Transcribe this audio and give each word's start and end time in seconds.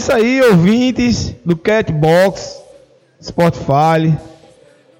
Isso 0.00 0.14
aí, 0.14 0.40
ouvintes 0.40 1.34
do 1.44 1.54
Catbox, 1.54 2.58
Spotify, 3.22 4.16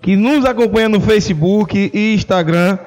que 0.03 0.15
nos 0.15 0.45
acompanha 0.45 0.91
no 0.91 1.01
Facebook 1.01 1.91
e 1.95 2.13
Instagram. 2.13 2.79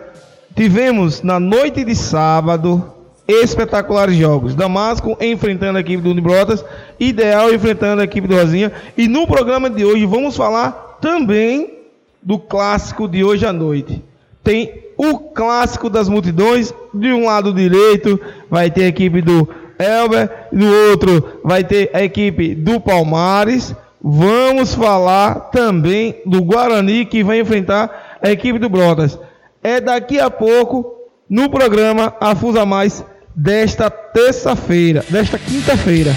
Tivemos 0.56 1.24
na 1.24 1.40
noite 1.40 1.84
de 1.84 1.96
sábado 1.96 2.94
espetaculares 3.28 4.16
jogos. 4.16 4.54
Damasco 4.54 5.18
enfrentando 5.20 5.80
a 5.80 5.82
equipe 5.82 6.04
do 6.04 6.12
Unibrotas, 6.12 6.64
Ideal 7.00 7.52
enfrentando 7.52 8.04
a 8.04 8.06
equipe 8.06 8.28
do 8.28 8.36
Rosinha. 8.36 8.72
E 8.96 9.08
no 9.08 9.26
programa 9.26 9.68
de 9.68 9.84
hoje 9.84 10.06
vamos 10.06 10.38
falar 10.38 11.00
também 11.02 11.80
do 12.22 12.38
clássico 12.38 13.08
de 13.08 13.24
hoje 13.24 13.44
à 13.44 13.52
noite. 13.52 14.04
Tem 14.44 14.84
o 14.96 15.18
clássico 15.18 15.90
das 15.90 16.08
multidões, 16.08 16.72
de 16.94 17.12
um 17.12 17.26
lado 17.26 17.52
direito 17.52 18.22
vai 18.52 18.70
ter 18.70 18.84
a 18.84 18.90
equipe 18.90 19.20
do 19.20 19.63
Elber, 19.78 20.30
no 20.52 20.72
outro 20.90 21.40
vai 21.44 21.64
ter 21.64 21.90
a 21.94 22.04
equipe 22.04 22.56
do 22.56 22.80
Palmares. 22.80 23.76
Vamos 24.02 24.74
falar 24.76 25.50
também 25.52 26.22
do 26.26 26.44
Guarani 26.44 27.06
que 27.06 27.24
vai 27.24 27.40
enfrentar 27.40 28.18
a 28.22 28.30
equipe 28.30 28.60
do 28.60 28.70
Brotas. 28.70 29.18
É 29.64 29.80
daqui 29.80 30.20
a 30.20 30.30
pouco 30.30 30.94
no 31.30 31.50
programa 31.50 32.16
Afusa 32.20 32.66
Mais 32.66 33.04
desta 33.36 33.90
terça-feira, 33.90 35.04
desta 35.10 35.40
quinta-feira. 35.40 36.12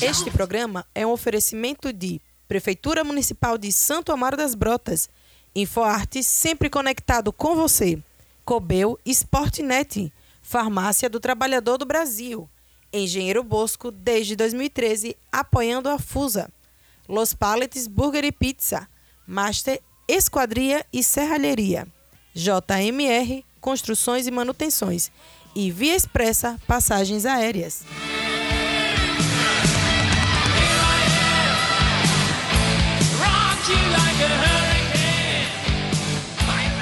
Este 0.00 0.30
programa 0.30 0.86
é 0.94 1.06
um 1.06 1.10
oferecimento 1.10 1.92
de 1.92 2.20
Prefeitura 2.48 3.04
Municipal 3.04 3.58
de 3.58 3.70
Santo 3.70 4.10
Amaro 4.10 4.36
das 4.36 4.54
Brotas, 4.54 5.08
InfoArte 5.54 6.22
sempre 6.22 6.70
conectado 6.70 7.32
com 7.32 7.54
você, 7.54 8.02
Cobel 8.44 8.98
Sportnet, 9.04 10.12
Farmácia 10.42 11.10
do 11.10 11.20
Trabalhador 11.20 11.76
do 11.76 11.84
Brasil, 11.84 12.48
Engenheiro 12.92 13.44
Bosco 13.44 13.90
desde 13.90 14.34
2013 14.34 15.14
apoiando 15.30 15.88
a 15.90 15.98
FUSA, 15.98 16.50
Los 17.06 17.34
Paletes 17.34 17.86
Burger 17.86 18.24
e 18.24 18.32
Pizza, 18.32 18.88
Master 19.26 19.80
Esquadria 20.08 20.84
e 20.90 21.02
Serralheria, 21.02 21.86
JMR 22.34 23.44
Construções 23.60 24.26
e 24.26 24.30
Manutenções. 24.30 25.10
E 25.54 25.70
Via 25.70 25.96
Expressa 25.96 26.58
Passagens 26.66 27.26
Aéreas. 27.26 27.82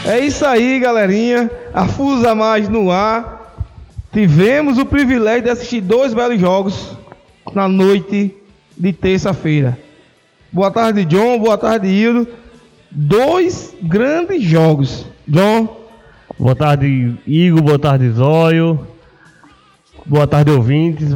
É 0.06 0.20
isso 0.20 0.46
aí, 0.46 0.78
galerinha. 0.78 1.50
A 1.74 1.88
Fusa 1.88 2.32
Mais 2.32 2.68
no 2.68 2.92
ar. 2.92 3.34
Tivemos 4.12 4.78
o 4.78 4.86
privilégio 4.86 5.42
de 5.42 5.50
assistir 5.50 5.80
dois 5.80 6.14
belos 6.14 6.40
jogos 6.40 6.96
na 7.52 7.66
noite 7.66 8.32
de 8.78 8.92
terça-feira. 8.92 9.76
Boa 10.52 10.70
tarde, 10.70 11.04
John. 11.04 11.40
Boa 11.40 11.58
tarde, 11.58 11.88
Hildo. 11.88 12.28
Dois 12.88 13.74
grandes 13.82 14.44
jogos. 14.44 15.04
John. 15.26 15.76
Boa 16.38 16.54
tarde, 16.54 17.16
Igor. 17.26 17.62
Boa 17.62 17.78
tarde, 17.78 18.08
Zóio. 18.10 18.86
Boa 20.06 20.28
tarde, 20.28 20.52
ouvintes. 20.52 21.08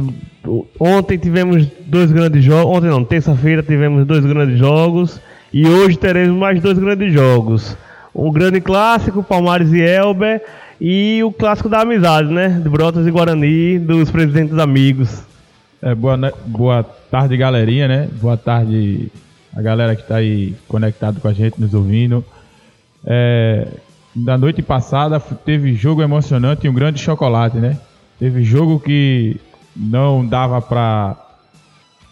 Ontem 0.77 1.17
tivemos 1.17 1.65
dois 1.85 2.11
grandes 2.11 2.43
jogos. 2.43 2.75
Ontem 2.75 2.89
não, 2.89 3.05
terça-feira 3.05 3.63
tivemos 3.63 4.05
dois 4.05 4.25
grandes 4.25 4.59
jogos. 4.59 5.17
E 5.53 5.65
hoje 5.65 5.97
teremos 5.97 6.37
mais 6.37 6.61
dois 6.61 6.77
grandes 6.77 7.13
jogos 7.13 7.77
o 8.13 8.31
grande 8.31 8.61
clássico, 8.61 9.23
Palmares 9.23 9.71
e 9.71 9.81
Elber, 9.81 10.43
e 10.79 11.23
o 11.23 11.31
clássico 11.31 11.69
da 11.69 11.81
amizade, 11.81 12.31
né? 12.31 12.49
De 12.49 12.67
Brotas 12.69 13.05
e 13.05 13.11
Guarani, 13.11 13.79
dos 13.79 14.09
presidentes 14.09 14.57
amigos. 14.57 15.23
É, 15.81 15.95
boa, 15.95 16.17
boa 16.45 16.83
tarde, 16.83 17.37
galerinha, 17.37 17.87
né? 17.87 18.09
Boa 18.21 18.37
tarde 18.37 19.11
a 19.55 19.61
galera 19.61 19.95
que 19.95 20.01
está 20.01 20.17
aí 20.17 20.55
conectado 20.67 21.19
com 21.19 21.27
a 21.27 21.33
gente, 21.33 21.59
nos 21.59 21.73
ouvindo. 21.73 22.23
É, 23.05 23.67
na 24.15 24.37
noite 24.37 24.61
passada 24.61 25.19
teve 25.19 25.73
jogo 25.73 26.01
emocionante 26.01 26.65
e 26.65 26.69
um 26.69 26.73
grande 26.73 26.99
chocolate, 26.99 27.57
né? 27.57 27.77
Teve 28.19 28.43
jogo 28.43 28.79
que 28.79 29.39
não 29.75 30.25
dava 30.25 30.61
para 30.61 31.15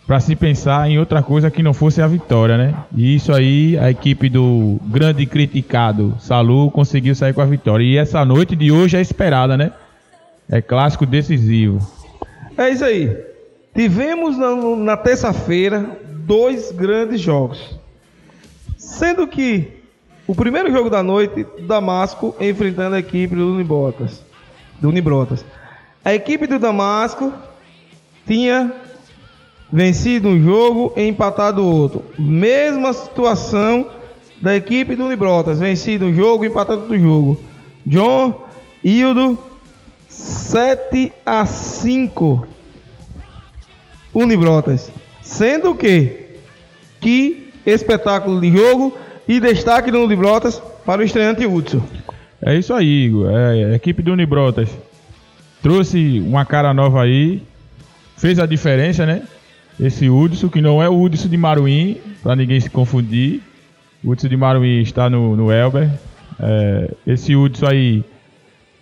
para 0.10 0.20
se 0.20 0.36
pensar 0.36 0.90
em 0.90 0.98
outra 0.98 1.22
coisa 1.22 1.52
que 1.52 1.62
não 1.62 1.72
fosse 1.72 2.02
a 2.02 2.08
vitória, 2.08 2.58
né? 2.58 2.74
E 2.98 3.14
isso 3.14 3.32
aí, 3.32 3.78
a 3.78 3.92
equipe 3.92 4.28
do 4.28 4.80
grande 4.86 5.24
criticado 5.28 6.16
Salu 6.20 6.72
conseguiu 6.72 7.14
sair 7.14 7.32
com 7.32 7.42
a 7.42 7.46
vitória. 7.46 7.84
E 7.84 7.96
essa 7.96 8.26
noite 8.26 8.56
de 8.56 8.72
hoje 8.72 8.98
é 8.98 9.02
esperada, 9.02 9.56
né? 9.56 9.72
É 10.50 10.64
clássico 10.64 11.06
decisivo. 11.06 11.88
É 12.58 12.72
isso 12.72 12.84
aí. 12.84 13.16
Tivemos 13.76 14.36
na, 14.36 14.56
na 14.78 14.98
terça-feira 14.98 16.00
dois 16.26 16.72
grandes 16.72 17.22
jogos. 17.22 17.78
Sendo 18.80 19.28
que 19.28 19.74
o 20.26 20.34
primeiro 20.34 20.72
jogo 20.72 20.90
da 20.90 21.04
noite, 21.04 21.46
Damasco 21.68 22.36
enfrentando 22.40 22.96
a 22.96 23.00
equipe 23.00 23.36
do 23.36 23.54
Unibrotas. 23.54 24.24
Do 24.82 24.90
Unibrotas. 24.90 25.46
A 26.04 26.16
equipe 26.16 26.48
do 26.48 26.58
Damasco 26.58 27.32
tinha 28.26 28.74
vencido 29.72 30.30
um 30.30 30.44
jogo 30.44 30.94
e 30.96 31.08
empatado 31.08 31.66
outro. 31.66 32.04
Mesma 32.18 32.94
situação 32.94 33.88
da 34.42 34.56
equipe 34.56 34.96
do 34.96 35.06
Unibrotas, 35.06 35.60
vencido 35.60 36.06
um 36.06 36.14
jogo 36.14 36.44
e 36.44 36.48
empatado 36.48 36.82
outro 36.82 36.98
jogo. 36.98 37.40
John, 37.86 38.48
Hildo, 38.84 39.38
7 40.08 41.12
a 41.26 41.46
5 41.46 42.48
Unibrotas. 44.14 44.92
Sendo 45.22 45.76
que 45.76 46.28
que 47.00 47.54
espetáculo 47.66 48.42
de 48.42 48.52
jogo 48.52 48.98
e 49.28 49.40
destaque 49.40 49.92
do 49.92 50.04
Unibrotas 50.04 50.62
para 50.86 51.02
o 51.02 51.04
estreante 51.04 51.46
Hudson. 51.46 51.82
É 52.42 52.56
isso 52.56 52.74
aí, 52.74 53.06
Igor. 53.06 53.30
É, 53.30 53.66
a 53.66 53.76
equipe 53.76 54.02
do 54.02 54.14
Unibrotas 54.14 54.70
trouxe 55.62 56.20
uma 56.26 56.46
cara 56.46 56.74
nova 56.74 57.04
aí, 57.04 57.44
fez 58.18 58.40
a 58.40 58.46
diferença, 58.46 59.06
né? 59.06 59.24
Esse 59.80 60.10
Hudson, 60.10 60.50
que 60.50 60.62
não 60.62 60.84
é 60.84 60.90
o 60.90 61.02
Hudson 61.02 61.30
de 61.30 61.38
Maruim, 61.38 61.98
para 62.22 62.36
ninguém 62.36 62.60
se 62.60 62.70
confundir. 62.70 63.42
O 64.04 64.12
Hudson 64.12 64.28
de 64.28 64.36
Maruim 64.36 64.82
está 64.82 65.10
no, 65.10 65.38
no 65.38 65.52
Elber. 65.52 65.90
É, 66.38 66.94
esse 67.08 67.34
Hudson 67.34 67.66
aí 67.68 68.04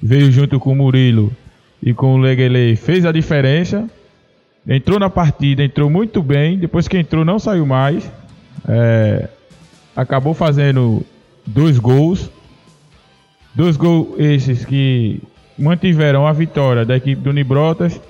veio 0.01 0.31
junto 0.31 0.59
com 0.59 0.71
o 0.71 0.75
Murilo 0.75 1.31
e 1.83 1.93
com 1.93 2.15
o 2.15 2.17
Leguele, 2.17 2.75
fez 2.75 3.05
a 3.05 3.11
diferença. 3.11 3.87
Entrou 4.67 4.99
na 4.99 5.09
partida, 5.09 5.63
entrou 5.63 5.87
muito 5.89 6.23
bem. 6.23 6.57
Depois 6.57 6.87
que 6.87 6.97
entrou, 6.97 7.23
não 7.23 7.37
saiu 7.37 7.65
mais. 7.65 8.11
É, 8.67 9.29
acabou 9.95 10.33
fazendo 10.33 11.05
dois 11.45 11.77
gols. 11.77 12.31
Dois 13.53 13.77
gols 13.77 14.19
esses 14.19 14.65
que 14.65 15.21
mantiveram 15.57 16.25
a 16.25 16.33
vitória 16.33 16.83
da 16.83 16.97
equipe 16.97 17.21
do 17.21 17.31
Nibrotas 17.31 18.01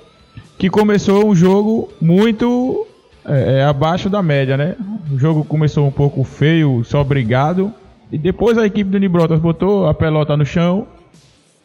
que 0.58 0.68
começou 0.68 1.28
um 1.28 1.34
jogo 1.34 1.88
muito 2.00 2.84
é, 3.24 3.58
é, 3.58 3.64
abaixo 3.64 4.10
da 4.10 4.20
média, 4.20 4.56
né? 4.56 4.74
O 5.10 5.16
jogo 5.16 5.44
começou 5.44 5.86
um 5.86 5.90
pouco 5.92 6.24
feio, 6.24 6.82
só 6.84 7.04
brigado. 7.04 7.72
E 8.10 8.18
depois 8.18 8.58
a 8.58 8.66
equipe 8.66 8.90
do 8.90 8.98
Nibrotas 8.98 9.38
botou 9.38 9.86
a 9.86 9.94
pelota 9.94 10.36
no 10.36 10.44
chão, 10.44 10.86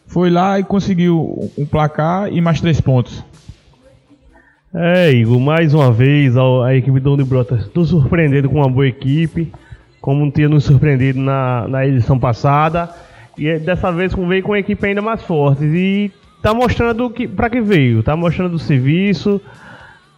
foi 0.06 0.30
lá 0.30 0.60
e 0.60 0.64
conseguiu 0.64 1.50
um 1.58 1.66
placar 1.66 2.32
e 2.32 2.40
mais 2.40 2.62
três 2.62 2.80
pontos. 2.80 3.24
É, 4.76 5.12
Igor, 5.12 5.40
mais 5.40 5.74
uma 5.74 5.92
vez 5.92 6.36
a, 6.38 6.76
equipe 6.76 7.00
do 7.00 7.18
Nibrotas 7.18 7.70
nos 7.74 7.90
surpreendendo 7.90 8.50
com 8.50 8.58
uma 8.58 8.70
boa 8.70 8.88
equipe, 8.88 9.52
como 10.02 10.30
tinha 10.32 10.50
nos 10.50 10.66
surpreendido 10.66 11.20
na, 11.20 11.68
na 11.68 11.88
edição 11.88 12.20
passada. 12.20 12.90
E 13.38 13.58
dessa 13.58 13.92
vez 13.92 14.14
veio 14.14 14.44
com 14.44 14.52
uma 14.52 14.60
equipe 14.60 14.86
ainda 14.86 15.02
mais 15.02 15.24
forte. 15.24 15.64
E 15.64 16.12
tá 16.44 16.54
mostrando 16.54 17.10
que, 17.10 17.26
pra 17.26 17.50
que 17.50 17.62
veio, 17.62 18.04
tá 18.04 18.18
mostrando 18.18 18.56
o 18.56 18.60
serviço, 18.60 19.42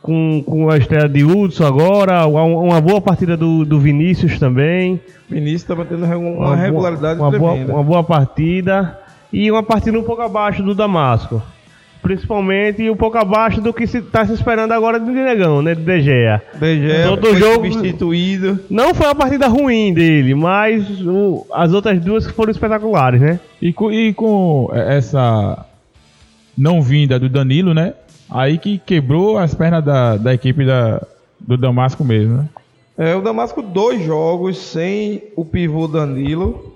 com, 0.01 0.43
com 0.43 0.71
a 0.71 0.77
estreia 0.77 1.07
de 1.07 1.23
Hudson 1.23 1.65
agora, 1.65 2.25
uma, 2.25 2.43
uma 2.43 2.81
boa 2.81 2.99
partida 2.99 3.37
do, 3.37 3.63
do 3.63 3.79
Vinícius 3.79 4.39
também. 4.39 4.99
Vinícius 5.29 5.63
tá 5.63 5.75
mantendo 5.75 6.03
uma, 6.03 6.17
uma 6.17 6.55
regularidade 6.55 7.19
boa, 7.19 7.29
uma 7.29 7.37
boa, 7.37 7.53
uma 7.53 7.83
boa 7.83 8.03
partida 8.03 8.99
e 9.31 9.51
uma 9.51 9.61
partida 9.61 9.99
um 9.99 10.03
pouco 10.03 10.23
abaixo 10.23 10.63
do 10.63 10.73
Damasco. 10.73 11.41
Principalmente 12.01 12.87
um 12.89 12.95
pouco 12.95 13.17
abaixo 13.17 13.61
do 13.61 13.73
que 13.73 13.85
se 13.85 13.99
está 13.99 14.25
se 14.25 14.33
esperando 14.33 14.71
agora 14.71 14.99
do 14.99 15.11
Negão, 15.11 15.61
né? 15.61 15.73
Do 15.73 15.81
De 15.81 16.01
Gea. 16.01 16.41
De 16.53 16.87
Gea 16.87 17.07
Todo 17.07 17.27
foi 17.27 17.35
jogo 17.35 17.71
substituído. 17.71 18.59
Não 18.69 18.93
foi 18.93 19.07
uma 19.07 19.15
partida 19.15 19.47
ruim 19.47 19.91
dele, 19.91 20.35
mas 20.35 20.87
o, 21.01 21.45
as 21.51 21.73
outras 21.73 21.99
duas 21.99 22.27
foram 22.27 22.51
espetaculares, 22.51 23.21
né? 23.21 23.39
E 23.59 23.73
com, 23.73 23.91
e 23.91 24.13
com 24.13 24.69
essa 24.71 25.65
não 26.57 26.81
vinda 26.81 27.19
do 27.19 27.29
Danilo, 27.29 27.73
né? 27.73 27.93
Aí 28.29 28.57
que 28.57 28.77
quebrou 28.79 29.37
as 29.37 29.53
pernas 29.53 29.83
da, 29.83 30.17
da 30.17 30.33
equipe 30.33 30.65
da, 30.65 31.01
do 31.39 31.57
Damasco 31.57 32.03
mesmo, 32.03 32.37
né? 32.37 32.49
É, 32.97 33.13
o 33.13 33.21
Damasco 33.21 33.61
dois 33.61 34.03
jogos 34.03 34.57
sem 34.57 35.23
o 35.35 35.43
pivô 35.43 35.85
Danilo. 35.87 36.75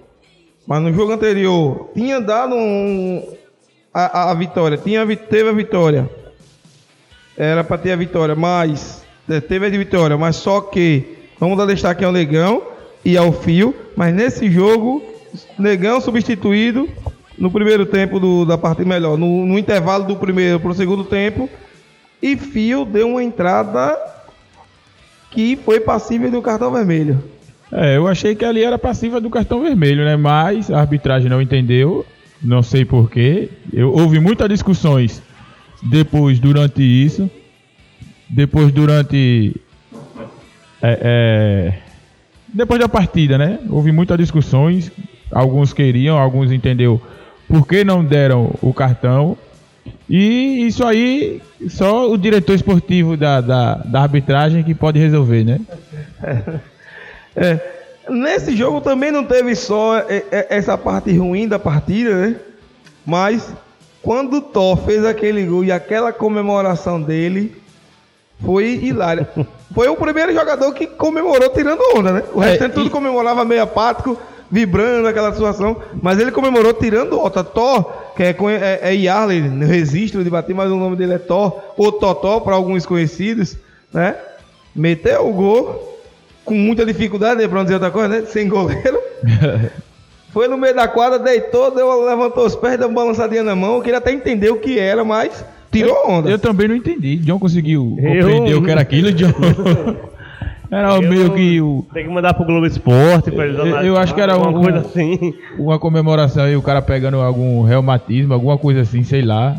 mas 0.67 0.81
no 0.81 0.93
jogo 0.93 1.13
anterior 1.13 1.89
tinha 1.93 2.19
dado 2.19 2.55
um, 2.55 3.25
a, 3.93 4.31
a, 4.31 4.33
vitória, 4.33 4.77
tinha, 4.77 5.05
teve 5.15 5.49
a 5.49 5.53
vitória. 5.53 6.09
Era 7.37 7.63
para 7.63 7.77
ter 7.77 7.93
a 7.93 7.95
vitória, 7.95 8.35
mas 8.35 9.05
é, 9.29 9.39
teve 9.39 9.65
a 9.65 9.69
vitória, 9.69 10.17
mas 10.17 10.35
só 10.35 10.59
que 10.59 11.17
vamos 11.39 11.57
dar 11.57 11.65
destaque 11.65 12.03
ao 12.03 12.11
Negão 12.11 12.63
e 13.05 13.15
ao 13.15 13.31
Fio, 13.31 13.73
mas 13.95 14.13
nesse 14.13 14.51
jogo 14.51 15.01
Negão 15.57 16.01
substituído 16.01 16.89
no 17.39 17.50
primeiro 17.50 17.86
tempo 17.86 18.19
do, 18.19 18.45
da 18.45 18.57
partida 18.57 18.88
melhor, 18.88 19.18
no, 19.18 19.45
no 19.45 19.57
intervalo 19.57 20.03
do 20.03 20.15
primeiro 20.18 20.59
para 20.59 20.71
o 20.71 20.75
segundo 20.75 21.06
tempo 21.06 21.50
e 22.21 22.36
Fio 22.36 22.86
deu 22.86 23.12
uma 23.12 23.24
entrada 23.24 23.97
que 25.31 25.56
foi 25.56 25.80
passível 25.80 26.30
do 26.30 26.41
cartão 26.41 26.71
vermelho. 26.71 27.24
É, 27.71 27.95
eu 27.95 28.07
achei 28.07 28.36
que 28.36 28.44
ali 28.44 28.63
era 28.63 28.77
passiva 28.77 29.21
do 29.21 29.30
cartão 29.30 29.62
vermelho, 29.62 30.03
né? 30.03 30.15
Mas 30.15 30.69
a 30.71 30.80
arbitragem 30.80 31.30
não 31.30 31.41
entendeu, 31.41 32.06
não 32.41 32.62
sei 32.62 32.83
porquê. 32.83 33.50
Eu 33.71 33.94
houve 33.94 34.19
muitas 34.19 34.50
discussões 34.50 35.21
depois, 35.83 36.39
durante 36.39 36.81
isso. 36.81 37.30
Depois, 38.27 38.71
durante. 38.71 39.56
é, 40.81 41.00
é, 41.01 41.80
depois 42.47 42.80
da 42.80 42.89
partida, 42.89 43.38
né? 43.38 43.59
Houve 43.69 43.92
muitas 43.92 44.18
discussões. 44.18 44.92
Alguns 45.31 45.71
queriam, 45.71 46.18
alguns 46.18 46.51
entendeu 46.51 47.00
por 47.49 47.67
que 47.67 47.83
não 47.83 48.03
deram 48.05 48.53
o 48.61 48.73
cartão. 48.73 49.37
E 50.09 50.65
isso 50.65 50.85
aí, 50.85 51.41
só 51.67 52.09
o 52.09 52.17
diretor 52.17 52.53
esportivo 52.53 53.17
da, 53.17 53.41
da, 53.41 53.73
da 53.75 54.01
arbitragem 54.01 54.63
que 54.63 54.73
pode 54.73 54.97
resolver, 54.99 55.43
né? 55.43 55.59
É, 57.35 57.57
nesse 58.09 58.55
jogo 58.55 58.81
também 58.81 59.11
não 59.11 59.23
teve 59.23 59.55
só 59.55 59.99
é, 59.99 60.25
é, 60.31 60.47
essa 60.49 60.77
parte 60.77 61.15
ruim 61.15 61.47
da 61.47 61.57
partida, 61.59 62.13
né? 62.15 62.35
Mas 63.05 63.53
quando 64.01 64.37
o 64.37 64.41
Thor 64.41 64.77
fez 64.77 65.05
aquele 65.05 65.45
gol 65.45 65.63
e 65.63 65.71
aquela 65.71 66.11
comemoração 66.11 67.01
dele 67.01 67.55
foi 68.43 68.79
hilária. 68.83 69.29
Foi 69.73 69.87
o 69.87 69.95
primeiro 69.95 70.33
jogador 70.33 70.73
que 70.73 70.87
comemorou 70.87 71.47
tirando 71.49 71.79
onda, 71.95 72.11
né? 72.11 72.23
O 72.33 72.41
É, 72.41 72.49
restante 72.51 72.73
tudo 72.73 72.87
e- 72.87 72.89
comemorava 72.89 73.45
meio 73.45 73.61
apático, 73.61 74.17
vibrando 74.51 75.07
aquela 75.07 75.31
situação, 75.33 75.77
mas 76.01 76.19
ele 76.19 76.31
comemorou 76.31 76.73
tirando 76.73 77.19
onda. 77.19 77.43
Thor, 77.43 77.91
que 78.15 78.23
é, 78.23 78.29
é, 78.31 78.79
é 78.83 78.95
Yarley, 78.95 79.41
no 79.41 79.65
registro 79.65 80.23
de 80.23 80.29
bater, 80.29 80.55
mas 80.55 80.71
o 80.71 80.75
nome 80.75 80.95
dele 80.95 81.13
é 81.13 81.17
Thor, 81.17 81.59
ou 81.77 81.91
Totó 81.91 82.39
para 82.39 82.55
alguns 82.55 82.85
conhecidos, 82.85 83.57
né? 83.93 84.15
Meteu 84.75 85.27
o 85.27 85.33
gol 85.33 85.99
com 86.45 86.53
muita 86.55 86.85
dificuldade, 86.85 87.41
né, 87.41 87.47
pra 87.47 87.57
não 87.57 87.63
dizer 87.63 87.75
outra 87.75 87.91
coisa, 87.91 88.07
né? 88.07 88.23
Sem 88.27 88.47
goleiro. 88.47 88.99
Foi 90.31 90.47
no 90.47 90.57
meio 90.57 90.75
da 90.75 90.87
quadra, 90.87 91.17
deitou, 91.17 91.73
deu, 91.73 92.05
levantou 92.05 92.45
os 92.45 92.55
pés, 92.55 92.77
deu 92.77 92.87
uma 92.87 93.01
balançadinha 93.01 93.41
na 93.43 93.55
mão. 93.55 93.75
Eu 93.75 93.81
queria 93.81 93.97
até 93.97 94.11
entender 94.11 94.49
o 94.51 94.57
que 94.57 94.77
era, 94.77 95.03
mas 95.03 95.43
tirou 95.71 96.07
onda. 96.07 96.29
Eu 96.29 96.37
também 96.37 96.67
não 96.67 96.75
entendi. 96.75 97.15
John 97.17 97.39
conseguiu 97.39 97.97
Eu- 97.99 98.13
compreender 98.13 98.55
o 98.55 98.63
que 98.63 98.71
era 98.71 98.81
aquilo, 98.81 99.11
John. 99.11 99.33
Era 100.71 100.95
Eu- 100.95 101.01
meio 101.01 101.33
que 101.33 101.60
o- 101.62 101.86
Tem 101.94 102.06
que 102.06 102.12
mandar 102.12 102.33
pro 102.36 102.45
Globo 102.45 102.66
Esporte 102.66 103.31
pra 103.31 103.48
eles 103.48 103.57
Eu- 103.83 103.98
acho 103.98 104.13
que 104.13 104.21
era 104.21 104.33
alguma 104.33 104.60
um- 104.60 104.63
coisa 104.63 104.80
assim. 104.80 105.33
uma 105.57 105.80
comemoração 105.80 106.44
aí, 106.44 106.56
o 106.56 106.62
cara 106.62 106.81
pegando 106.81 107.19
algum 107.19 107.63
reumatismo, 107.63 108.33
alguma 108.33 108.57
coisa 108.57 108.81
assim, 108.81 109.04
sei 109.04 109.21
lá. 109.24 109.57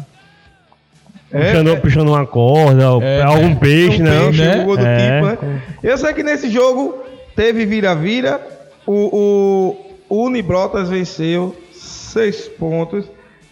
É, 1.33 1.47
puxando, 1.53 1.71
é. 1.71 1.77
puxando 1.77 2.09
uma 2.09 2.27
corda, 2.27 2.83
É, 3.05 3.23
algum 3.23 3.55
peixe, 3.57 4.01
Um 4.03 4.05
não. 4.05 4.25
peixe, 4.27 4.41
né? 4.45 4.61
um 4.63 4.65
gol 4.65 4.77
do 4.77 4.87
É. 4.87 4.97
tipo, 5.37 5.47
né? 5.47 5.63
Eu 5.83 5.99
sei 5.99 6.13
que 6.13 6.23
nesse 6.23 6.49
jogo 6.51 6.95
teve 7.37 7.65
vira-vira. 7.67 8.41
O, 8.87 9.77
o 10.09 10.25
Unibrotas 10.25 10.89
venceu 10.89 11.55
seis 11.73 12.49
pontos. 12.49 13.05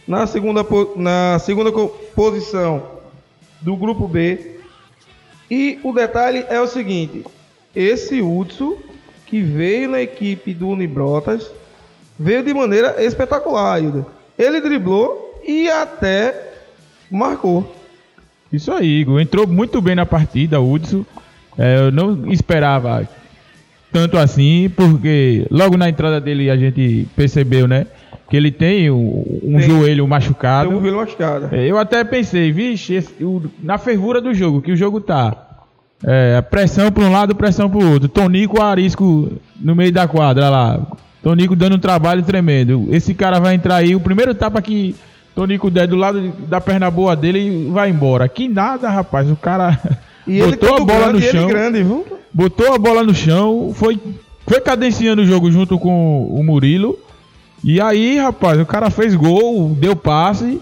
Na 0.06 0.26
segunda, 0.26 0.64
na 0.96 1.38
segunda 1.38 1.70
posição 2.16 2.82
do 3.60 3.76
grupo 3.76 4.08
B. 4.08 4.56
E 5.50 5.78
o 5.84 5.92
detalhe 5.92 6.44
é 6.48 6.60
o 6.60 6.66
seguinte: 6.66 7.24
esse 7.74 8.20
Hudson, 8.22 8.76
que 9.26 9.40
veio 9.42 9.88
na 9.90 10.00
equipe 10.00 10.54
do 10.54 10.68
Unibrotas, 10.68 11.50
veio 12.18 12.42
de 12.42 12.52
maneira 12.54 13.02
espetacular, 13.04 13.74
Ailton. 13.74 14.04
Ele 14.38 14.60
driblou 14.60 15.40
e 15.46 15.68
até 15.68 16.52
marcou. 17.10 17.74
Isso 18.52 18.72
aí, 18.72 19.00
Igor. 19.00 19.20
Entrou 19.20 19.46
muito 19.46 19.80
bem 19.80 19.94
na 19.94 20.06
partida, 20.06 20.60
o 20.60 20.72
Hudson. 20.72 21.04
É, 21.58 21.78
eu 21.78 21.92
não 21.92 22.30
esperava 22.32 23.06
tanto 23.92 24.16
assim, 24.16 24.70
porque 24.74 25.46
logo 25.50 25.76
na 25.76 25.88
entrada 25.88 26.20
dele 26.20 26.48
a 26.50 26.56
gente 26.56 27.06
percebeu, 27.16 27.66
né? 27.66 27.86
Que 28.30 28.36
ele 28.36 28.50
tem 28.52 28.90
o- 28.90 29.40
um 29.42 29.56
Tem. 29.58 29.60
joelho 29.62 30.06
machucado. 30.06 30.68
Tem 30.68 30.78
um 30.78 30.80
velo 30.80 30.98
machucado. 30.98 31.48
É, 31.54 31.66
Eu 31.66 31.78
até 31.78 32.04
pensei, 32.04 32.52
vixe, 32.52 32.94
esse- 32.94 33.24
o- 33.24 33.42
na 33.62 33.76
fervura 33.78 34.20
do 34.20 34.32
jogo, 34.34 34.60
que 34.62 34.70
o 34.72 34.76
jogo 34.76 35.00
tá. 35.00 35.47
É, 36.04 36.40
pressão 36.42 36.92
para 36.92 37.04
um 37.04 37.10
lado, 37.12 37.34
pressão 37.34 37.68
para 37.68 37.78
o 37.78 37.92
outro. 37.92 38.08
Tonico 38.08 38.62
Arisco 38.62 39.32
no 39.58 39.74
meio 39.74 39.92
da 39.92 40.06
quadra 40.06 40.48
lá. 40.48 40.80
Tonico 41.22 41.56
dando 41.56 41.76
um 41.76 41.80
trabalho 41.80 42.22
tremendo. 42.22 42.86
Esse 42.90 43.12
cara 43.14 43.40
vai 43.40 43.54
entrar 43.54 43.76
aí, 43.76 43.94
o 43.94 44.00
primeiro 44.00 44.34
tapa 44.34 44.62
que 44.62 44.94
Tonico 45.34 45.70
der 45.70 45.86
do 45.86 45.96
lado 45.96 46.32
da 46.48 46.60
perna 46.60 46.90
boa 46.90 47.14
dele 47.14 47.38
e 47.38 47.70
vai 47.70 47.90
embora. 47.90 48.28
Que 48.28 48.48
nada, 48.48 48.88
rapaz. 48.88 49.30
O 49.30 49.36
cara 49.36 49.78
E 50.26 50.40
botou 50.42 50.76
a 50.76 50.80
bola 50.80 51.08
grande, 51.08 51.26
no 51.26 51.32
chão. 51.32 51.48
grande? 51.48 51.86
Botou 52.32 52.74
a 52.74 52.78
bola 52.78 53.02
no 53.02 53.14
chão, 53.14 53.72
foi, 53.74 53.98
foi 54.46 54.60
cadenciando 54.60 55.22
o 55.22 55.26
jogo 55.26 55.50
junto 55.50 55.78
com 55.78 56.26
o 56.26 56.42
Murilo. 56.44 56.98
E 57.64 57.80
aí, 57.80 58.18
rapaz, 58.18 58.60
o 58.60 58.66
cara 58.66 58.90
fez 58.90 59.14
gol, 59.14 59.74
deu 59.74 59.96
passe. 59.96 60.60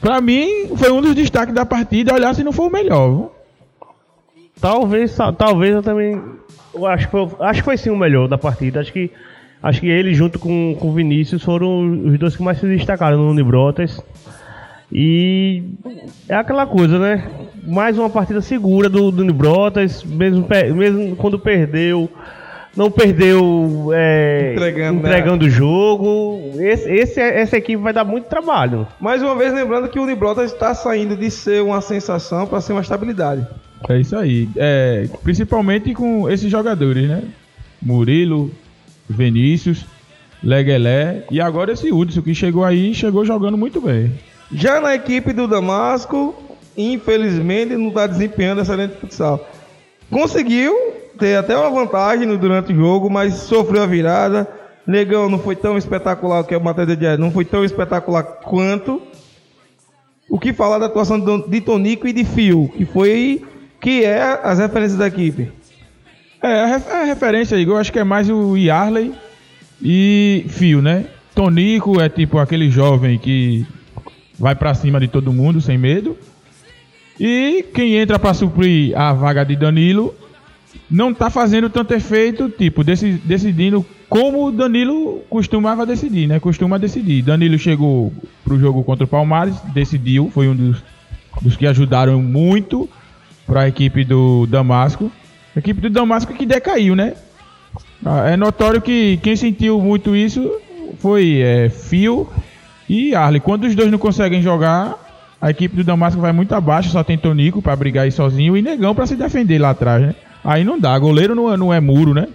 Pra 0.00 0.20
mim, 0.20 0.68
foi 0.76 0.92
um 0.92 1.00
dos 1.00 1.14
destaques 1.14 1.54
da 1.54 1.64
partida. 1.66 2.14
Olhar 2.14 2.34
se 2.34 2.44
não 2.44 2.52
foi 2.52 2.66
o 2.66 2.70
melhor. 2.72 3.08
viu? 3.08 3.31
Talvez, 4.62 5.16
talvez 5.36 5.74
eu 5.74 5.82
também. 5.82 6.22
Eu 6.72 6.86
acho 6.86 7.06
que 7.06 7.10
foi, 7.10 7.28
acho 7.40 7.60
que 7.60 7.64
foi 7.64 7.76
sim 7.76 7.90
o 7.90 7.96
melhor 7.96 8.28
da 8.28 8.38
partida. 8.38 8.80
Acho 8.80 8.92
que, 8.92 9.10
acho 9.62 9.80
que 9.80 9.88
ele, 9.88 10.14
junto 10.14 10.38
com, 10.38 10.78
o 10.80 10.92
Vinícius, 10.92 11.42
foram 11.42 11.80
os 12.06 12.16
dois 12.18 12.36
que 12.36 12.42
mais 12.44 12.58
se 12.58 12.66
destacaram 12.66 13.18
no 13.18 13.30
Unibrotas. 13.30 14.00
E 14.90 15.64
é 16.28 16.34
aquela 16.36 16.66
coisa, 16.66 16.98
né? 16.98 17.24
Mais 17.66 17.98
uma 17.98 18.08
partida 18.08 18.40
segura 18.40 18.88
do, 18.88 19.10
do 19.10 19.22
Unibrotas, 19.22 20.04
mesmo, 20.04 20.46
mesmo 20.76 21.16
quando 21.16 21.38
perdeu, 21.38 22.08
não 22.76 22.90
perdeu 22.90 23.90
é, 23.92 24.52
Entregando, 24.52 25.02
né? 25.02 25.08
entregando 25.08 25.44
o 25.46 25.50
jogo. 25.50 26.38
Esse, 26.58 26.90
esse- 26.90 27.20
essa 27.20 27.56
equipe 27.56 27.82
vai 27.82 27.92
dar 27.92 28.04
muito 28.04 28.26
trabalho. 28.26 28.86
Mais 29.00 29.22
uma 29.22 29.34
vez, 29.34 29.52
lembrando 29.52 29.88
que 29.88 29.98
o 29.98 30.02
Unibrotas 30.04 30.52
está 30.52 30.74
saindo 30.74 31.16
de 31.16 31.30
ser 31.30 31.62
uma 31.62 31.80
sensação 31.80 32.46
para 32.46 32.60
ser 32.60 32.72
uma 32.72 32.82
estabilidade. 32.82 33.46
É 33.88 34.00
isso 34.00 34.16
aí. 34.16 34.48
É, 34.56 35.08
principalmente 35.22 35.92
com 35.94 36.28
esses 36.30 36.50
jogadores, 36.50 37.08
né? 37.08 37.22
Murilo, 37.80 38.50
Vinícius, 39.08 39.84
Leguelé 40.42 41.24
e 41.30 41.40
agora 41.40 41.72
esse 41.72 41.92
Hudson 41.92 42.22
que 42.22 42.34
chegou 42.34 42.64
aí 42.64 42.94
chegou 42.94 43.24
jogando 43.24 43.56
muito 43.56 43.80
bem. 43.80 44.12
Já 44.52 44.80
na 44.80 44.94
equipe 44.94 45.32
do 45.32 45.46
Damasco, 45.46 46.34
infelizmente, 46.76 47.76
não 47.76 47.88
está 47.88 48.06
desempenhando 48.06 48.60
excelente 48.60 48.96
futsal. 48.96 49.48
Conseguiu 50.10 50.74
ter 51.18 51.36
até 51.36 51.56
uma 51.56 51.70
vantagem 51.70 52.36
durante 52.36 52.72
o 52.72 52.76
jogo, 52.76 53.08
mas 53.08 53.34
sofreu 53.34 53.82
a 53.82 53.86
virada. 53.86 54.48
Negão 54.86 55.28
não 55.28 55.38
foi 55.38 55.54
tão 55.54 55.78
espetacular, 55.78 56.44
que 56.44 56.54
é 56.54 56.58
o 56.58 56.62
Matheus 56.62 56.96
de 56.96 57.16
não 57.16 57.30
foi 57.30 57.44
tão 57.44 57.64
espetacular 57.64 58.22
quanto. 58.22 59.00
O 60.28 60.38
que 60.38 60.52
falar 60.52 60.78
da 60.78 60.86
atuação 60.86 61.20
de 61.48 61.60
Tonico 61.60 62.08
e 62.08 62.12
de 62.12 62.24
Fio, 62.24 62.68
que 62.76 62.84
foi 62.84 63.44
que 63.82 64.04
é 64.04 64.40
as 64.42 64.58
referências 64.58 64.98
da 64.98 65.06
equipe. 65.08 65.50
É, 66.42 66.60
a, 66.62 66.66
ref- 66.66 66.88
a 66.90 67.04
referência, 67.04 67.56
eu 67.56 67.76
acho 67.76 67.92
que 67.92 67.98
é 67.98 68.04
mais 68.04 68.30
o 68.30 68.56
Yarley 68.56 69.12
e 69.82 70.46
Fio, 70.48 70.80
né? 70.80 71.04
Tonico 71.34 72.00
é 72.00 72.08
tipo 72.08 72.38
aquele 72.38 72.70
jovem 72.70 73.18
que 73.18 73.66
vai 74.38 74.54
pra 74.54 74.74
cima 74.74 74.98
de 75.00 75.08
todo 75.08 75.32
mundo 75.32 75.60
sem 75.60 75.76
medo. 75.76 76.16
E 77.18 77.64
quem 77.74 77.96
entra 77.96 78.18
pra 78.18 78.34
suprir 78.34 78.96
a 78.98 79.12
vaga 79.12 79.44
de 79.44 79.54
Danilo 79.56 80.14
não 80.90 81.12
tá 81.12 81.28
fazendo 81.30 81.68
tanto 81.70 81.92
efeito, 81.94 82.48
tipo, 82.48 82.82
deci- 82.82 83.20
decidindo 83.24 83.84
como 84.08 84.46
o 84.46 84.52
Danilo 84.52 85.20
costumava 85.30 85.86
decidir, 85.86 86.26
né? 86.26 86.38
Costuma 86.40 86.78
decidir. 86.78 87.22
Danilo 87.22 87.58
chegou 87.58 88.12
pro 88.44 88.58
jogo 88.58 88.82
contra 88.84 89.04
o 89.04 89.08
Palmares, 89.08 89.54
decidiu, 89.74 90.30
foi 90.32 90.48
um 90.48 90.54
dos, 90.54 90.82
dos 91.40 91.56
que 91.56 91.66
ajudaram 91.66 92.20
muito 92.22 92.88
para 93.46 93.62
a 93.62 93.68
equipe 93.68 94.04
do 94.04 94.46
Damasco. 94.46 95.10
A 95.54 95.58
equipe 95.58 95.80
do 95.80 95.90
Damasco 95.90 96.32
que 96.32 96.46
decaiu, 96.46 96.94
né? 96.96 97.14
Ah, 98.04 98.30
É 98.30 98.36
notório 98.36 98.80
que 98.80 99.18
quem 99.22 99.36
sentiu 99.36 99.80
muito 99.80 100.16
isso 100.16 100.50
foi 100.98 101.40
é, 101.40 101.68
Fio 101.68 102.28
e 102.88 103.14
Arley. 103.14 103.40
Quando 103.40 103.64
os 103.64 103.74
dois 103.74 103.90
não 103.90 103.98
conseguem 103.98 104.42
jogar, 104.42 104.96
a 105.40 105.50
equipe 105.50 105.76
do 105.76 105.84
Damasco 105.84 106.20
vai 106.20 106.32
muito 106.32 106.54
abaixo, 106.54 106.90
só 106.90 107.02
tem 107.02 107.18
Tonico 107.18 107.60
para 107.60 107.74
brigar 107.76 108.04
aí 108.04 108.12
sozinho 108.12 108.56
e 108.56 108.62
Negão 108.62 108.94
para 108.94 109.06
se 109.06 109.16
defender 109.16 109.58
lá 109.58 109.70
atrás, 109.70 110.02
né? 110.02 110.14
Aí 110.44 110.64
não 110.64 110.78
dá, 110.78 110.98
goleiro 110.98 111.34
não 111.34 111.52
é, 111.52 111.56
não 111.56 111.72
é 111.72 111.80
muro, 111.80 112.14
né? 112.14 112.28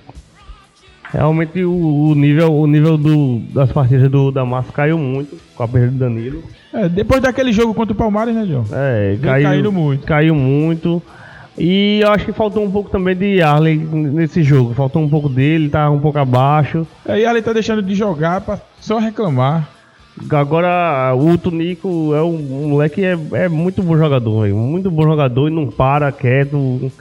Realmente 1.11 1.63
o, 1.63 2.09
o 2.09 2.15
nível, 2.15 2.53
o 2.53 2.67
nível 2.67 2.97
do, 2.97 3.39
das 3.53 3.71
partidas 3.71 4.09
do 4.09 4.31
Damasco 4.31 4.73
caiu 4.73 4.97
muito 4.97 5.37
com 5.55 5.63
a 5.63 5.67
perda 5.67 5.87
do 5.87 5.97
Danilo. 5.97 6.43
É, 6.73 6.89
depois 6.89 7.21
daquele 7.21 7.51
jogo 7.51 7.73
contra 7.73 7.93
o 7.93 7.95
Palmares, 7.95 8.35
né, 8.35 8.45
John? 8.45 8.65
É, 8.71 9.17
caiu 9.21 9.71
muito. 9.71 10.05
Caiu 10.05 10.35
muito. 10.35 11.01
E 11.57 12.01
eu 12.03 12.11
acho 12.11 12.25
que 12.25 12.31
faltou 12.31 12.63
um 12.63 12.69
pouco 12.69 12.89
também 12.89 13.15
de 13.15 13.41
Arley 13.41 13.77
nesse 13.77 14.43
jogo. 14.43 14.73
Faltou 14.73 15.01
um 15.01 15.09
pouco 15.09 15.27
dele, 15.27 15.69
tá 15.69 15.89
um 15.89 15.99
pouco 15.99 16.19
abaixo. 16.19 16.85
Aí 17.07 17.25
ele 17.25 17.41
tá 17.41 17.51
deixando 17.51 17.81
de 17.81 17.95
jogar 17.95 18.41
pra 18.41 18.59
só 18.79 18.99
reclamar. 18.99 19.67
Agora, 20.29 21.13
o 21.15 21.37
Tunico 21.37 22.13
é 22.13 22.21
um, 22.21 22.65
um 22.65 22.69
moleque 22.69 23.03
é, 23.03 23.17
é 23.33 23.49
muito 23.49 23.81
bom 23.81 23.97
jogador, 23.97 24.43
velho. 24.43 24.55
muito 24.55 24.89
bom 24.89 25.03
jogador 25.03 25.47
e 25.47 25.53
não 25.53 25.67
para 25.67 26.11
quieto. 26.11 26.91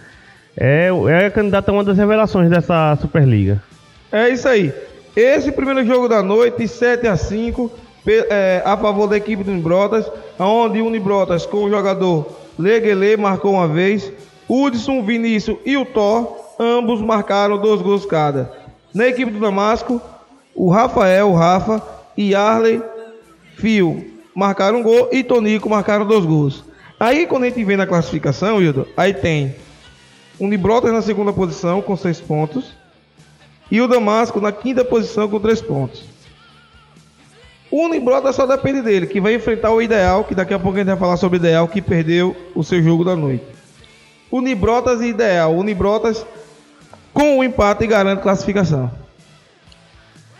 É, 0.57 0.91
é 1.09 1.31
candidato 1.31 1.69
a 1.69 1.73
uma 1.73 1.85
das 1.85 1.99
revelações 1.99 2.49
dessa 2.49 2.97
Superliga. 2.97 3.63
É 4.13 4.29
isso 4.29 4.49
aí. 4.49 4.73
Esse 5.15 5.51
primeiro 5.51 5.85
jogo 5.85 6.09
da 6.09 6.23
noite, 6.23 6.67
7 6.69 7.07
a 7.07 7.17
5 7.17 7.71
pe- 8.05 8.27
é, 8.29 8.63
a 8.65 8.77
favor 8.77 9.07
da 9.09 9.17
equipe 9.17 9.43
do 9.43 9.51
Unibrotas, 9.51 10.11
onde 10.39 10.81
o 10.81 10.87
Unibrotas 10.87 11.47
com 11.47 11.65
o 11.65 11.71
jogador 11.71 12.27
Leguele 12.59 13.17
marcou 13.17 13.53
uma 13.55 13.67
vez, 13.69 14.13
Hudson, 14.49 15.03
Vinícius 15.03 15.59
e 15.65 15.77
o 15.77 15.85
Thor, 15.85 16.37
ambos 16.59 17.01
marcaram 17.01 17.59
dois 17.59 17.81
gols 17.83 18.05
cada. 18.07 18.53
Na 18.95 19.07
equipe 19.09 19.31
do 19.33 19.41
Damasco, 19.41 20.01
o 20.55 20.71
Rafael, 20.71 21.29
o 21.31 21.35
Rafa 21.35 21.83
e 22.17 22.35
Arley 22.35 22.83
Fio 23.57 24.05
marcaram 24.35 24.79
um 24.79 24.83
gol 24.83 25.09
e 25.13 25.23
Tonico 25.25 25.69
marcaram 25.69 26.07
dois 26.07 26.25
gols. 26.25 26.65
Aí 27.01 27.27
quando 27.27 27.43
a 27.45 27.47
gente 27.49 27.63
vê 27.65 27.77
na 27.77 27.87
classificação, 27.87 28.61
Hildo, 28.63 28.87
aí 28.97 29.13
tem 29.13 29.55
Unibrotas 30.39 30.93
na 30.93 31.01
segunda 31.03 31.33
posição 31.33 31.81
com 31.83 31.97
seis 31.97 32.21
pontos. 32.21 32.73
E 33.71 33.81
o 33.81 33.89
Damasco 33.89 34.41
na 34.41 34.53
quinta 34.53 34.85
posição 34.85 35.29
com 35.29 35.41
três 35.41 35.61
pontos. 35.61 36.05
O 37.71 37.85
Unibrota 37.85 38.33
só 38.33 38.47
depende 38.47 38.81
dele, 38.81 39.07
que 39.07 39.21
vai 39.21 39.35
enfrentar 39.35 39.71
o 39.73 39.83
Ideal, 39.83 40.25
que 40.25 40.35
daqui 40.35 40.55
a 40.55 40.59
pouco 40.59 40.77
a 40.77 40.81
gente 40.81 40.89
vai 40.89 40.97
falar 40.97 41.17
sobre 41.17 41.39
o 41.39 41.41
Ideal, 41.41 41.67
que 41.67 41.83
perdeu 41.83 42.37
o 42.55 42.63
seu 42.63 42.83
jogo 42.83 43.05
da 43.05 43.17
noite. 43.17 43.45
Unibrotas 44.31 45.01
e 45.01 45.09
Ideal. 45.09 45.55
Unibrotas 45.55 46.25
com 47.13 47.39
o 47.39 47.45
empate 47.45 47.87
garante 47.87 48.23
classificação. 48.23 48.91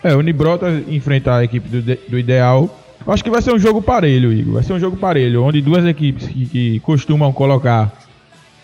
É, 0.03 0.15
o 0.15 0.21
Nibrota 0.21 0.69
enfrentar 0.87 1.37
a 1.37 1.43
equipe 1.43 1.67
do, 1.67 1.81
do 2.09 2.19
Ideal. 2.19 2.69
Acho 3.05 3.23
que 3.23 3.29
vai 3.29 3.41
ser 3.41 3.53
um 3.53 3.59
jogo 3.59 3.81
parelho, 3.81 4.31
Igor. 4.31 4.55
Vai 4.55 4.63
ser 4.63 4.73
um 4.73 4.79
jogo 4.79 4.95
parelho, 4.95 5.43
onde 5.43 5.61
duas 5.61 5.85
equipes 5.85 6.27
que, 6.27 6.45
que 6.45 6.79
costumam 6.81 7.33
colocar 7.33 7.91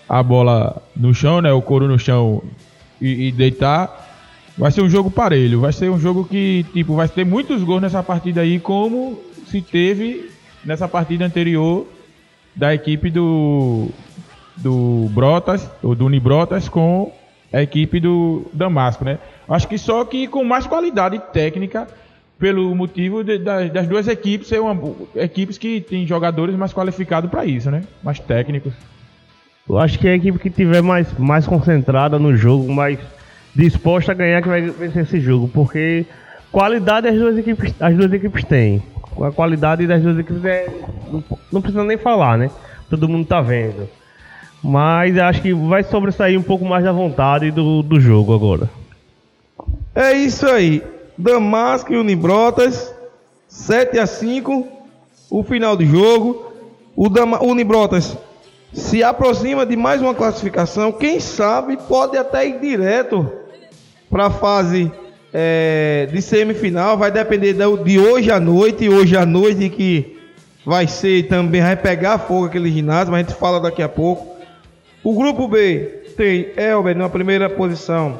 a 0.07 0.21
bola 0.21 0.81
no 0.95 1.13
chão, 1.13 1.41
né? 1.41 1.51
O 1.51 1.61
couro 1.61 1.87
no 1.87 1.97
chão 1.97 2.43
e, 3.01 3.27
e 3.27 3.31
deitar. 3.31 4.12
Vai 4.57 4.71
ser 4.71 4.81
um 4.81 4.89
jogo 4.89 5.09
parelho. 5.09 5.61
Vai 5.61 5.73
ser 5.73 5.89
um 5.89 5.99
jogo 5.99 6.25
que, 6.25 6.65
tipo, 6.73 6.95
vai 6.95 7.07
ter 7.07 7.25
muitos 7.25 7.63
gols 7.63 7.81
nessa 7.81 8.03
partida 8.03 8.41
aí, 8.41 8.59
como 8.59 9.19
se 9.47 9.61
teve 9.61 10.29
nessa 10.63 10.87
partida 10.87 11.25
anterior 11.25 11.87
da 12.55 12.73
equipe 12.73 13.09
do 13.09 13.89
do 14.55 15.09
Brotas, 15.11 15.67
ou 15.81 15.95
do 15.95 16.05
Unibrotas 16.05 16.69
com 16.69 17.11
a 17.51 17.61
equipe 17.63 17.99
do 17.99 18.45
Damasco, 18.53 19.03
né? 19.03 19.17
Acho 19.49 19.67
que 19.67 19.79
só 19.79 20.05
que 20.05 20.27
com 20.27 20.43
mais 20.43 20.67
qualidade 20.67 21.19
técnica, 21.33 21.87
pelo 22.37 22.73
motivo 22.75 23.23
de- 23.23 23.39
das, 23.39 23.71
das 23.73 23.87
duas 23.87 24.07
equipes 24.07 24.47
ser 24.47 24.61
uma, 24.61 24.79
equipes 25.15 25.57
que 25.57 25.81
têm 25.81 26.05
jogadores 26.05 26.55
mais 26.55 26.71
qualificados 26.71 27.31
para 27.31 27.45
isso, 27.45 27.71
né? 27.71 27.83
Mais 28.03 28.19
técnicos. 28.19 28.73
Eu 29.67 29.79
acho 29.79 29.97
que 29.97 30.07
é 30.07 30.11
a 30.11 30.15
equipe 30.15 30.37
que 30.37 30.49
tiver 30.51 30.83
mais, 30.83 31.11
mais 31.17 31.47
concentrada 31.47 32.19
no 32.19 32.35
jogo, 32.37 32.71
mais 32.71 32.99
disposta 33.55 34.11
a 34.11 34.15
ganhar, 34.15 34.41
que 34.41 34.47
vai 34.47 34.61
vencer 34.61 35.03
esse 35.03 35.19
jogo. 35.19 35.47
Porque 35.47 36.05
qualidade 36.51 37.07
as 37.07 37.15
duas 37.15 37.37
equipes, 37.37 37.73
as 37.79 37.95
duas 37.95 38.11
equipes 38.11 38.43
têm. 38.43 38.81
A 39.21 39.31
qualidade 39.31 39.85
das 39.85 40.01
duas 40.01 40.17
equipes 40.17 40.43
é. 40.43 40.67
Não, 41.51 41.61
precisa 41.61 41.83
nem 41.83 41.97
falar, 41.97 42.37
né? 42.37 42.49
Todo 42.89 43.07
mundo 43.07 43.27
tá 43.27 43.41
vendo. 43.41 43.87
Mas 44.63 45.17
acho 45.17 45.41
que 45.41 45.53
vai 45.53 45.83
sobressair 45.83 46.39
um 46.39 46.43
pouco 46.43 46.65
mais 46.65 46.83
da 46.83 46.91
vontade 46.91 47.51
do, 47.51 47.83
do 47.83 47.99
jogo 47.99 48.33
agora. 48.33 48.69
É 49.93 50.13
isso 50.13 50.47
aí. 50.47 50.81
Damasco 51.17 51.93
e 51.93 51.97
Unibrotas, 51.97 52.93
7 53.47 53.99
a 53.99 54.07
5 54.07 54.67
o 55.29 55.43
final 55.43 55.75
do 55.75 55.85
jogo. 55.85 56.51
O, 56.95 57.09
Dama, 57.09 57.43
Unibrotas 57.43 58.17
se 58.71 59.03
aproxima 59.03 59.65
de 59.65 59.75
mais 59.75 60.01
uma 60.01 60.15
classificação. 60.15 60.91
Quem 60.91 61.19
sabe 61.19 61.77
pode 61.87 62.17
até 62.17 62.47
ir 62.47 62.59
direto 62.59 63.31
para 64.13 64.27
a 64.27 64.29
fase 64.29 64.91
é, 65.33 66.07
de 66.11 66.21
semifinal. 66.21 66.95
Vai 66.95 67.09
depender 67.09 67.55
de 67.83 67.99
hoje 67.99 68.31
à 68.31 68.39
noite. 68.39 68.87
Hoje 68.87 69.17
à 69.17 69.25
noite 69.25 69.69
que 69.69 70.19
vai 70.63 70.87
ser 70.87 71.23
também, 71.23 71.63
vai 71.63 71.75
pegar 71.75 72.19
fogo 72.19 72.45
aquele 72.45 72.71
ginásio, 72.71 73.11
mas 73.11 73.25
a 73.25 73.27
gente 73.27 73.39
fala 73.39 73.59
daqui 73.59 73.81
a 73.81 73.89
pouco. 73.89 74.37
O 75.03 75.15
grupo 75.15 75.47
B 75.47 76.03
tem 76.15 76.51
Elber 76.55 76.95
na 76.95 77.09
primeira 77.09 77.49
posição, 77.49 78.19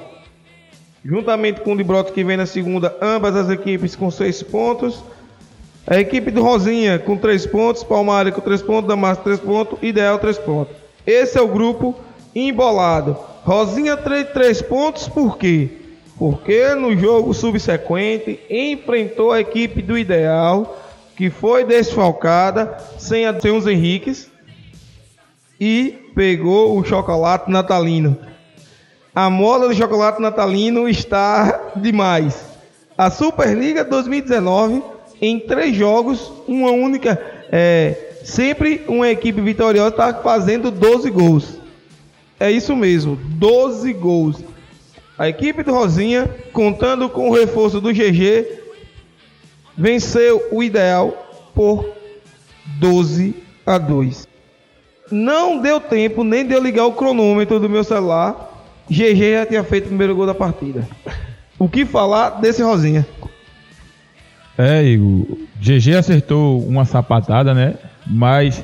juntamente 1.05 1.61
com 1.61 1.73
o 1.73 1.75
Libroto 1.75 2.11
que 2.11 2.23
vem 2.23 2.37
na 2.37 2.47
segunda, 2.47 2.97
ambas 2.99 3.35
as 3.35 3.51
equipes 3.51 3.95
com 3.95 4.09
seis 4.09 4.41
pontos. 4.41 5.03
A 5.85 5.99
equipe 5.99 6.31
do 6.31 6.41
Rosinha 6.41 6.97
com 6.97 7.15
três 7.15 7.45
pontos, 7.45 7.83
Palmares 7.83 8.33
com 8.33 8.41
três 8.41 8.63
pontos, 8.63 8.87
Damasco 8.87 9.23
três 9.23 9.39
pontos, 9.39 9.77
Ideal 9.83 10.17
três 10.17 10.39
pontos. 10.39 10.75
Esse 11.05 11.37
é 11.37 11.41
o 11.41 11.47
grupo 11.47 11.95
embolado. 12.33 13.15
Rosinha 13.45 13.95
três, 13.95 14.29
três 14.29 14.61
pontos, 14.61 15.07
por 15.07 15.37
quê? 15.37 15.82
Porque 16.17 16.73
no 16.75 16.95
jogo 16.95 17.33
subsequente 17.33 18.39
enfrentou 18.49 19.31
a 19.31 19.39
equipe 19.39 19.81
do 19.81 19.97
Ideal, 19.97 20.77
que 21.15 21.29
foi 21.29 21.63
desfalcada, 21.63 22.77
sem, 22.97 23.25
a, 23.25 23.39
sem 23.39 23.51
os 23.51 23.67
Henriques, 23.67 24.29
e 25.59 26.11
pegou 26.15 26.77
o 26.77 26.83
chocolate 26.83 27.49
natalino. 27.49 28.17
A 29.13 29.29
moda 29.29 29.67
do 29.67 29.75
chocolate 29.75 30.21
natalino 30.21 30.87
está 30.89 31.71
demais. 31.75 32.45
A 32.97 33.09
Superliga 33.09 33.83
2019, 33.83 34.83
em 35.21 35.39
três 35.39 35.75
jogos, 35.75 36.31
uma 36.47 36.71
única. 36.71 37.19
é, 37.51 38.09
sempre 38.23 38.81
uma 38.87 39.09
equipe 39.09 39.41
vitoriosa 39.41 39.89
está 39.89 40.13
fazendo 40.13 40.71
12 40.71 41.09
gols. 41.09 41.57
É 42.39 42.49
isso 42.51 42.75
mesmo, 42.75 43.15
12 43.15 43.93
gols. 43.93 44.43
A 45.23 45.29
equipe 45.29 45.63
do 45.63 45.71
Rosinha, 45.73 46.29
contando 46.51 47.07
com 47.07 47.29
o 47.29 47.33
reforço 47.33 47.79
do 47.79 47.93
GG, 47.93 48.45
venceu 49.77 50.49
o 50.51 50.61
ideal 50.61 51.15
por 51.55 51.93
12 52.77 53.33
a 53.65 53.77
2. 53.77 54.27
Não 55.09 55.61
deu 55.61 55.79
tempo 55.79 56.25
nem 56.25 56.45
de 56.45 56.53
eu 56.53 56.61
ligar 56.61 56.87
o 56.87 56.91
cronômetro 56.91 57.57
do 57.57 57.69
meu 57.69 57.85
celular. 57.85 58.67
GG 58.89 59.31
já 59.31 59.45
tinha 59.45 59.63
feito 59.63 59.85
o 59.85 59.87
primeiro 59.87 60.13
gol 60.13 60.25
da 60.25 60.35
partida. 60.35 60.85
O 61.57 61.69
que 61.69 61.85
falar 61.85 62.41
desse 62.41 62.61
Rosinha? 62.61 63.07
É, 64.57 64.83
Igor. 64.83 65.37
GG 65.57 65.95
acertou 65.99 66.59
uma 66.59 66.83
sapatada, 66.83 67.53
né? 67.53 67.75
Mas 68.05 68.61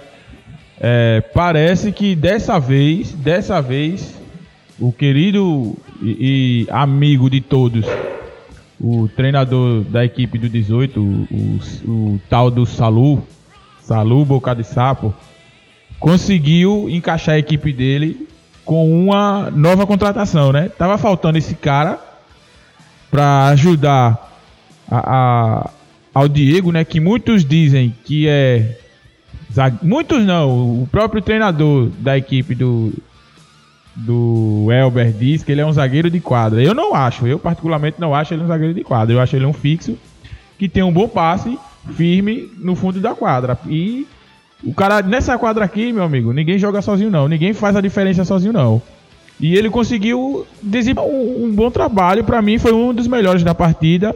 é, 0.77 1.21
parece 1.33 1.93
que 1.93 2.17
dessa 2.17 2.59
vez, 2.59 3.13
dessa 3.13 3.61
vez, 3.61 4.13
o 4.77 4.91
querido 4.91 5.77
e, 6.01 6.65
e 6.67 6.67
amigo 6.71 7.29
de 7.29 7.41
todos, 7.41 7.85
o 8.79 9.07
treinador 9.15 9.81
da 9.83 10.05
equipe 10.05 10.37
do 10.37 10.47
18, 10.49 10.99
o, 10.99 11.27
o- 11.31 11.89
o 11.91 12.21
tal 12.29 12.49
do 12.49 12.65
Salu, 12.65 13.21
Salu 13.81 14.23
Boca 14.25 14.53
de 14.55 14.63
Sapo, 14.63 15.13
conseguiu 15.99 16.87
encaixar 16.89 17.35
a 17.35 17.39
equipe 17.39 17.73
dele 17.73 18.27
com 18.63 19.03
uma 19.05 19.49
nova 19.51 19.85
contratação, 19.85 20.51
né? 20.53 20.69
Tava 20.69 20.97
faltando 20.97 21.37
esse 21.37 21.55
cara 21.55 21.99
para 23.11 23.47
ajudar 23.47 24.31
a- 24.89 25.15
a- 25.65 25.69
ao 26.13 26.27
Diego, 26.27 26.71
né? 26.71 26.85
Que 26.85 26.99
muitos 26.99 27.43
dizem 27.43 27.93
que 28.05 28.27
é. 28.27 28.77
Muitos 29.81 30.23
não, 30.23 30.83
o 30.83 30.87
próprio 30.91 31.21
treinador 31.21 31.89
da 31.99 32.17
equipe 32.17 32.53
do. 32.55 32.93
Do 34.05 34.67
Elber 34.71 35.11
diz 35.11 35.43
que 35.43 35.51
ele 35.51 35.61
é 35.61 35.65
um 35.65 35.73
zagueiro 35.73 36.09
de 36.09 36.19
quadra. 36.19 36.63
Eu 36.63 36.73
não 36.73 36.93
acho, 36.95 37.27
eu 37.27 37.37
particularmente 37.37 37.99
não 37.99 38.15
acho 38.15 38.33
ele 38.33 38.43
um 38.43 38.47
zagueiro 38.47 38.73
de 38.73 38.83
quadra. 38.83 39.13
Eu 39.15 39.19
acho 39.19 39.35
ele 39.35 39.45
um 39.45 39.53
fixo 39.53 39.97
que 40.57 40.69
tem 40.69 40.83
um 40.83 40.91
bom 40.91 41.07
passe 41.07 41.57
firme 41.95 42.49
no 42.59 42.75
fundo 42.75 42.99
da 43.01 43.13
quadra. 43.13 43.57
E 43.67 44.07
o 44.63 44.73
cara, 44.73 45.01
nessa 45.01 45.37
quadra 45.37 45.65
aqui, 45.65 45.91
meu 45.91 46.03
amigo, 46.03 46.31
ninguém 46.31 46.57
joga 46.57 46.81
sozinho 46.81 47.09
não. 47.11 47.27
Ninguém 47.27 47.53
faz 47.53 47.75
a 47.75 47.81
diferença 47.81 48.23
sozinho 48.23 48.53
não. 48.53 48.81
E 49.39 49.55
ele 49.55 49.69
conseguiu 49.69 50.45
desempenhar 50.61 51.09
um, 51.09 51.51
bom 51.53 51.69
trabalho. 51.71 52.23
Pra 52.23 52.41
mim, 52.41 52.57
foi 52.57 52.73
um 52.73 52.93
dos 52.93 53.07
melhores 53.07 53.43
da 53.43 53.55
partida. 53.55 54.15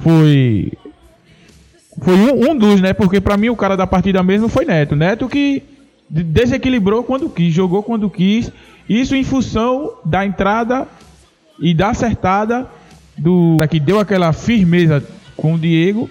Foi. 0.00 0.72
Foi 2.02 2.14
um, 2.14 2.50
um 2.50 2.56
dos, 2.56 2.80
né? 2.80 2.92
Porque 2.92 3.20
pra 3.20 3.36
mim 3.36 3.48
o 3.48 3.56
cara 3.56 3.76
da 3.76 3.86
partida 3.86 4.22
mesmo 4.22 4.48
foi 4.48 4.64
Neto. 4.64 4.96
Neto 4.96 5.28
que 5.28 5.62
de- 6.10 6.22
desequilibrou 6.22 7.02
quando 7.04 7.28
quis, 7.28 7.52
jogou 7.54 7.82
quando 7.82 8.10
quis. 8.10 8.50
Isso 8.88 9.14
em 9.14 9.24
função 9.24 9.94
da 10.04 10.24
entrada 10.24 10.86
e 11.60 11.74
da 11.74 11.90
acertada 11.90 12.66
do 13.16 13.56
que 13.70 13.80
deu 13.80 13.98
aquela 13.98 14.32
firmeza 14.32 15.02
com 15.36 15.54
o 15.54 15.58
Diego. 15.58 16.10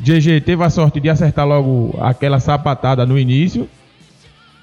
GG 0.00 0.40
teve 0.44 0.62
a 0.62 0.70
sorte 0.70 1.00
de 1.00 1.08
acertar 1.08 1.46
logo 1.46 1.96
aquela 2.00 2.38
sapatada 2.38 3.04
no 3.04 3.18
início. 3.18 3.68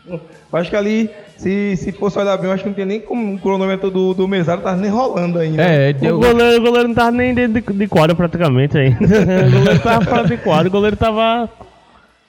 Eu 0.08 0.20
acho 0.54 0.70
que 0.70 0.76
ali, 0.76 1.10
se, 1.38 1.76
se 1.76 1.92
fosse 1.92 2.18
olhar 2.18 2.38
bem, 2.38 2.48
eu 2.48 2.54
acho 2.54 2.64
que 2.64 2.70
não 2.70 2.74
tinha 2.74 2.86
nem 2.86 3.00
como 3.00 3.36
o 3.36 3.40
cronômetro 3.40 3.92
do, 3.92 4.14
do 4.14 4.28
mesário, 4.28 4.64
tava 4.64 4.78
nem 4.78 4.90
rolando 4.90 5.38
ainda. 5.38 5.62
É, 5.62 5.92
O 5.92 5.94
deu, 5.94 6.20
goleiro, 6.20 6.62
o 6.62 6.66
goleiro 6.66 6.88
não 6.88 6.96
tava 6.96 7.12
nem 7.12 7.34
dentro 7.34 7.62
de, 7.62 7.74
de 7.78 7.88
quadra 7.88 8.16
praticamente 8.16 8.78
ainda. 8.78 8.98
o 9.48 9.52
goleiro 9.52 9.80
tava 9.82 10.06
fora 10.06 10.28
de 10.28 10.38
quadra, 10.38 10.68
o 10.68 10.72
goleiro 10.72 10.96
tava. 10.96 11.50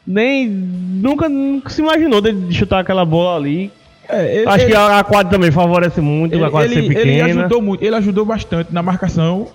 Nem. 0.07 0.49
Nunca, 0.49 1.29
nunca 1.29 1.71
se 1.71 1.81
imaginou 1.81 2.21
de 2.21 2.53
chutar 2.53 2.81
aquela 2.81 3.05
bola 3.05 3.37
ali. 3.37 3.73
É, 4.13 4.37
ele- 4.39 4.49
Acho 4.49 4.65
ele- 4.65 4.71
que 4.73 4.77
a, 4.77 5.05
quadra 5.05 5.31
também 5.31 5.51
favorece 5.51 6.01
muito, 6.01 6.35
ele, 6.35 6.45
a 6.45 6.51
quadra 6.51 6.69
ser 6.69 6.79
ele- 6.79 6.89
pequena. 6.89 7.11
ele 7.11 7.21
ajudou 7.23 7.63
muito, 7.63 7.85
ele 7.85 7.97
ajudou 7.97 8.25
bastante 8.25 8.73
na 8.73 8.83
marcação, 8.83 9.49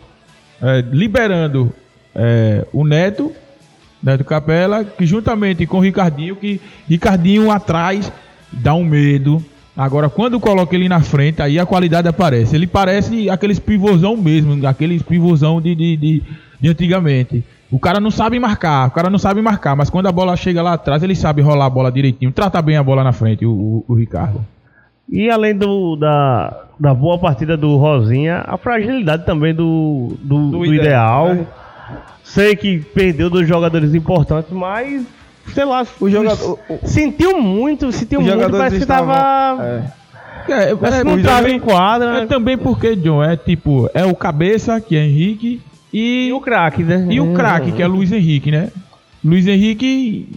é, 0.62 0.84
liberando 0.92 1.72
é, 2.14 2.66
o 2.72 2.86
Neto, 2.86 3.32
Neto 4.02 4.24
Capela, 4.24 4.84
que 4.86 5.06
juntamente 5.06 5.66
com 5.66 5.78
o 5.78 5.82
Ricardinho, 5.82 6.36
que 6.36 6.62
Ricardinho 6.88 7.52
atrás 7.52 8.12
dá 8.52 8.74
um 8.74 8.84
medo. 8.86 9.44
Agora, 9.76 10.10
quando 10.10 10.40
coloca 10.40 10.74
ele 10.74 10.88
na 10.88 11.02
frente, 11.02 11.42
aí 11.42 11.60
a 11.60 11.66
qualidade 11.66 12.08
aparece. 12.08 12.56
Ele 12.56 12.66
parece 12.68 13.30
aqueles 13.30 13.60
pivôzão 13.60 14.16
mesmo, 14.16 14.66
aqueles 14.66 15.02
pivôzão 15.02 15.60
de, 15.60 15.76
de, 15.76 15.98
de, 15.98 16.24
de 16.62 16.70
antigamente. 16.70 17.44
O 17.72 17.79
cara 17.79 18.00
não 18.00 18.12
sabe 18.12 18.39
marcar, 18.39 18.88
o 18.88 18.91
cara 18.91 19.10
não 19.10 19.17
sabe 19.17 19.41
marcar, 19.41 19.75
mas 19.75 19.89
quando 19.89 20.07
a 20.07 20.12
bola 20.12 20.36
chega 20.38 20.62
lá 20.62 20.74
atrás, 20.74 21.01
ele 21.03 21.15
sabe 21.15 21.41
rolar 21.41 21.65
a 21.65 21.69
bola 21.69 21.91
direitinho, 21.91 22.31
trata 22.31 22.62
bem 22.62 22.77
a 22.77 22.84
bola 22.84 23.03
na 23.03 23.12
frente, 23.12 23.45
o, 23.45 23.51
o, 23.51 23.86
o 23.88 23.93
Ricardo. 23.95 24.45
E 25.10 25.29
além 25.29 25.55
do, 25.55 25.95
da, 25.95 26.63
da 26.79 26.93
boa 26.93 27.17
partida 27.19 27.55
do 27.57 27.75
Rosinha, 27.77 28.43
a 28.48 28.57
fragilidade 28.57 29.25
também 29.25 29.53
do, 29.53 30.13
do, 30.22 30.51
Do 30.51 30.57
do 30.60 30.65
ideal, 30.65 31.31
ideal. 31.31 31.36
né? 31.36 31.48
Sei 32.24 32.55
que 32.55 32.79
perdeu 32.79 33.29
dos 33.29 33.48
jogadores 33.48 33.93
importantes, 33.93 34.51
mas 34.51 35.05
sei 35.53 35.63
lá, 35.65 35.86
O 36.00 36.10
jogador- 36.10 36.57
o- 36.69 36.79
sentiu 36.88 37.39
muito, 37.39 37.91
sentiu 37.91 38.19
muito, 38.22 38.50
parece 38.50 38.79
que 38.79 38.86
tava. 38.86 39.63
É. 39.63 40.05
É, 40.48 40.75
Parece 40.75 41.00
é, 41.00 41.03
que 41.03 41.10
não 41.10 41.22
tava 41.24 41.50
em 41.50 41.60
quadra. 41.60 42.19
é 42.22 42.25
também 42.27 42.55
porque, 42.57 42.95
John, 42.95 43.24
é 43.24 43.36
tipo, 43.36 43.89
é 43.95 44.05
o 44.05 44.15
cabeça, 44.15 44.79
que 44.79 44.95
é 44.95 45.03
Henrique, 45.03 45.60
e, 45.96 46.28
E 46.28 46.34
o 46.34 46.42
craque, 46.42 46.84
né? 46.84 47.08
e 47.10 47.20
o 47.20 47.34
craque, 47.34 47.72
que 47.72 47.82
é 47.82 47.88
Luiz 47.88 48.12
Henrique, 48.12 48.52
né? 48.52 48.70
Luiz 49.24 49.48
Henrique 49.48 50.28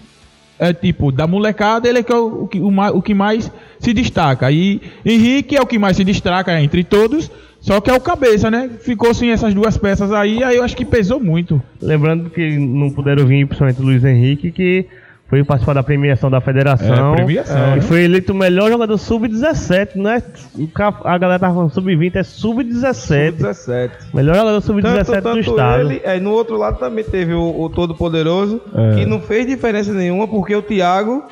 é 0.59 0.73
tipo, 0.73 1.12
da 1.12 1.27
molecada, 1.27 1.88
ele 1.88 1.99
é 1.99 2.03
que 2.03 2.12
é 2.12 2.17
o, 2.17 2.45
o 2.45 2.49
que, 2.49 2.59
o, 2.59 2.69
o 2.69 3.03
que 3.03 3.15
mais 3.15 3.50
se 3.79 3.93
destaca. 3.93 4.50
E 4.50 4.81
Henrique 5.05 5.57
é 5.57 5.61
o 5.61 5.67
que 5.67 5.79
mais 5.79 5.97
se 5.97 6.05
destaca 6.05 6.61
entre 6.61 6.83
todos, 6.83 7.31
só 7.61 7.81
que 7.81 7.91
é 7.91 7.95
o 7.95 8.00
cabeça, 8.00 8.50
né? 8.50 8.71
Ficou 8.81 9.12
sem 9.15 9.31
essas 9.31 9.55
duas 9.55 9.77
peças 9.77 10.12
aí, 10.12 10.43
aí 10.43 10.57
eu 10.57 10.65
acho 10.65 10.77
que 10.77 10.85
pesou 10.85 11.21
muito. 11.21 11.61
Lembrando 11.81 12.30
que 12.30 12.56
não 12.56 12.91
puderam 12.91 13.26
vir, 13.26 13.47
principalmente 13.47 13.80
o 13.80 13.85
Luiz 13.85 14.04
Henrique, 14.04 14.50
que 14.50 14.87
foi 15.28 15.45
participar 15.45 15.75
da 15.75 15.82
premiação 15.82 16.30
da 16.30 16.41
federação. 16.41 17.12
É, 17.12 17.17
premiação, 17.17 17.73
E 17.73 17.76
né? 17.76 17.80
foi 17.82 18.02
eleito 18.04 18.32
o 18.32 18.34
melhor 18.34 18.71
jogador 18.71 18.97
sub-17, 18.97 19.91
não 19.97 20.10
é? 20.10 20.23
o 20.58 20.67
ca- 20.69 21.00
A 21.04 21.19
galera 21.19 21.38
tava 21.38 21.54
falando 21.54 21.71
sub-20, 21.71 22.17
é 22.17 22.23
sub-17. 22.23 23.32
17. 23.32 23.95
Melhor 24.14 24.36
jogador 24.36 24.60
sub-17 24.62 25.04
Tanto, 25.04 25.12
do 25.17 25.23
tanto 25.23 25.38
estado. 25.41 25.80
ele, 25.82 26.00
é, 26.02 26.19
no 26.19 26.30
outro 26.30 26.56
lado 26.56 26.78
também 26.78 27.04
teve 27.04 27.34
o, 27.34 27.60
o 27.60 27.69
Todo-Poderoso, 27.69 28.60
É. 28.75 28.95
que 28.97 29.04
não 29.06 29.21
fez 29.21 29.47
diferença 29.47 29.93
nenhuma, 29.93 30.26
porque 30.26 30.56
o 30.56 30.62
Thiago, 30.62 31.23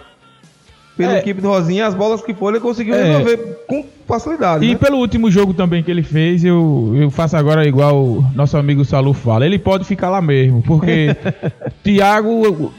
pela 0.95 1.15
É. 1.15 1.19
equipe 1.19 1.41
do 1.41 1.49
Rosinha, 1.49 1.87
as 1.87 1.95
bolas 1.95 2.21
que 2.21 2.35
foram, 2.35 2.57
ele 2.57 2.63
conseguiu 2.63 2.95
É. 2.95 3.03
resolver 3.03 3.39
com 3.67 3.83
facilidade. 4.07 4.65
E 4.67 4.73
né? 4.73 4.77
pelo 4.77 4.99
último 4.99 5.31
jogo 5.31 5.55
também 5.55 5.83
que 5.83 5.91
ele 5.91 6.03
fez, 6.03 6.45
eu, 6.45 6.93
eu 6.95 7.11
faço 7.11 7.35
agora 7.35 7.67
igual 7.67 7.97
o 7.97 8.25
nosso 8.35 8.59
amigo 8.59 8.85
Salu 8.85 9.15
fala. 9.15 9.47
Ele 9.47 9.59
pode 9.59 9.85
ficar 9.85 10.11
lá 10.11 10.21
mesmo, 10.21 10.63
porque 10.63 11.17
Thiago, 11.83 12.73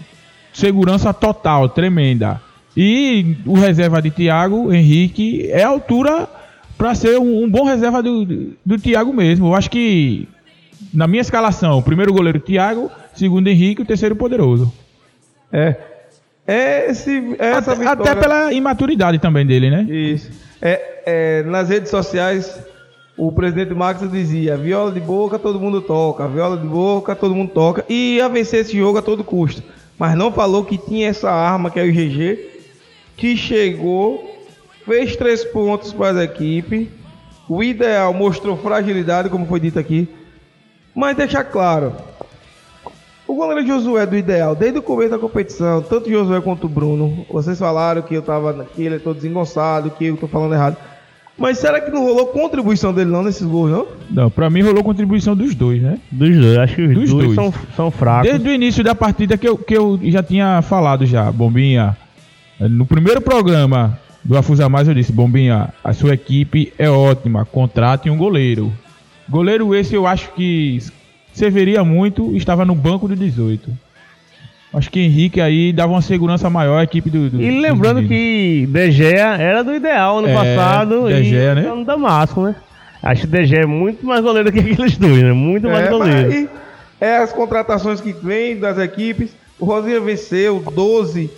segurança 0.58 1.14
total, 1.14 1.70
tremenda. 1.70 2.42
E 2.76 3.38
o 3.46 3.54
reserva 3.54 4.02
de 4.02 4.10
Thiago, 4.12 4.74
Henrique, 4.74 5.50
é 5.52 5.64
a 5.64 5.70
altura 5.70 6.28
para 6.78 6.94
ser 6.96 7.18
um, 7.20 7.44
um 7.44 7.50
bom 7.50 7.64
reserva 7.64 8.02
do, 8.02 8.54
do 8.66 8.78
Thiago 8.78 9.14
mesmo. 9.14 9.48
Eu 9.48 9.56
acho 9.56 9.70
que 9.70 10.28
na 10.94 11.08
minha 11.08 11.22
escalação, 11.22 11.78
o 11.78 11.84
primeiro 11.84 12.12
goleiro 12.12 12.40
Thiago, 12.40 12.90
segundo 13.14 13.48
Henrique, 13.48 13.82
o 13.82 13.86
terceiro 13.86 14.16
poderoso. 14.16 14.72
É. 15.52 15.76
É 16.46 16.90
esse, 16.90 17.36
é 17.40 17.48
essa 17.48 17.74
Até, 17.74 17.76
vitória. 17.76 18.12
até 18.12 18.16
pela 18.16 18.54
imaturidade 18.54 19.20
também 19.20 19.46
dele, 19.46 19.70
né? 19.70 19.84
Isso. 19.84 20.32
É, 20.62 21.02
é, 21.06 21.44
nas 21.44 21.70
redes 21.70 21.90
sociais, 21.90 22.58
o 23.18 23.32
presidente 23.32 23.74
Max 23.74 24.10
dizia: 24.10 24.56
viola 24.56 24.92
de 24.92 25.02
boca 25.02 25.38
todo 25.38 25.60
mundo 25.60 25.82
toca, 25.82 26.28
viola 26.28 26.58
de 26.58 26.66
boca 26.66 27.16
todo 27.16 27.36
mundo 27.36 27.52
toca. 27.52 27.84
E 27.90 28.16
ia 28.16 28.30
vencer 28.30 28.62
esse 28.62 28.78
jogo 28.78 28.98
a 28.98 29.02
todo 29.02 29.24
custo. 29.24 29.62
Mas 29.98 30.16
não 30.16 30.32
falou 30.32 30.64
que 30.64 30.78
tinha 30.78 31.10
essa 31.10 31.32
arma 31.32 31.72
que 31.72 31.80
é 31.80 31.84
o 31.84 31.92
GG, 31.92 32.40
que 33.16 33.36
chegou, 33.36 34.38
fez 34.86 35.16
três 35.16 35.44
pontos 35.44 35.92
para 35.92 36.20
a 36.20 36.24
equipe. 36.24 36.90
O 37.50 37.64
ideal 37.64 38.14
mostrou 38.14 38.58
fragilidade, 38.58 39.30
como 39.30 39.48
foi 39.48 39.60
dito 39.60 39.80
aqui. 39.80 40.08
Mas 40.94 41.18
deixar 41.18 41.44
claro, 41.46 41.96
o 43.28 43.36
goleiro 43.36 43.66
Josué 43.66 44.06
do 44.06 44.16
ideal, 44.16 44.56
desde 44.56 44.80
o 44.80 44.82
começo 44.82 45.12
da 45.12 45.20
competição, 45.20 45.82
tanto 45.82 46.10
Josué 46.10 46.40
quanto 46.42 46.66
o 46.66 46.70
Bruno, 46.70 47.26
vocês 47.30 47.60
falaram 47.60 48.02
que 48.02 48.14
eu 48.14 48.22
tava 48.22 48.66
que 48.66 48.84
ele 48.84 48.96
é 48.96 49.00
todo 49.00 49.16
desengonçado, 49.16 49.92
que 49.92 50.06
eu 50.06 50.18
tô 50.18 50.28
falando 50.28 50.54
errado. 50.54 50.78
Mas 51.38 51.60
será 51.60 51.80
que 51.80 51.92
não 51.92 52.04
rolou 52.04 52.28
contribuição 52.28 52.92
dele 52.92 53.12
não 53.12 53.22
nesses 53.22 53.46
gols, 53.46 53.70
não? 53.70 53.88
Não, 54.10 54.30
pra 54.30 54.50
mim 54.50 54.64
rolou 54.64 54.84
contribuição 54.84 55.36
dos 55.36 55.54
dois, 55.54 55.82
né? 55.82 56.00
Dos 56.12 56.36
dois, 56.36 56.58
acho 56.58 56.76
que 56.76 56.82
os 56.82 56.96
Dos 56.96 57.10
dois, 57.12 57.26
dois. 57.26 57.36
São, 57.36 57.54
são 57.76 57.92
fracos. 57.92 58.30
Desde 58.32 58.50
o 58.50 58.54
início 58.54 58.84
da 58.84 58.96
partida 58.96 59.38
que 59.38 59.48
eu, 59.48 59.58
que 59.58 59.78
eu 59.78 60.00
já 60.06 60.24
tinha 60.24 60.62
falado 60.64 61.06
já, 61.06 61.32
Bombinha. 61.32 61.96
No 62.60 62.88
primeiro 62.88 63.22
programa 63.22 64.00
do 64.24 64.36
Afusa 64.36 64.68
Mais 64.68 64.88
eu 64.88 64.96
disse, 64.96 65.12
Bombinha, 65.12 65.70
a 65.84 65.94
sua 65.94 66.16
equipe 66.16 66.74
é 66.78 66.90
ótima, 66.90 67.46
contrate 67.46 68.10
um 68.10 68.18
goleiro. 68.18 68.74
Goleiro 69.30 69.76
esse 69.76 69.94
eu 69.94 70.08
acho 70.08 70.32
que 70.34 70.80
serviria 71.32 71.84
muito, 71.84 72.36
estava 72.36 72.66
no 72.66 72.74
banco 72.74 73.08
do 73.08 73.16
18. 73.16 73.70
Acho 74.74 74.92
que 74.92 75.00
Henrique 75.00 75.40
aí 75.40 75.72
dava 75.72 75.94
uma 75.94 76.02
segurança 76.02 76.50
maior 76.50 76.78
à 76.80 76.84
equipe 76.84 77.10
do. 77.10 77.30
do 77.30 77.42
E 77.42 77.60
lembrando 77.62 78.02
meninos. 78.02 78.10
que 78.10 78.68
De 78.70 78.92
Gea 78.92 79.36
era 79.40 79.64
do 79.64 79.74
ideal 79.74 80.20
ano 80.20 80.28
É, 80.28 80.34
passado 80.34 81.08
De 81.08 81.14
e 81.14 81.24
Gea, 81.24 81.56
né? 81.56 81.64
tá 81.64 81.74
no 81.76 81.86
Damasco, 81.86 82.42
né? 82.42 82.56
Acho 83.02 83.22
que 83.22 83.28
o 83.28 83.32
De 83.32 83.46
Gea 83.46 83.62
é 83.62 83.66
muito 83.66 84.06
mais 84.06 84.22
goleiro 84.22 84.52
que 84.52 84.60
aqueles 84.60 84.98
dois, 84.98 85.24
né? 85.24 85.32
Muito 85.32 85.68
mais 85.68 85.86
É, 85.88 85.90
goleiro. 85.90 86.28
mas 86.28 86.34
aí 86.36 86.50
é 87.00 87.18
as 87.18 87.32
contratações 87.32 88.02
que 88.02 88.12
vêm 88.12 88.60
das 88.60 88.78
equipes. 88.78 89.32
O 89.60 89.66
Rosinha 89.66 90.00
venceu 90.02 90.62
12 90.76 91.30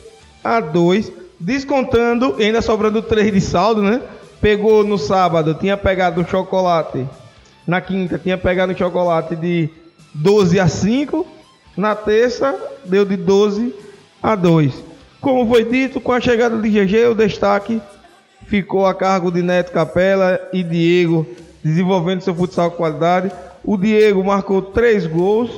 a 0.43 0.59
2, 0.59 1.11
descontando, 1.39 2.35
e 2.39 2.43
ainda 2.45 2.61
sobrando 2.61 3.01
3 3.01 3.31
de 3.31 3.41
saldo, 3.41 3.81
né? 3.83 4.01
Pegou 4.41 4.83
no 4.83 4.97
sábado, 4.97 5.53
tinha 5.53 5.77
pegado 5.77 6.19
um 6.21 6.25
chocolate. 6.25 7.05
Na 7.67 7.79
quinta, 7.79 8.17
tinha 8.17 8.37
pegado 8.37 8.71
um 8.73 8.75
chocolate 8.77 9.35
de 9.35 9.69
12 10.13 10.59
a 10.59 10.67
5. 10.67 11.27
Na 11.79 11.95
terça, 11.95 12.59
deu 12.83 13.05
de 13.05 13.15
12 13.15 13.73
a 14.21 14.35
2. 14.35 14.83
Como 15.21 15.47
foi 15.47 15.63
dito, 15.63 16.01
com 16.01 16.11
a 16.11 16.19
chegada 16.19 16.57
de 16.57 16.69
GG, 16.69 17.05
o 17.05 17.15
destaque 17.15 17.81
ficou 18.47 18.85
a 18.85 18.93
cargo 18.93 19.31
de 19.31 19.41
Neto 19.41 19.71
Capela 19.71 20.41
e 20.51 20.61
Diego, 20.61 21.25
desenvolvendo 21.63 22.19
seu 22.19 22.35
futsal 22.35 22.71
com 22.71 22.77
qualidade. 22.77 23.31
O 23.63 23.77
Diego 23.77 24.21
marcou 24.21 24.61
três 24.61 25.07
gols. 25.07 25.49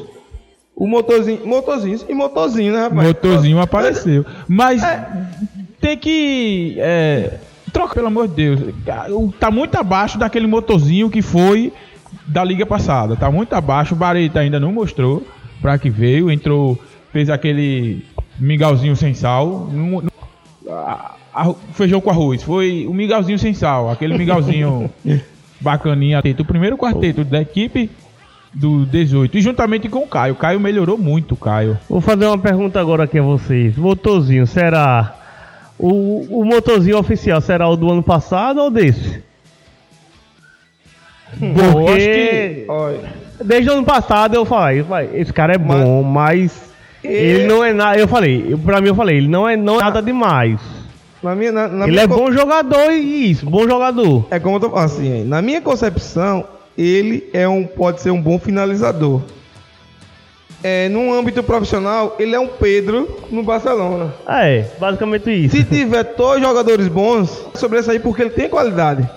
O 0.76 0.86
motorzinho, 0.88 1.44
motorzinho 1.44 2.00
e 2.08 2.14
motorzinho, 2.14 2.72
né, 2.72 2.84
rapaz? 2.84 3.08
Motorzinho 3.08 3.60
apareceu. 3.60 4.24
Mas 4.48 4.84
tem 5.80 5.98
que. 5.98 6.76
É, 6.78 7.40
troca, 7.74 7.96
pelo 7.96 8.08
amor 8.08 8.28
de 8.28 8.36
Deus. 8.36 8.60
Tá 9.40 9.50
muito 9.50 9.76
abaixo 9.76 10.20
daquele 10.20 10.46
motorzinho 10.46 11.10
que 11.10 11.24
foi 11.24 11.74
da 12.28 12.44
liga 12.44 12.66
passada. 12.66 13.16
Tá 13.16 13.32
muito 13.32 13.54
abaixo. 13.54 13.96
O 13.96 13.98
Bareta 13.98 14.40
ainda 14.40 14.60
não 14.60 14.72
mostrou 14.72 15.26
pra 15.62 15.78
que 15.78 15.90
veio. 15.90 16.32
Entrou, 16.32 16.78
fez 17.12 17.30
aquele 17.30 18.06
mingauzinho 18.40 18.96
sem 18.96 19.14
sal. 19.14 19.70
Não- 19.72 20.04
a- 20.70 21.16
a- 21.34 21.54
feijão 21.74 22.02
com 22.02 22.10
arroz. 22.10 22.44
Foi 22.44 22.86
o 22.88 22.94
mingauzinho 22.94 23.38
sem 23.40 23.54
sal. 23.54 23.90
Aquele 23.90 24.18
mingauzinho 24.18 24.90
bacaninha. 25.62 26.22
O 26.40 26.46
primeiro 26.46 26.78
quarteto 26.78 27.24
da 27.24 27.42
equipe 27.42 27.90
do 28.54 28.86
18. 28.86 29.38
E 29.38 29.42
juntamente 29.42 29.88
com 29.88 30.00
o 30.00 30.08
Caio. 30.08 30.34
O 30.34 30.38
Caio 30.38 30.60
melhorou 30.60 30.98
muito, 30.98 31.36
Caio. 31.36 31.78
Vou 31.90 32.02
fazer 32.02 32.26
uma 32.26 32.38
pergunta 32.38 32.80
agora 32.80 33.04
aqui 33.06 33.18
a 33.20 33.24
vocês. 33.24 33.78
Motorzinho, 33.78 34.46
será 34.46 35.16
o, 35.80 36.40
o 36.42 36.46
motorzinho 36.46 36.98
oficial 36.98 37.40
será 37.42 37.68
o 37.70 37.76
do 37.78 37.90
ano 37.92 38.04
passado 38.04 38.60
ou 38.62 38.70
desse? 38.70 39.24
Porque 41.40 42.66
Olha, 42.68 43.14
desde 43.44 43.70
o 43.70 43.74
ano 43.74 43.84
passado 43.84 44.36
eu 44.36 44.46
falei, 44.46 44.80
eu 44.82 44.86
falei, 44.86 45.10
esse 45.14 45.32
cara 45.34 45.54
é 45.54 45.58
bom, 45.58 46.04
mas 46.04 46.52
ele 47.04 47.46
não 47.48 47.64
é 47.64 47.74
nada. 47.74 47.98
Eu 48.00 48.08
falei, 48.08 48.46
eu- 48.50 48.58
pra 48.60 48.80
mim 48.82 48.88
eu 48.90 48.96
falei, 48.96 49.18
ele 49.18 49.28
não 49.28 49.48
é, 49.48 49.56
não 49.58 49.80
é 49.80 49.84
nada 49.84 50.02
demais. 50.02 50.60
na 51.24 51.36
minha, 51.36 51.52
na, 51.52 51.68
na 51.68 51.84
Ele 51.86 51.92
minha 51.92 52.04
é 52.04 52.08
bom 52.08 52.32
jogador 52.32 52.92
e 52.92 53.32
isso, 53.32 53.46
bom 53.50 53.68
jogador. 53.68 54.26
É 54.32 54.40
como 54.40 54.56
eu 54.56 54.60
tô 54.60 54.70
falando 54.70 54.86
assim, 54.86 55.24
na 55.24 55.42
minha 55.42 55.62
concepção, 55.62 56.46
ele 56.78 57.30
é 57.34 57.48
um, 57.48 57.64
pode 57.66 58.02
ser 58.02 58.12
um 58.12 58.22
bom 58.22 58.40
finalizador. 58.40 59.22
É, 60.64 60.88
no 60.90 61.12
âmbito 61.12 61.42
profissional, 61.42 62.16
ele 62.20 62.36
é 62.36 62.40
um 62.40 62.48
Pedro 62.48 63.18
no 63.32 63.42
Barcelona. 63.42 64.14
É, 64.28 64.66
basicamente 64.80 65.32
isso. 65.32 65.56
Se 65.58 65.64
tiver 65.64 66.04
dois 66.16 66.40
jogadores 66.40 66.88
bons, 66.88 67.48
sobressair 67.56 68.00
porque 68.00 68.22
ele 68.22 68.30
tem 68.30 68.48
qualidade. 68.48 69.10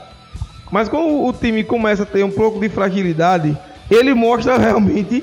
Mas 0.73 0.89
quando 0.89 1.23
o 1.27 1.33
time 1.35 1.63
começa 1.63 2.05
a 2.05 2.07
ter 2.07 2.25
um 2.25 2.31
pouco 2.31 2.59
de 2.59 2.71
fragilidade, 2.71 3.57
ele 3.91 4.15
mostra 4.15 4.57
realmente 4.59 5.23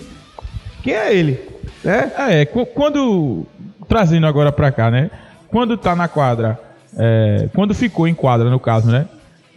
quem 0.83 0.93
é 0.93 1.13
ele. 1.15 1.39
Né? 1.83 2.11
É, 2.29 2.45
qu- 2.45 2.65
quando. 2.65 3.45
Trazendo 3.87 4.25
agora 4.27 4.51
pra 4.51 4.71
cá, 4.71 4.89
né? 4.89 5.09
Quando 5.49 5.77
tá 5.77 5.95
na 5.95 6.07
quadra. 6.07 6.57
é, 6.97 7.49
quando 7.53 7.73
ficou 7.73 8.07
em 8.07 8.13
quadra, 8.13 8.49
no 8.49 8.59
caso, 8.59 8.89
né? 8.89 9.05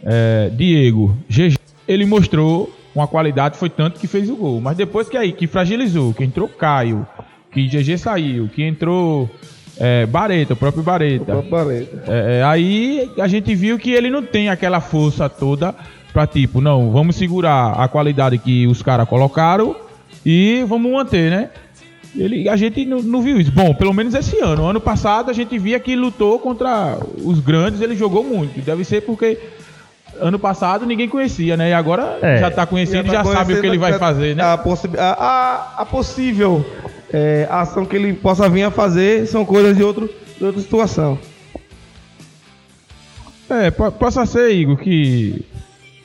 é, 0.03 0.49
Diego, 0.53 1.15
GG, 1.29 1.57
ele 1.87 2.05
mostrou 2.05 2.71
uma 2.93 3.07
qualidade, 3.07 3.57
foi 3.57 3.69
tanto 3.69 3.99
que 3.99 4.07
fez 4.07 4.29
o 4.29 4.35
gol. 4.35 4.61
Mas 4.61 4.77
depois 4.77 5.09
que 5.09 5.17
aí, 5.17 5.31
que 5.33 5.47
fragilizou, 5.47 6.13
que 6.13 6.23
entrou 6.23 6.47
Caio, 6.47 7.05
que 7.51 7.65
GG 7.67 7.97
saiu, 7.97 8.47
que 8.49 8.63
entrou 8.63 9.29
é, 9.79 10.05
Bareta, 10.05 10.53
o 10.53 10.57
próprio 10.57 10.83
Bareta. 10.83 11.33
É, 12.07 12.39
é, 12.39 12.43
aí 12.43 13.09
a 13.19 13.27
gente 13.27 13.53
viu 13.55 13.77
que 13.79 13.91
ele 13.91 14.09
não 14.09 14.21
tem 14.23 14.49
aquela 14.49 14.79
força 14.79 15.27
toda 15.27 15.73
pra 16.15 16.25
tipo, 16.25 16.61
não, 16.61 16.91
vamos 16.91 17.17
segurar 17.17 17.73
a 17.73 17.89
qualidade 17.89 18.37
que 18.37 18.65
os 18.67 18.81
caras 18.81 19.05
colocaram 19.05 19.75
e 20.25 20.63
vamos 20.65 20.89
manter, 20.89 21.29
né? 21.29 21.49
Ele, 22.15 22.47
a 22.47 22.55
gente 22.55 22.85
não, 22.85 23.01
não 23.01 23.21
viu 23.21 23.37
isso. 23.37 23.51
Bom, 23.51 23.73
pelo 23.73 23.93
menos 23.93 24.13
esse 24.13 24.39
ano. 24.39 24.65
Ano 24.65 24.79
passado 24.79 25.29
a 25.29 25.33
gente 25.33 25.59
via 25.59 25.77
que 25.77 25.93
lutou 25.93 26.39
contra 26.39 26.97
os 27.21 27.41
grandes, 27.41 27.81
ele 27.81 27.97
jogou 27.97 28.23
muito. 28.23 28.61
Deve 28.61 28.85
ser 28.85 29.01
porque 29.01 29.37
ano 30.21 30.39
passado 30.39 30.85
ninguém 30.85 31.09
conhecia, 31.09 31.57
né? 31.57 31.71
E 31.71 31.73
agora 31.73 32.17
É. 32.21 32.37
já 32.37 32.49
tá 32.49 32.65
conhecido, 32.65 33.05
já, 33.11 33.21
tá 33.21 33.33
sabe 33.33 33.53
o 33.55 33.59
que 33.59 33.67
ele 33.67 33.77
vai 33.77 33.91
conhecendo 33.91 33.99
fazer, 33.99 34.35
né? 34.37 34.43
A, 34.43 34.57
possi- 34.57 34.97
a- 34.97 35.17
a- 35.77 35.81
a 35.81 35.85
possível 35.85 36.65
é, 37.11 37.45
ação 37.51 37.85
que 37.85 37.97
ele 37.97 38.13
possa 38.13 38.47
vir 38.47 38.63
a 38.63 38.71
fazer 38.71 39.27
são 39.27 39.43
coisas 39.43 39.75
de, 39.75 39.83
outro, 39.83 40.09
de 40.37 40.45
outra 40.45 40.61
situação. 40.61 41.19
É, 43.49 43.69
po- 43.71 43.91
possa 43.91 44.25
ser, 44.25 44.51
Igor, 44.53 44.77
que 44.77 45.43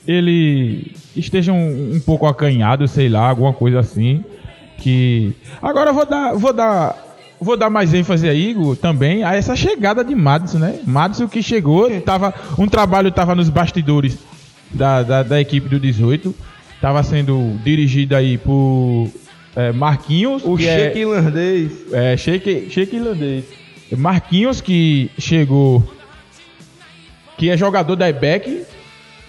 ele 0.07 0.93
esteja 1.15 1.51
um, 1.51 1.95
um 1.95 1.99
pouco 1.99 2.25
acanhado, 2.25 2.87
sei 2.87 3.09
lá, 3.09 3.29
alguma 3.29 3.53
coisa 3.53 3.79
assim. 3.79 4.23
Que. 4.77 5.33
Agora 5.61 5.91
eu 5.91 5.93
vou 5.93 6.05
dar. 6.05 6.33
Vou 6.33 6.53
dar. 6.53 7.07
Vou 7.39 7.57
dar 7.57 7.71
mais 7.71 7.91
ênfase 7.91 8.29
aí, 8.29 8.51
Igor, 8.51 8.75
também 8.75 9.23
a 9.23 9.33
essa 9.33 9.55
chegada 9.55 10.03
de 10.03 10.13
Madison, 10.13 10.59
né? 10.59 10.79
Madison 10.85 11.27
que 11.27 11.41
chegou, 11.41 11.89
tava, 12.01 12.31
um 12.55 12.67
trabalho 12.67 13.07
estava 13.07 13.33
nos 13.33 13.49
bastidores 13.49 14.15
da, 14.71 15.01
da, 15.01 15.23
da 15.23 15.41
equipe 15.41 15.67
do 15.67 15.79
18. 15.79 16.35
Estava 16.75 17.01
sendo 17.01 17.57
dirigido 17.63 18.15
aí 18.15 18.37
por 18.37 19.07
é, 19.55 19.71
Marquinhos. 19.71 20.43
O 20.45 20.55
que 20.55 20.67
é- 20.67 20.95
irlandês. 20.95 21.71
é, 21.91 22.15
Sheik 22.15 22.95
irlandês. 22.95 23.45
Marquinhos, 23.97 24.61
que 24.61 25.09
chegou, 25.17 25.83
que 27.37 27.49
é 27.49 27.57
jogador 27.57 27.95
da 27.95 28.07
EBEC 28.07 28.63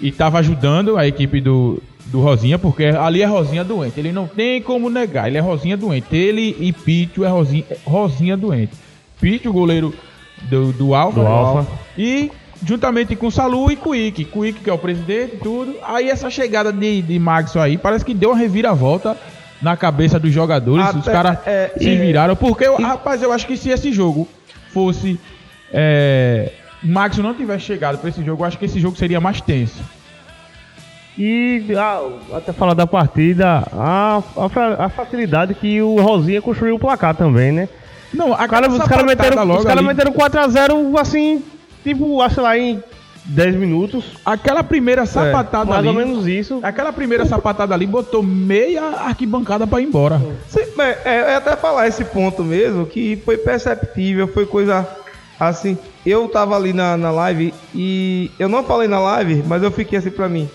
e 0.03 0.09
estava 0.09 0.39
ajudando 0.41 0.97
a 0.99 1.07
equipe 1.07 1.41
do, 1.41 1.81
do 2.07 2.21
Rosinha, 2.21 2.59
porque 2.59 2.85
ali 2.85 3.23
é 3.23 3.25
Rosinha 3.27 3.65
doente. 3.65 3.99
Ele 3.99 4.13
não 4.13 4.27
tem 4.27 4.61
como 4.61 4.91
negar, 4.91 5.29
ele 5.29 5.39
é 5.39 5.41
Rosinha 5.41 5.77
doente. 5.77 6.15
Ele 6.15 6.55
e 6.61 6.73
Pítio 6.73 7.25
é 7.25 7.29
Rosinha, 7.29 7.65
Rosinha 7.87 8.37
doente. 8.37 8.73
Pítio, 9.21 9.53
goleiro 9.53 9.95
do, 10.51 10.73
do 10.73 10.95
Alfa. 10.95 11.21
Do? 11.21 11.27
Alfa. 11.27 11.73
E 11.97 12.31
juntamente 12.67 13.15
com 13.17 13.31
Salu 13.31 13.71
e 13.71 13.77
Quick. 13.77 14.25
Quick, 14.25 14.61
que 14.61 14.69
é 14.69 14.73
o 14.73 14.79
presidente 14.79 15.37
e 15.37 15.39
tudo. 15.39 15.77
Aí 15.85 16.11
essa 16.11 16.29
chegada 16.29 16.73
de, 16.73 17.01
de 17.03 17.19
Maxson 17.19 17.61
aí 17.61 17.79
parece 17.79 18.05
que 18.05 18.13
deu 18.15 18.31
uma 18.31 18.39
reviravolta 18.39 19.17
na 19.63 19.77
cabeça 19.77 20.19
dos 20.19 20.33
jogadores. 20.33 20.89
Os 20.91 20.97
Até- 21.07 21.13
caras 21.13 21.39
é, 21.47 21.73
se 21.79 21.89
e- 21.89 21.97
viraram. 21.97 22.35
Porque, 22.35 22.65
eu- 22.67 22.77
rapaz, 22.77 23.23
eu 23.23 23.31
acho 23.33 23.47
que 23.47 23.57
se 23.57 23.71
esse 23.71 23.93
jogo 23.93 24.27
fosse. 24.73 25.21
É, 25.73 26.51
Maxson 26.83 27.23
não 27.23 27.35
tivesse 27.35 27.65
chegado 27.65 27.99
pra 27.99 28.09
esse 28.11 28.23
jogo, 28.25 28.43
eu 28.43 28.47
acho 28.47 28.59
que 28.59 28.65
esse 28.65 28.81
jogo 28.81 28.97
seria 28.97 29.21
mais 29.21 29.41
tenso. 29.41 29.83
E 31.19 31.65
a- 31.77 32.37
até 32.39 32.53
falar 32.53 32.75
da 32.75 32.87
partida, 32.87 33.65
a, 33.73 34.23
a, 34.37 34.85
a 34.87 34.89
facilidade 34.89 35.55
que 35.55 35.81
o 35.83 35.97
Rosinha 36.01 36.41
construiu 36.41 36.77
o 36.77 36.79
placar 36.79 37.15
também, 37.15 37.53
né? 37.53 37.69
Não, 38.15 38.33
a 38.33 38.45
Os 38.45 38.47
caras 38.47 38.73
os 38.73 38.85
cara 38.85 39.03
meteram, 39.05 39.51
os 39.57 39.65
cara 39.65 39.81
ali, 39.81 39.87
meteram 39.89 40.13
4x0 40.13 40.99
assim, 40.99 41.43
tipo, 41.85 42.21
acho 42.23 42.41
lá 42.41 42.57
em 42.57 42.83
10 43.25 43.57
minutos. 43.57 44.05
aquela 44.25 44.63
primeira 44.65 45.05
sapatada 45.07 45.67
mais 45.67 45.79
ali. 45.81 45.89
ou 45.89 45.95
menos 45.95 46.27
isso. 46.27 46.61
Aquela 46.63 46.93
primeira 46.93 47.25
sapatada 47.27 47.75
ali 47.75 47.87
botou 47.87 48.23
meia 48.23 48.83
arquibancada 48.83 49.67
pra 49.67 49.81
ir 49.81 49.85
embora. 49.85 50.21
Sim, 50.49 50.61
é, 51.05 51.33
é 51.33 51.37
até 51.37 51.57
falar 51.57 51.87
esse 51.89 52.05
ponto 52.07 52.43
mesmo, 52.43 52.87
que 52.87 53.17
foi 53.25 53.37
perceptível, 53.37 54.27
foi 54.29 54.47
coisa 54.47 54.87
assim. 55.39 55.77
Eu 56.05 56.29
tava 56.29 56.57
ali 56.57 56.73
na, 56.73 56.97
na 56.97 57.11
live 57.13 57.55
e 57.75 58.31
eu 58.39 58.49
não 58.49 58.65
falei 58.65 58.89
na 58.89 58.99
live, 58.99 59.43
mas 59.47 59.63
eu 59.63 59.71
fiquei 59.71 59.99
assim 59.99 60.11
pra 60.11 60.29
mim. 60.29 60.49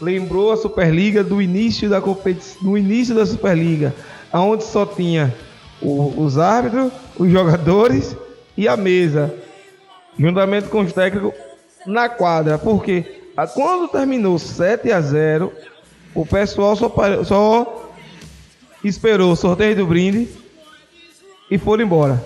Lembrou 0.00 0.50
a 0.50 0.56
Superliga 0.56 1.22
do 1.22 1.40
início 1.40 1.88
da 1.88 2.00
competição, 2.00 2.62
do 2.62 2.76
início 2.76 3.14
da 3.14 3.24
Superliga, 3.24 3.94
aonde 4.32 4.64
só 4.64 4.84
tinha 4.84 5.32
o- 5.80 6.12
os 6.24 6.36
árbitros, 6.38 6.90
os 7.16 7.30
jogadores 7.30 8.16
e 8.56 8.66
a 8.66 8.76
mesa, 8.76 9.32
juntamente 10.18 10.68
com 10.68 10.80
os 10.80 10.92
técnicos 10.92 11.32
na 11.86 12.08
quadra, 12.08 12.58
porque 12.58 13.22
quando 13.54 13.88
terminou 13.88 14.36
7 14.38 14.90
a 14.90 15.00
0, 15.00 15.52
o 16.14 16.26
pessoal 16.26 16.74
só, 16.74 16.92
só 17.24 17.92
esperou 18.82 19.32
o 19.32 19.36
sorteio 19.36 19.76
do 19.76 19.86
brinde 19.86 20.28
e 21.48 21.56
foram 21.56 21.84
embora. 21.84 22.24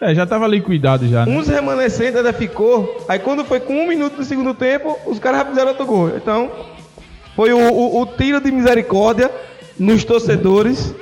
É, 0.00 0.14
já 0.14 0.24
tava 0.24 0.46
liquidado 0.46 1.06
já, 1.08 1.26
né? 1.26 1.36
Uns 1.36 1.46
remanescentes 1.48 2.16
ainda 2.16 2.32
ficou. 2.32 3.04
Aí 3.08 3.18
quando 3.18 3.44
foi 3.44 3.60
com 3.60 3.74
um 3.74 3.86
minuto 3.88 4.16
do 4.16 4.24
segundo 4.24 4.54
tempo, 4.54 4.96
os 5.06 5.18
caras 5.18 5.40
já 5.40 5.44
fizeram 5.46 5.68
outro 5.68 5.84
gol. 5.86 6.08
Então, 6.16 6.50
foi 7.36 7.52
o, 7.52 7.58
o- 7.58 8.00
o 8.00 8.06
tiro 8.06 8.40
de 8.40 8.50
misericórdia 8.50 9.30
nos 9.78 10.02
torcedores. 10.04 10.94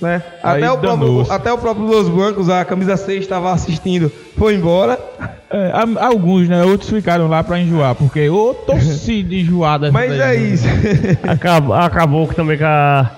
Né? 0.00 0.22
Até, 0.44 0.70
o 0.70 0.78
próprio, 0.78 1.26
até 1.28 1.52
o 1.52 1.58
próprio 1.58 1.84
Los 1.86 2.08
Bancos, 2.08 2.48
a 2.48 2.64
camisa 2.64 2.96
6 2.96 3.20
estava 3.20 3.52
assistindo, 3.52 4.10
foi 4.36 4.54
embora. 4.54 4.96
É, 5.50 5.72
alguns, 6.00 6.48
né? 6.48 6.62
Outros 6.64 6.88
ficaram 6.88 7.26
lá 7.26 7.42
pra 7.42 7.58
enjoar, 7.58 7.96
porque 7.96 8.28
ô 8.30 8.54
torcida 8.54 9.34
enjoada. 9.34 9.90
Mas 9.90 10.12
essa 10.12 10.14
é 10.22 10.26
daí, 10.26 10.38
né? 10.40 10.54
isso. 10.54 10.66
Acabou, 11.26 11.74
acabou 11.74 12.28
que 12.28 12.34
também 12.36 12.56
com 12.56 12.64
a, 12.64 13.10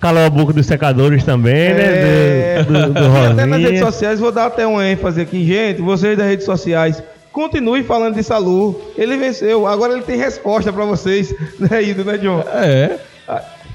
calou 0.00 0.24
a 0.24 0.30
boca 0.30 0.52
dos 0.52 0.66
secadores 0.66 1.22
também, 1.24 1.54
É. 1.54 1.74
né? 1.74 2.62
Do, 2.64 2.72
do, 2.72 2.92
do 2.94 3.00
E 3.00 3.26
até 3.32 3.46
nas 3.46 3.60
redes 3.60 3.80
sociais, 3.80 4.18
vou 4.20 4.32
dar 4.32 4.46
até 4.46 4.66
uma 4.66 4.86
ênfase 4.86 5.20
aqui. 5.20 5.44
Gente, 5.46 5.82
vocês 5.82 6.16
das 6.16 6.26
redes 6.26 6.44
sociais, 6.46 7.02
continue 7.32 7.82
falando 7.82 8.14
de 8.14 8.22
Salu. 8.22 8.80
Ele 8.96 9.16
venceu, 9.16 9.66
agora 9.66 9.92
ele 9.92 10.02
tem 10.02 10.16
resposta 10.16 10.72
pra 10.72 10.84
vocês. 10.84 11.34
Né, 11.60 11.82
Ido, 11.82 12.04
né, 12.04 12.16
John? 12.18 12.42
É. 12.54 12.98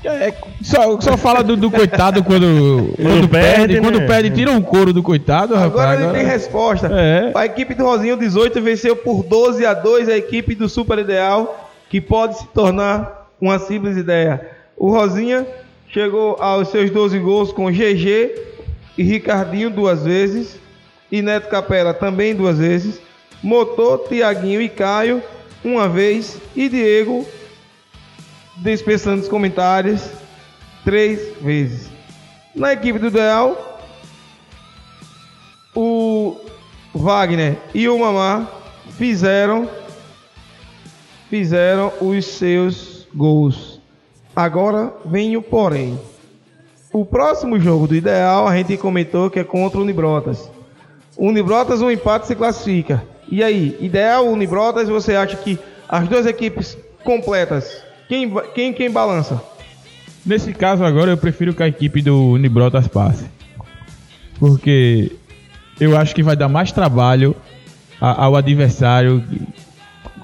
É, 0.07 0.33
só, 0.61 0.99
só 1.01 1.17
fala 1.17 1.43
do, 1.43 1.55
do 1.57 1.71
coitado 1.71 2.23
quando, 2.23 2.93
quando 2.95 3.27
perde, 3.27 3.29
perde. 3.57 3.73
né? 3.73 3.79
Quando 3.81 4.05
perde, 4.05 4.29
tira 4.29 4.51
um 4.51 4.61
couro 4.61 4.93
do 4.93 5.01
coitado, 5.01 5.55
Agora 5.55 5.67
rapaz. 5.67 5.93
ele 5.99 6.03
agora- 6.09 6.19
tem 6.19 6.27
resposta. 6.27 6.87
É. 6.93 7.31
A 7.33 7.45
equipe 7.45 7.73
do 7.73 7.83
Rosinho 7.85 8.15
18 8.15 8.61
venceu 8.61 8.95
por 8.95 9.23
12 9.23 9.65
a 9.65 9.73
2 9.73 10.07
a 10.09 10.15
equipe 10.15 10.53
do 10.53 10.69
Super 10.69 10.99
Ideal, 10.99 11.71
que 11.89 11.99
pode 11.99 12.37
se 12.37 12.45
tornar 12.49 13.29
uma 13.41 13.57
simples 13.57 13.97
ideia. 13.97 14.41
O 14.77 14.91
Rosinha 14.91 15.43
chegou 15.95 16.35
aos 16.41 16.67
seus 16.67 16.91
12 16.91 17.17
gols 17.19 17.53
com 17.53 17.71
GG 17.71 18.37
e 18.97 19.03
Ricardinho 19.03 19.69
duas 19.69 20.03
vezes, 20.03 20.59
e 21.09 21.21
Neto 21.21 21.47
Capela 21.47 21.93
também 21.93 22.35
duas 22.35 22.57
vezes, 22.57 22.99
Motor, 23.41 24.05
Tiaguinho 24.09 24.61
e 24.61 24.67
Caio 24.67 25.23
uma 25.63 25.87
vez, 25.87 26.37
e 26.53 26.67
Diego, 26.67 27.25
dispensando 28.57 29.21
os 29.21 29.29
comentários, 29.29 30.09
três 30.83 31.33
vezes. 31.41 31.89
Na 32.53 32.73
equipe 32.73 32.99
do 32.99 33.07
Ideal, 33.07 33.79
o 35.73 36.35
Wagner 36.93 37.57
e 37.73 37.87
o 37.87 37.97
Mamá 37.97 38.51
fizeram 38.97 39.69
fizeram 41.29 41.93
os 42.01 42.25
seus 42.25 43.07
gols. 43.15 43.74
Agora 44.35 44.93
vem 45.05 45.37
o 45.37 45.41
porém. 45.41 45.99
O 46.91 47.05
próximo 47.05 47.59
jogo 47.59 47.87
do 47.87 47.95
Ideal 47.95 48.47
a 48.47 48.55
gente 48.55 48.77
comentou 48.77 49.29
que 49.29 49.39
é 49.39 49.43
contra 49.43 49.79
o 49.79 49.81
Unibrotas. 49.83 50.49
O 51.17 51.27
Unibrotas 51.27 51.81
um 51.81 51.89
empate 51.91 52.27
se 52.27 52.35
classifica. 52.35 53.03
E 53.29 53.43
aí, 53.43 53.77
Ideal 53.79 54.27
Unibrotas, 54.27 54.87
você 54.89 55.15
acha 55.15 55.35
que 55.37 55.57
as 55.87 56.07
duas 56.07 56.25
equipes 56.25 56.77
completas, 57.03 57.81
quem 58.07 58.31
quem 58.53 58.73
quem 58.73 58.91
balança? 58.91 59.41
Nesse 60.25 60.53
caso 60.53 60.83
agora 60.83 61.11
eu 61.11 61.17
prefiro 61.17 61.53
que 61.53 61.63
a 61.63 61.67
equipe 61.67 62.01
do 62.01 62.31
Unibrotas 62.31 62.87
passe. 62.87 63.25
Porque 64.39 65.11
eu 65.79 65.97
acho 65.97 66.13
que 66.13 66.23
vai 66.23 66.35
dar 66.35 66.49
mais 66.49 66.71
trabalho 66.71 67.35
ao 68.01 68.35
adversário 68.35 69.23
que, 69.29 69.41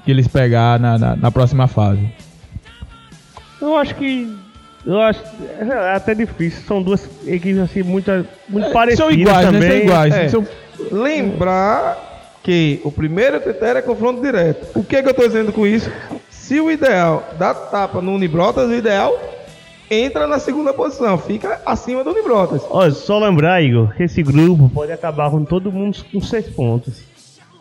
que 0.06 0.12
eles 0.12 0.28
pegar 0.28 0.80
na, 0.80 0.98
na- 0.98 1.16
na 1.16 1.32
próxima 1.32 1.68
fase. 1.68 2.02
Eu 3.62 3.76
acho 3.78 3.96
que. 3.96 4.36
Eu 4.86 5.00
acho. 5.00 5.22
É 5.60 5.96
até 5.96 6.16
difícil. 6.16 6.64
São 6.68 6.82
duas 6.82 7.08
equipes 7.28 7.60
assim 7.60 7.84
muito, 7.84 8.10
muito 8.50 8.68
É, 8.70 8.74
parecidas. 8.74 9.06
são 9.10 9.12
iguais, 9.12 9.46
também. 9.46 9.62
né? 9.62 9.68
São 9.70 9.78
iguais. 9.78 10.14
É. 10.16 10.30
São- 10.30 10.48
Lembrar 10.92 11.98
que 12.44 12.82
o 12.84 12.92
primeiro 12.92 13.40
critério 13.40 13.80
é 13.80 13.82
confronto 13.82 14.22
direto. 14.22 14.68
O 14.80 14.84
que, 14.84 14.96
é 14.96 15.04
que 15.04 15.10
eu 15.10 15.14
tô 15.14 15.26
dizendo 15.28 15.52
com 15.52 15.66
isso? 15.68 15.92
Se 16.30 16.60
o 16.60 16.72
ideal 16.72 17.28
dá 17.38 17.54
tapa 17.54 18.02
no 18.02 18.14
Unibrotas, 18.16 18.68
o 18.70 18.74
ideal 18.74 19.14
entra 19.90 20.26
na 20.26 20.40
segunda 20.40 20.74
posição, 20.74 21.18
fica 21.18 21.62
acima 21.66 22.04
do 22.04 22.12
Unibrotas. 22.12 22.62
Olha, 22.70 22.92
só 22.92 23.20
lembrar, 23.20 23.62
Igor, 23.62 23.94
que 23.96 24.04
esse 24.04 24.24
grupo 24.24 24.70
pode 24.74 24.92
acabar 24.92 25.30
com 25.30 25.44
todo 25.46 25.72
mundo 25.72 25.98
com 26.12 26.20
seis 26.22 26.48
pontos. 26.48 27.04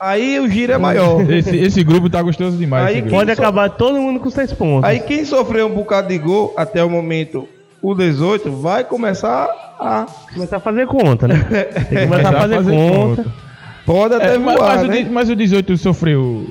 Aí 0.00 0.40
o 0.40 0.48
giro 0.48 0.72
é 0.72 0.78
maior. 0.78 1.20
Esse, 1.30 1.56
esse 1.56 1.84
grupo 1.84 2.08
tá 2.08 2.22
gostoso 2.22 2.56
demais. 2.56 2.86
Aí. 2.86 3.02
Pode 3.02 3.34
só- 3.34 3.42
acabar 3.42 3.68
todo 3.68 4.00
mundo 4.00 4.18
com 4.18 4.30
seis 4.30 4.50
pontos. 4.52 4.88
Aí 4.88 5.00
quem 5.00 5.24
sofreu 5.26 5.66
um 5.66 5.74
bocado 5.74 6.08
de 6.08 6.16
gol 6.18 6.54
até 6.56 6.82
o 6.82 6.88
momento, 6.88 7.46
o 7.82 7.94
18, 7.94 8.50
vai 8.50 8.82
começar 8.84 9.48
a. 9.78 10.06
começar 10.32 10.56
a 10.56 10.60
fazer 10.60 10.86
conta, 10.86 11.28
né? 11.28 11.36
Tem 11.90 11.98
que 11.98 12.06
começar 12.06 12.34
a 12.34 12.40
fazer, 12.40 12.64
conta. 12.64 13.26
Pode 13.84 14.14
até 14.14 14.34
É, 14.34 14.38
mas, 14.38 14.56
voar, 14.56 14.68
mas 14.76 14.82
o, 14.82 14.86
né? 14.86 15.02
di- 15.02 15.10
mas 15.10 15.30
o 15.30 15.36
18 15.36 15.76
sofreu. 15.76 16.46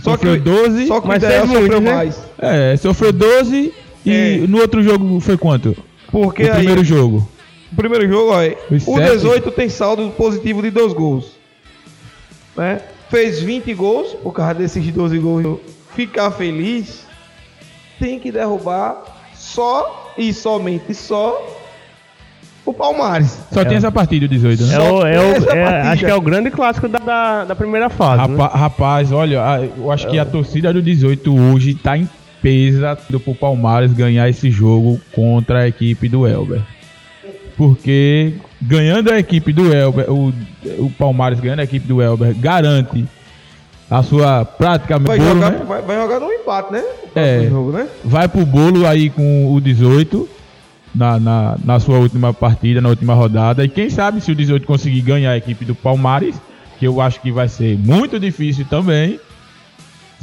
Só 0.00 0.12
sofreu 0.12 0.34
que, 0.34 0.40
12. 0.40 0.86
só 0.86 1.00
que 1.00 1.06
o 1.06 1.08
mas 1.08 1.22
ideal 1.22 1.46
fez 1.46 1.58
sofreu 1.60 1.80
né? 1.80 1.94
mais. 1.94 2.22
É, 2.38 2.76
sofreu 2.76 3.12
12 3.12 3.72
e 4.04 4.12
É. 4.44 4.46
no 4.46 4.58
outro 4.60 4.82
jogo 4.82 5.18
foi 5.18 5.36
quanto? 5.38 5.74
Porque 6.12 6.42
o 6.44 6.46
aí, 6.46 6.56
primeiro 6.58 6.84
jogo. 6.84 7.26
o 7.72 7.76
primeiro 7.76 8.06
jogo, 8.08 8.32
olha, 8.32 8.56
Os 8.70 8.86
o 8.86 8.96
sete. 8.98 9.12
18 9.12 9.50
tem 9.52 9.68
saldo 9.68 10.10
positivo 10.10 10.60
de 10.62 10.70
dois 10.70 10.92
gols. 10.92 11.33
Né? 12.56 12.80
Fez 13.10 13.40
20 13.40 13.72
gols, 13.74 14.14
por 14.22 14.32
causa 14.32 14.54
desses 14.54 14.86
12 14.92 15.18
gols, 15.18 15.60
ficar 15.94 16.30
feliz, 16.30 17.06
tem 17.98 18.18
que 18.18 18.30
derrubar 18.32 19.02
só 19.34 20.12
e 20.16 20.32
somente 20.32 20.94
só 20.94 21.40
o 22.64 22.72
Palmares. 22.72 23.38
Só 23.52 23.64
tem 23.64 23.76
essa 23.76 23.92
partida, 23.92 24.24
o 24.24 24.28
18, 24.28 24.64
né? 24.64 24.74
É 24.74 24.78
o, 24.80 25.06
é 25.06 25.20
o- 25.20 25.50
é- 25.50 25.80
acho 25.82 26.04
que 26.04 26.10
é 26.10 26.14
o 26.14 26.20
grande 26.20 26.50
clássico 26.50 26.88
da, 26.88 26.98
da, 26.98 27.44
da 27.44 27.54
primeira 27.54 27.90
fase. 27.90 28.26
né? 28.30 28.36
Rapa- 28.38 28.56
rapaz, 28.56 29.12
olha, 29.12 29.42
eu 29.76 29.90
acho 29.92 30.08
que 30.08 30.18
a 30.18 30.24
torcida 30.24 30.72
do 30.72 30.80
18 30.80 31.36
hoje 31.52 31.74
tá 31.74 31.98
em 31.98 32.08
pesa 32.40 32.96
do 33.10 33.20
pro 33.20 33.34
Palmares 33.34 33.92
ganhar 33.92 34.28
esse 34.28 34.50
jogo 34.50 35.00
contra 35.12 35.60
a 35.60 35.68
equipe 35.68 36.08
do 36.08 36.26
Elber. 36.26 36.62
Porque 37.56 38.32
ganhando 38.66 39.12
a 39.12 39.18
equipe 39.18 39.52
do 39.52 39.72
Elber, 39.72 40.10
o, 40.10 40.32
o 40.78 40.90
Palmares 40.98 41.40
ganhando 41.40 41.60
a 41.60 41.64
equipe 41.64 41.86
do 41.86 42.00
Elber 42.00 42.34
garante 42.34 43.06
a 43.90 44.02
sua 44.02 44.44
praticamente 44.44 45.08
Vai, 45.08 45.18
bolo, 45.18 45.34
jogar, 45.34 45.50
né? 45.50 45.64
vai, 45.66 45.82
vai 45.82 45.96
jogar 45.96 46.20
no 46.20 46.32
empate, 46.32 46.72
né? 46.72 46.84
É. 47.14 47.46
jogo, 47.48 47.72
né? 47.72 47.86
vai 48.04 48.26
pro 48.26 48.44
bolo 48.44 48.86
aí 48.86 49.10
com 49.10 49.54
o 49.54 49.60
18 49.60 50.28
na, 50.94 51.18
na, 51.20 51.56
na 51.62 51.80
sua 51.80 51.98
última 51.98 52.32
partida, 52.32 52.80
na 52.80 52.88
última 52.88 53.14
rodada. 53.14 53.64
E 53.64 53.68
quem 53.68 53.90
sabe 53.90 54.20
se 54.20 54.32
o 54.32 54.34
18 54.34 54.66
conseguir 54.66 55.02
ganhar 55.02 55.32
a 55.32 55.36
equipe 55.36 55.64
do 55.64 55.74
Palmares, 55.74 56.36
que 56.78 56.86
eu 56.86 57.00
acho 57.00 57.20
que 57.20 57.30
vai 57.30 57.48
ser 57.48 57.76
muito 57.78 58.18
difícil 58.18 58.64
também, 58.68 59.20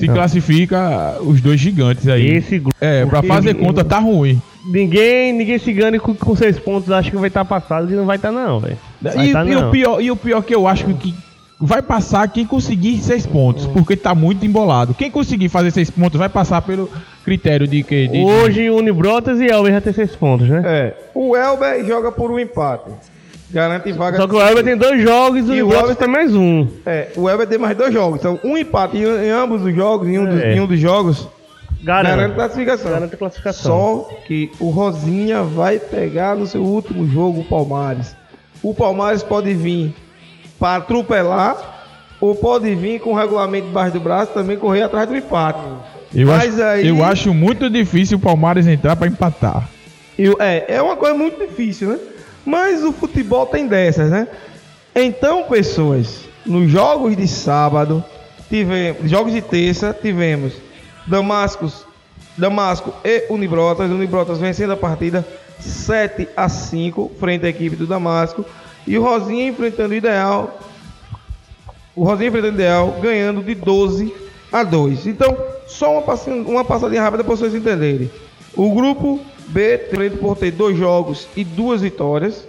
se 0.02 0.08
Não. 0.08 0.14
classifica 0.16 1.18
os 1.22 1.40
dois 1.42 1.60
gigantes 1.60 2.08
aí. 2.08 2.28
Esse 2.28 2.60
grupo. 2.60 2.76
É, 2.82 3.06
pra 3.06 3.22
fazer 3.24 3.54
conta 3.54 3.84
tá 3.84 4.00
ruim. 4.00 4.42
Ninguém, 4.66 5.32
ninguém 5.34 5.58
se 5.58 5.72
engane 5.72 6.00
com, 6.00 6.14
com 6.14 6.36
seis 6.36 6.58
pontos, 6.60 6.92
acho 6.92 7.10
que 7.12 7.18
vai 7.18 7.28
estar 7.30 7.46
passado 7.46 7.92
e 7.92 7.96
não 7.96 8.06
vai 8.06 8.16
estar, 8.16 8.32
não, 8.32 8.60
velho. 8.60 8.78
Vai 9.02 9.28
E, 9.30 9.32
tá, 9.34 9.46
e 9.46 9.50
não. 9.56 9.70
o 9.70 9.72
pior, 9.72 10.02
e 10.02 10.12
o 10.12 10.16
pior 10.16 10.42
que 10.44 10.54
eu 10.54 10.68
acho 10.68 10.86
que 10.86 11.14
vai 11.60 11.82
passar 11.82 12.28
quem 12.28 12.46
conseguir 12.46 12.98
seis 13.00 13.26
pontos, 13.26 13.66
porque 13.68 13.96
tá 13.96 14.14
muito 14.16 14.46
embolado. 14.46 14.94
Quem 14.96 15.10
conseguir 15.12 15.50
fazer 15.50 15.70
seis 15.72 15.90
pontos 15.90 16.18
vai 16.20 16.30
passar 16.30 16.62
pelo 16.62 16.90
critério 17.24 17.68
de 17.68 17.84
que. 17.84 18.08
de- 18.08 18.20
Hoje, 18.20 18.70
Unibrotas 18.70 19.40
e 19.40 19.46
Elber 19.48 19.72
já 19.74 19.82
tem 19.82 19.94
seis 19.94 20.16
pontos, 20.16 20.48
né? 20.48 20.62
É. 20.66 20.94
O 21.14 21.36
Elber 21.36 21.86
joga 21.86 22.12
por 22.12 22.32
um 22.32 22.40
empate. 22.40 22.90
Garante 23.52 23.92
vaga. 23.92 24.18
Só 24.18 24.28
que 24.28 24.36
o 24.36 24.42
Elber 24.42 24.64
tem 24.64 24.78
dois 24.78 25.02
jogos 25.02 25.48
e 25.50 25.62
o 25.62 25.72
E 25.72 25.76
Elber 25.76 25.96
tem 25.96 26.08
mais 26.08 26.34
um. 26.36 26.68
É, 26.86 27.10
o 27.16 27.30
Elber 27.30 27.48
tem 27.48 27.58
mais 27.58 27.76
dois 27.78 27.94
jogos. 27.94 28.20
Então, 28.20 28.40
um 28.44 28.58
empate 28.58 28.98
em, 28.98 29.02
em 29.04 29.30
ambos 29.30 29.62
os 29.64 29.76
jogos, 29.76 30.08
em 30.08 30.18
um, 30.20 30.26
dos, 30.26 30.42
É. 30.42 30.54
em 30.56 30.60
um 30.62 30.66
dos 30.68 30.80
jogos, 30.80 31.28
garante 31.84 32.10
Garante. 32.16 32.36
classificação. 32.36 32.92
Garante 32.92 33.18
classificação. 33.18 33.72
Só 33.72 34.10
que 34.26 34.50
o 34.60 34.70
Rosinha 34.70 35.44
vai 35.44 35.80
pegar 35.80 36.36
no 36.36 36.48
seu 36.48 36.62
último 36.64 37.06
jogo 37.08 37.42
o 37.42 37.44
Palmares. 37.44 38.16
O 38.64 38.74
Palmares 38.74 39.22
pode 39.24 39.54
vir 39.54 39.94
para 40.60 40.78
atropelar 40.78 41.58
ou 42.22 42.36
pode 42.36 42.74
vir 42.76 43.00
com 43.00 43.12
o 43.12 43.16
regulamento 43.16 43.68
debaixo 43.68 43.94
do 43.94 44.00
braço 44.00 44.32
também 44.34 44.56
correr 44.58 44.84
atrás 44.84 45.10
do 45.10 45.16
empate. 45.18 45.60
Eu, 46.14 46.28
Mas 46.28 46.60
acho, 46.60 46.64
aí- 46.64 46.88
eu 46.88 47.04
acho 47.04 47.34
muito 47.34 47.70
difícil 47.70 48.18
o 48.18 48.22
Palmares 48.22 48.68
entrar 48.68 48.96
pra 48.96 49.08
empatar. 49.08 49.68
Eu- 50.20 50.38
é, 50.40 50.66
é 50.76 50.82
uma 50.82 50.96
coisa 50.96 51.16
muito 51.18 51.40
difícil, 51.40 51.90
né? 51.90 51.98
Mas 52.46 52.84
o 52.84 52.92
futebol 52.92 53.46
tem 53.46 53.68
dessas, 53.68 54.10
né? 54.10 54.28
Então, 54.96 55.44
pessoas, 55.44 56.26
nos 56.46 56.70
jogos 56.70 57.16
de 57.16 57.28
sábado, 57.28 58.04
tivemos, 58.50 59.10
jogos 59.10 59.32
de 59.32 59.42
terça, 59.42 59.96
tivemos 60.00 60.54
Damascus, 61.08 61.86
Damasco 62.38 62.94
e 63.04 63.26
Unibrotas. 63.30 63.90
Unibrotas 63.90 64.40
vencendo 64.40 64.74
a 64.74 64.78
partida 64.78 65.26
7 65.60 66.28
a 66.36 66.50
5 66.50 67.12
frente 67.20 67.46
à 67.46 67.50
equipe 67.50 67.76
do 67.76 67.88
Damasco. 67.88 68.46
E 68.86 68.98
o 68.98 69.04
Rosinha 69.04 69.48
enfrentando 69.48 69.94
o 69.94 69.98
Ideal. 69.98 70.60
O 71.96 72.04
Rosinha 72.04 72.30
enfrentando 72.30 72.54
o 72.54 72.56
Ideal, 72.56 73.00
ganhando 73.02 73.44
de 73.44 73.56
12 73.56 74.14
a 74.52 74.64
2. 74.64 75.08
Então, 75.08 75.38
só 75.68 75.94
uma 75.94 76.02
passadinha, 76.02 76.44
uma 76.44 76.66
passadinha 76.66 77.02
rápida 77.02 77.24
para 77.24 77.36
vocês 77.36 77.56
entenderem. 77.56 78.12
O 78.56 78.74
grupo 78.74 79.22
B 79.52 79.78
tem 79.78 80.18
por 80.18 80.38
ter 80.38 80.52
dois 80.52 80.78
jogos 80.78 81.28
e 81.36 81.44
duas 81.44 81.82
vitórias. 81.82 82.48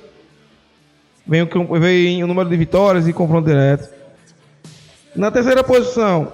Vem, 1.27 1.43
o- 1.43 1.79
vem 1.81 2.23
o 2.23 2.27
número 2.27 2.49
de 2.49 2.57
vitórias 2.57 3.07
e 3.07 3.13
confronto 3.13 3.49
direto. 3.49 3.89
Na 5.15 5.31
terceira 5.31 5.63
posição, 5.63 6.33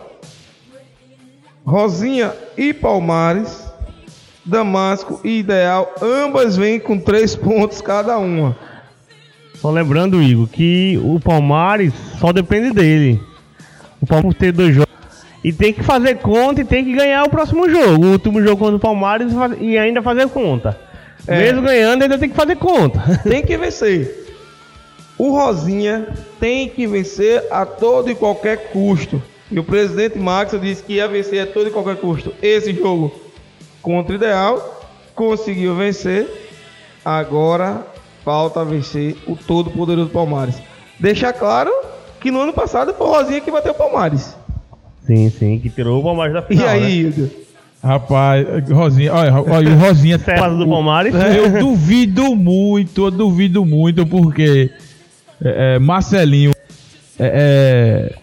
Rosinha 1.64 2.32
e 2.56 2.72
Palmares. 2.72 3.66
Damasco 4.44 5.20
e 5.22 5.40
Ideal, 5.40 5.92
ambas 6.00 6.56
vêm 6.56 6.80
com 6.80 6.98
três 6.98 7.36
pontos 7.36 7.82
cada 7.82 8.16
uma. 8.16 8.56
Só 9.56 9.70
lembrando, 9.70 10.22
Igor, 10.22 10.46
que 10.48 10.98
o 11.04 11.20
Palmares 11.20 11.92
só 12.18 12.32
depende 12.32 12.70
dele. 12.72 13.20
O 14.00 14.06
Palmares 14.06 14.38
ter 14.38 14.52
dois 14.52 14.74
jogos. 14.74 14.87
E 15.48 15.52
tem 15.52 15.72
que 15.72 15.82
fazer 15.82 16.16
conta 16.16 16.60
e 16.60 16.64
tem 16.64 16.84
que 16.84 16.92
ganhar 16.92 17.24
o 17.24 17.30
próximo 17.30 17.68
jogo. 17.70 18.04
O 18.04 18.12
último 18.12 18.42
jogo 18.42 18.58
contra 18.58 18.76
o 18.76 18.80
Palmares 18.80 19.32
faz- 19.32 19.56
e 19.60 19.78
ainda 19.78 20.02
fazer 20.02 20.28
conta. 20.28 20.78
É. 21.26 21.38
Mesmo 21.38 21.62
ganhando, 21.62 22.02
ainda 22.02 22.18
tem 22.18 22.28
que 22.28 22.36
fazer 22.36 22.56
conta. 22.56 23.00
Tem 23.24 23.42
que 23.42 23.56
vencer. 23.56 24.26
O 25.18 25.30
Rosinha 25.32 26.06
tem 26.38 26.68
que 26.68 26.86
vencer 26.86 27.44
a 27.50 27.66
todo 27.66 28.08
e 28.10 28.14
qualquer 28.14 28.70
custo. 28.70 29.20
E 29.50 29.58
o 29.58 29.64
presidente 29.64 30.16
Max 30.18 30.54
disse 30.60 30.82
que 30.82 30.92
ia 30.94 31.08
vencer 31.08 31.40
a 31.42 31.46
todo 31.46 31.66
e 31.68 31.70
qualquer 31.70 31.96
custo 31.96 32.32
esse 32.42 32.72
jogo 32.72 33.12
contra 33.82 34.12
o 34.12 34.16
Ideal. 34.16 34.80
Conseguiu 35.14 35.74
vencer. 35.74 36.28
Agora 37.04 37.84
falta 38.24 38.64
vencer 38.64 39.16
o 39.26 39.34
todo 39.34 39.70
poderoso 39.70 40.10
Palmares. 40.10 40.56
Deixar 41.00 41.32
claro 41.32 41.72
que 42.20 42.30
no 42.30 42.40
ano 42.42 42.52
passado 42.52 42.94
foi 42.94 43.06
o 43.06 43.10
Rosinha 43.10 43.40
que 43.40 43.50
bateu 43.50 43.72
o 43.72 43.74
Palmares. 43.74 44.36
Sim, 45.08 45.30
sim, 45.30 45.58
que 45.58 45.70
tirou 45.70 46.00
o 46.00 46.02
Palmares 46.04 46.34
da 46.34 46.40
E 46.40 46.54
final. 46.54 46.68
aí, 46.68 46.80
né? 46.82 46.88
Hildo? 47.00 47.30
Rapaz, 47.82 48.46
Rosinha, 48.68 49.14
olha, 49.14 49.32
olha 49.34 49.70
o 49.70 49.78
Rosinha. 49.78 50.18
Fase 50.20 50.58
do 50.58 50.68
Palmares. 50.68 51.14
Eu 51.14 51.58
duvido 51.58 52.36
muito, 52.36 53.06
eu 53.06 53.10
duvido 53.10 53.64
muito, 53.64 54.04
porque 54.04 54.70
é, 55.42 55.76
é, 55.76 55.78
Marcelinho, 55.78 56.52
é, 57.18 58.12
é, 58.12 58.14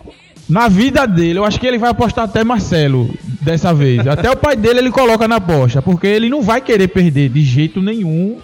na 0.48 0.68
vida 0.68 1.08
dele, 1.08 1.40
eu 1.40 1.46
acho 1.46 1.60
que 1.60 1.66
ele 1.66 1.80
vai 1.80 1.90
apostar 1.90 2.26
até 2.26 2.44
Marcelo 2.44 3.10
dessa 3.42 3.74
vez. 3.74 4.06
Até 4.06 4.30
o 4.30 4.36
pai 4.36 4.56
dele 4.56 4.80
ele 4.80 4.92
coloca 4.92 5.28
na 5.28 5.38
aposta, 5.38 5.82
porque 5.82 6.06
ele 6.06 6.30
não 6.30 6.44
vai 6.44 6.62
querer 6.62 6.90
perder 6.90 7.30
de 7.30 7.42
jeito 7.42 7.82
nenhum 7.82 8.38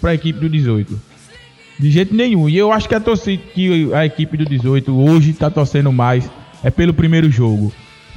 para 0.00 0.12
a 0.12 0.14
equipe 0.14 0.40
do 0.40 0.48
18. 0.48 0.98
De 1.78 1.90
jeito 1.90 2.14
nenhum. 2.14 2.48
E 2.48 2.56
eu 2.56 2.72
acho 2.72 2.88
que 2.88 2.94
a 2.94 3.00
torcida, 3.00 3.42
que 3.52 3.92
a 3.92 4.06
equipe 4.06 4.36
do 4.36 4.46
18 4.46 4.96
hoje 4.96 5.32
tá 5.34 5.50
torcendo 5.50 5.92
mais 5.92 6.30
é 6.62 6.70
pelo 6.70 6.94
primeiro 6.94 7.30
jogo. 7.30 7.72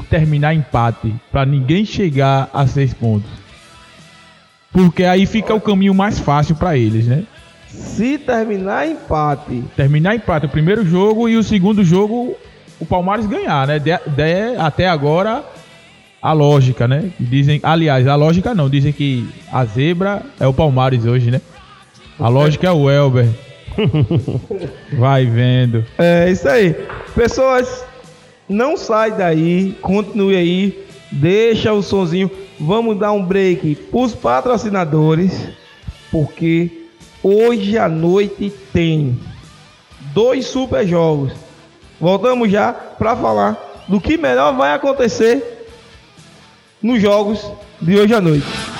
Terminar 0.10 0.54
empate, 0.54 1.14
para 1.32 1.46
ninguém 1.46 1.86
chegar 1.86 2.50
a 2.54 2.68
seis 2.68 2.94
pontos. 2.94 3.30
Porque 4.72 5.04
aí 5.06 5.26
fica 5.26 5.54
o 5.54 5.62
caminho 5.62 5.94
mais 5.94 6.20
fácil 6.20 6.56
para 6.56 6.78
eles, 6.78 7.06
né? 7.06 7.24
Se 7.70 8.18
terminar 8.18 8.88
empate, 8.88 9.64
Terminar 9.76 10.16
empate 10.16 10.46
o 10.46 10.50
primeiro 10.50 10.86
jogo 10.86 11.28
e 11.30 11.36
o 11.38 11.44
segundo 11.44 11.84
jogo 11.84 12.36
o 12.80 12.86
Palmares 12.86 13.26
ganhar, 13.26 13.68
né? 13.68 13.80
De- 13.80 13.92
de- 13.92 14.58
até 14.60 14.88
agora 14.88 15.44
a 16.22 16.34
lógica, 16.34 16.88
né? 16.88 17.10
Dizem, 17.20 17.60
aliás, 17.64 18.06
a 18.08 18.16
lógica 18.16 18.54
não, 18.54 18.70
dizem 18.70 18.92
que 18.92 19.28
a 19.52 19.64
zebra 19.64 20.22
é 20.40 20.46
o 20.48 20.54
Palmares 20.54 21.06
hoje, 21.06 21.32
né? 21.32 21.40
A 22.20 22.28
lógica 22.28 22.68
é 22.68 22.72
o 22.72 22.90
Elber. 22.90 23.28
Vai 24.98 25.26
vendo. 25.26 25.86
É 25.98 26.30
isso 26.30 26.48
aí. 26.48 26.76
Pessoas, 27.14 27.84
não 28.48 28.78
sai 28.78 29.12
daí, 29.12 29.74
continue 29.82 30.36
aí, 30.36 30.88
deixa 31.12 31.74
o 31.74 31.82
sonzinho. 31.82 32.30
vamos 32.60 32.98
dar 32.98 33.12
um 33.12 33.24
break 33.24 33.78
os 33.92 34.14
patrocinadores, 34.14 35.50
porque 36.12 36.88
hoje 37.22 37.78
à 37.78 37.90
noite 37.90 38.54
tem 38.72 39.20
dois 40.14 40.46
super 40.46 40.88
jogos. 40.88 41.34
Voltamos 42.00 42.52
já 42.52 42.72
para 42.74 43.16
falar 43.16 43.86
do 43.88 44.00
que 44.00 44.18
melhor 44.18 44.56
vai 44.56 44.74
acontecer 44.74 45.68
nos 46.82 47.02
jogos 47.02 47.46
de 47.82 47.98
hoje 47.98 48.14
à 48.14 48.22
noite. 48.22 48.75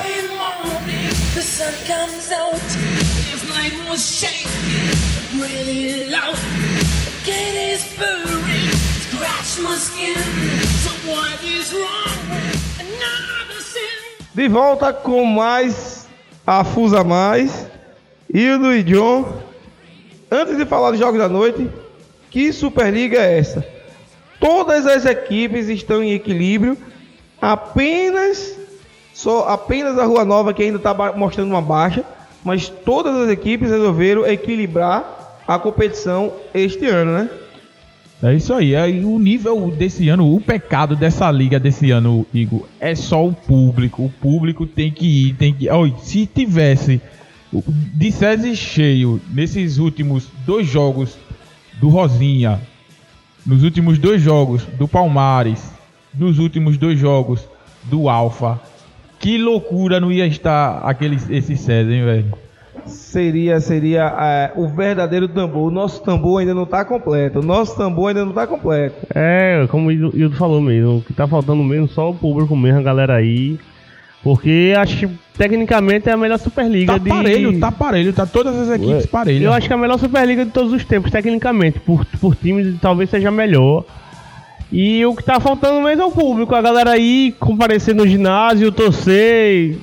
De 14.34 14.48
volta 14.48 14.92
com 14.94 15.26
mais 15.26 16.08
Afusa 16.46 17.04
Mais. 17.04 17.73
E 18.32 18.82
John. 18.84 19.42
Antes 20.30 20.56
de 20.56 20.64
falar 20.64 20.90
dos 20.90 21.00
jogos 21.00 21.18
da 21.18 21.28
noite, 21.28 21.68
que 22.30 22.52
Superliga 22.52 23.18
é 23.18 23.38
essa? 23.38 23.64
Todas 24.40 24.86
as 24.86 25.04
equipes 25.06 25.68
estão 25.68 26.02
em 26.02 26.12
equilíbrio. 26.12 26.76
Apenas 27.40 28.58
só 29.12 29.48
apenas 29.48 29.96
a 29.98 30.04
Rua 30.04 30.24
Nova 30.24 30.52
que 30.52 30.62
ainda 30.62 30.78
está 30.78 30.92
mostrando 31.16 31.50
uma 31.50 31.62
baixa, 31.62 32.04
mas 32.44 32.68
todas 32.68 33.14
as 33.14 33.28
equipes 33.30 33.70
resolveram 33.70 34.26
equilibrar 34.26 35.38
a 35.46 35.58
competição 35.58 36.32
este 36.52 36.86
ano, 36.86 37.12
né? 37.12 37.30
É 38.22 38.34
isso 38.34 38.52
aí. 38.54 38.74
É, 38.74 38.88
e 38.90 39.04
o 39.04 39.18
nível 39.18 39.70
desse 39.70 40.08
ano, 40.08 40.34
o 40.34 40.40
pecado 40.40 40.96
dessa 40.96 41.30
liga 41.30 41.60
desse 41.60 41.90
ano, 41.90 42.26
Igor, 42.34 42.66
é 42.80 42.94
só 42.94 43.24
o 43.24 43.32
público. 43.32 44.04
O 44.04 44.10
público 44.10 44.66
tem 44.66 44.90
que 44.90 45.28
ir, 45.28 45.34
tem 45.34 45.54
que. 45.54 45.68
Olha, 45.68 45.94
se 46.02 46.26
tivesse 46.26 46.96
o- 46.96 47.00
de 47.62 48.10
SESI 48.10 48.56
cheio 48.56 49.20
nesses 49.32 49.78
últimos 49.78 50.28
dois 50.46 50.66
jogos 50.66 51.18
do 51.80 51.88
Rosinha, 51.88 52.60
nos 53.46 53.62
últimos 53.62 53.98
dois 53.98 54.22
jogos 54.22 54.64
do 54.78 54.88
Palmares, 54.88 55.70
nos 56.14 56.38
últimos 56.38 56.78
dois 56.78 56.98
jogos 56.98 57.46
do 57.84 58.08
Alfa, 58.08 58.60
que 59.18 59.38
loucura 59.38 60.00
não 60.00 60.10
ia 60.10 60.26
estar 60.26 60.78
aquele, 60.78 61.16
esse 61.30 61.56
SESI, 61.56 61.92
hein, 61.92 62.04
velho? 62.04 62.44
Seria 62.86 63.60
seria 63.60 64.14
é, 64.20 64.52
o 64.56 64.68
verdadeiro 64.68 65.28
tambor. 65.28 65.68
O 65.68 65.70
nosso 65.70 66.02
tambor 66.02 66.40
ainda 66.40 66.52
não 66.52 66.64
está 66.64 66.84
completo. 66.84 67.38
O 67.38 67.42
nosso 67.42 67.76
tambor 67.76 68.08
ainda 68.08 68.22
não 68.22 68.30
está 68.30 68.46
completo. 68.46 69.06
É, 69.14 69.66
como 69.70 69.88
o 69.88 69.92
Ildo 69.92 70.36
falou 70.36 70.60
mesmo, 70.60 70.98
o 70.98 71.02
que 71.02 71.14
tá 71.14 71.26
faltando 71.26 71.62
mesmo 71.62 71.88
só 71.88 72.10
o 72.10 72.14
público 72.14 72.54
mesmo, 72.54 72.80
a 72.80 72.82
galera 72.82 73.16
aí. 73.16 73.58
Porque 74.24 74.72
acho 74.76 74.96
que 74.96 75.08
tecnicamente 75.36 76.08
é 76.08 76.12
a 76.12 76.16
melhor 76.16 76.38
Superliga 76.38 76.94
Tá 76.94 76.98
de. 76.98 77.08
parelho, 77.10 77.60
tá 77.60 77.70
parelho, 77.70 78.12
tá 78.12 78.24
todas 78.24 78.56
as 78.58 78.70
equipes 78.80 79.04
parelhas. 79.06 79.42
Eu 79.42 79.52
acho 79.52 79.66
que 79.66 79.72
é 79.72 79.76
a 79.76 79.78
melhor 79.78 79.98
Superliga 79.98 80.44
de 80.46 80.50
todos 80.50 80.72
os 80.72 80.82
tempos, 80.84 81.10
tecnicamente. 81.10 81.78
Por, 81.78 82.04
por 82.20 82.34
times 82.34 82.74
talvez 82.80 83.10
seja 83.10 83.30
melhor. 83.30 83.84
E 84.72 85.04
o 85.04 85.14
que 85.14 85.22
tá 85.22 85.38
faltando 85.38 85.80
mesmo 85.82 86.02
é 86.02 86.06
o 86.06 86.10
público, 86.10 86.54
a 86.54 86.62
galera 86.62 86.92
aí 86.92 87.34
comparecer 87.38 87.94
no 87.94 88.08
ginásio, 88.08 88.72
torcer, 88.72 89.76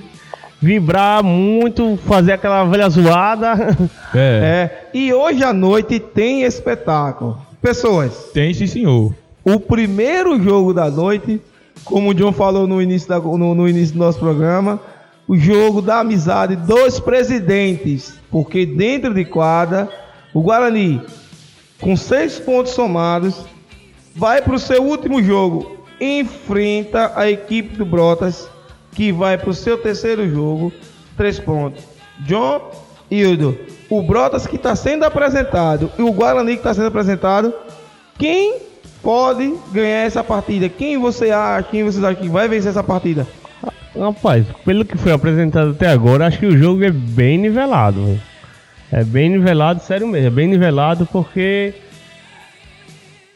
vibrar 0.60 1.24
muito, 1.24 1.98
fazer 2.08 2.34
aquela 2.34 2.64
velha 2.66 2.90
zoada. 2.90 3.54
É, 4.14 4.18
É, 4.20 4.90
e 4.94 5.14
hoje 5.14 5.42
à 5.42 5.54
noite 5.54 5.98
tem 5.98 6.44
espetáculo. 6.44 7.38
Pessoas, 7.62 8.30
tem 8.34 8.54
sim, 8.54 8.68
senhor. 8.68 9.14
o 9.46 9.58
primeiro 9.58 10.42
jogo 10.44 10.74
da 10.74 10.90
noite, 10.90 11.40
como 11.84 12.10
o 12.12 12.14
John 12.14 12.32
falou 12.32 12.68
no 12.68 12.82
início, 12.82 13.10
da- 13.10 13.20
no, 13.20 13.56
no 13.56 13.68
início 13.68 13.94
do 13.94 14.00
nosso 14.00 14.20
programa, 14.20 14.80
o 15.28 15.38
jogo 15.38 15.82
da 15.82 16.00
amizade 16.00 16.56
dos 16.56 17.00
presidentes. 17.00 18.14
Porque 18.30 18.66
dentro 18.66 19.14
de 19.14 19.26
quadra, 19.26 19.90
o 20.34 20.42
Guarani, 20.42 21.02
com 21.80 21.96
seis 21.96 22.40
pontos 22.40 22.74
somados, 22.74 23.46
vai 24.16 24.42
para 24.42 24.56
o 24.56 24.60
seu 24.60 24.84
último 24.84 25.22
jogo. 25.22 25.78
Enfrenta 26.00 27.12
a 27.16 27.30
equipe 27.30 27.76
do 27.78 27.86
Brotas, 27.86 28.50
que 28.92 29.12
vai 29.12 29.38
para 29.38 29.50
o 29.50 29.54
seu 29.54 29.78
terceiro 29.78 30.30
jogo, 30.30 30.72
três 31.16 31.40
pontos. 31.40 31.84
John 32.22 32.72
Hildo, 33.10 33.58
o 33.90 34.02
Brotas 34.02 34.48
que 34.48 34.56
está 34.56 34.76
sendo 34.76 35.04
apresentado 35.04 35.92
e 35.98 36.02
o 36.02 36.12
Guarani 36.12 36.54
que 36.54 36.60
está 36.60 36.74
sendo 36.74 36.88
apresentado, 36.88 37.54
quem 38.18 38.56
pode 39.02 39.54
ganhar 39.72 40.06
essa 40.06 40.24
partida? 40.24 40.70
Quem 40.70 40.98
você 40.98 41.32
acha, 41.32 41.68
quem 41.70 41.84
você 41.84 42.04
acha 42.06 42.16
que 42.16 42.30
vai 42.30 42.48
vencer 42.48 42.70
essa 42.72 42.84
partida? 42.84 43.28
Rapaz, 43.98 44.46
pelo 44.64 44.86
que 44.86 44.98
foi 44.98 45.12
apresentado 45.12 45.72
até 45.72 45.88
agora, 45.88 46.26
acho 46.28 46.40
que 46.40 46.46
o 46.46 46.58
jogo 46.58 46.84
é 46.84 46.92
bem 46.92 47.38
nivelado. 47.38 48.06
velho. 48.06 48.22
É 48.92 49.04
bem 49.04 49.30
nivelado, 49.30 49.82
sério 49.82 50.08
mesmo, 50.08 50.28
é 50.28 50.30
bem 50.30 50.48
nivelado 50.48 51.06
porque 51.12 51.74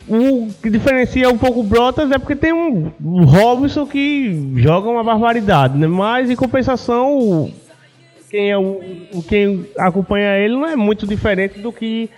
o 0.07 0.49
que 0.61 0.69
diferencia 0.69 1.29
um 1.29 1.37
pouco 1.37 1.61
o 1.61 1.63
Brotas 1.63 2.11
é 2.11 2.17
porque 2.19 2.35
tem 2.35 2.53
um, 2.53 2.91
Robson 3.23 3.85
que 3.87 4.53
joga 4.57 4.89
uma 4.89 5.03
barbaridade, 5.03 5.77
né? 5.77 5.87
Mas 5.87 6.29
em 6.29 6.35
compensação, 6.35 7.51
quem, 8.29 8.51
é 8.51 8.57
o- 8.57 8.81
quem 9.27 9.65
acompanha 9.77 10.37
ele 10.37 10.53
não 10.55 10.67
é 10.67 10.75
muito 10.75 11.07
diferente 11.07 11.57
do 11.59 11.71
que 11.71 12.09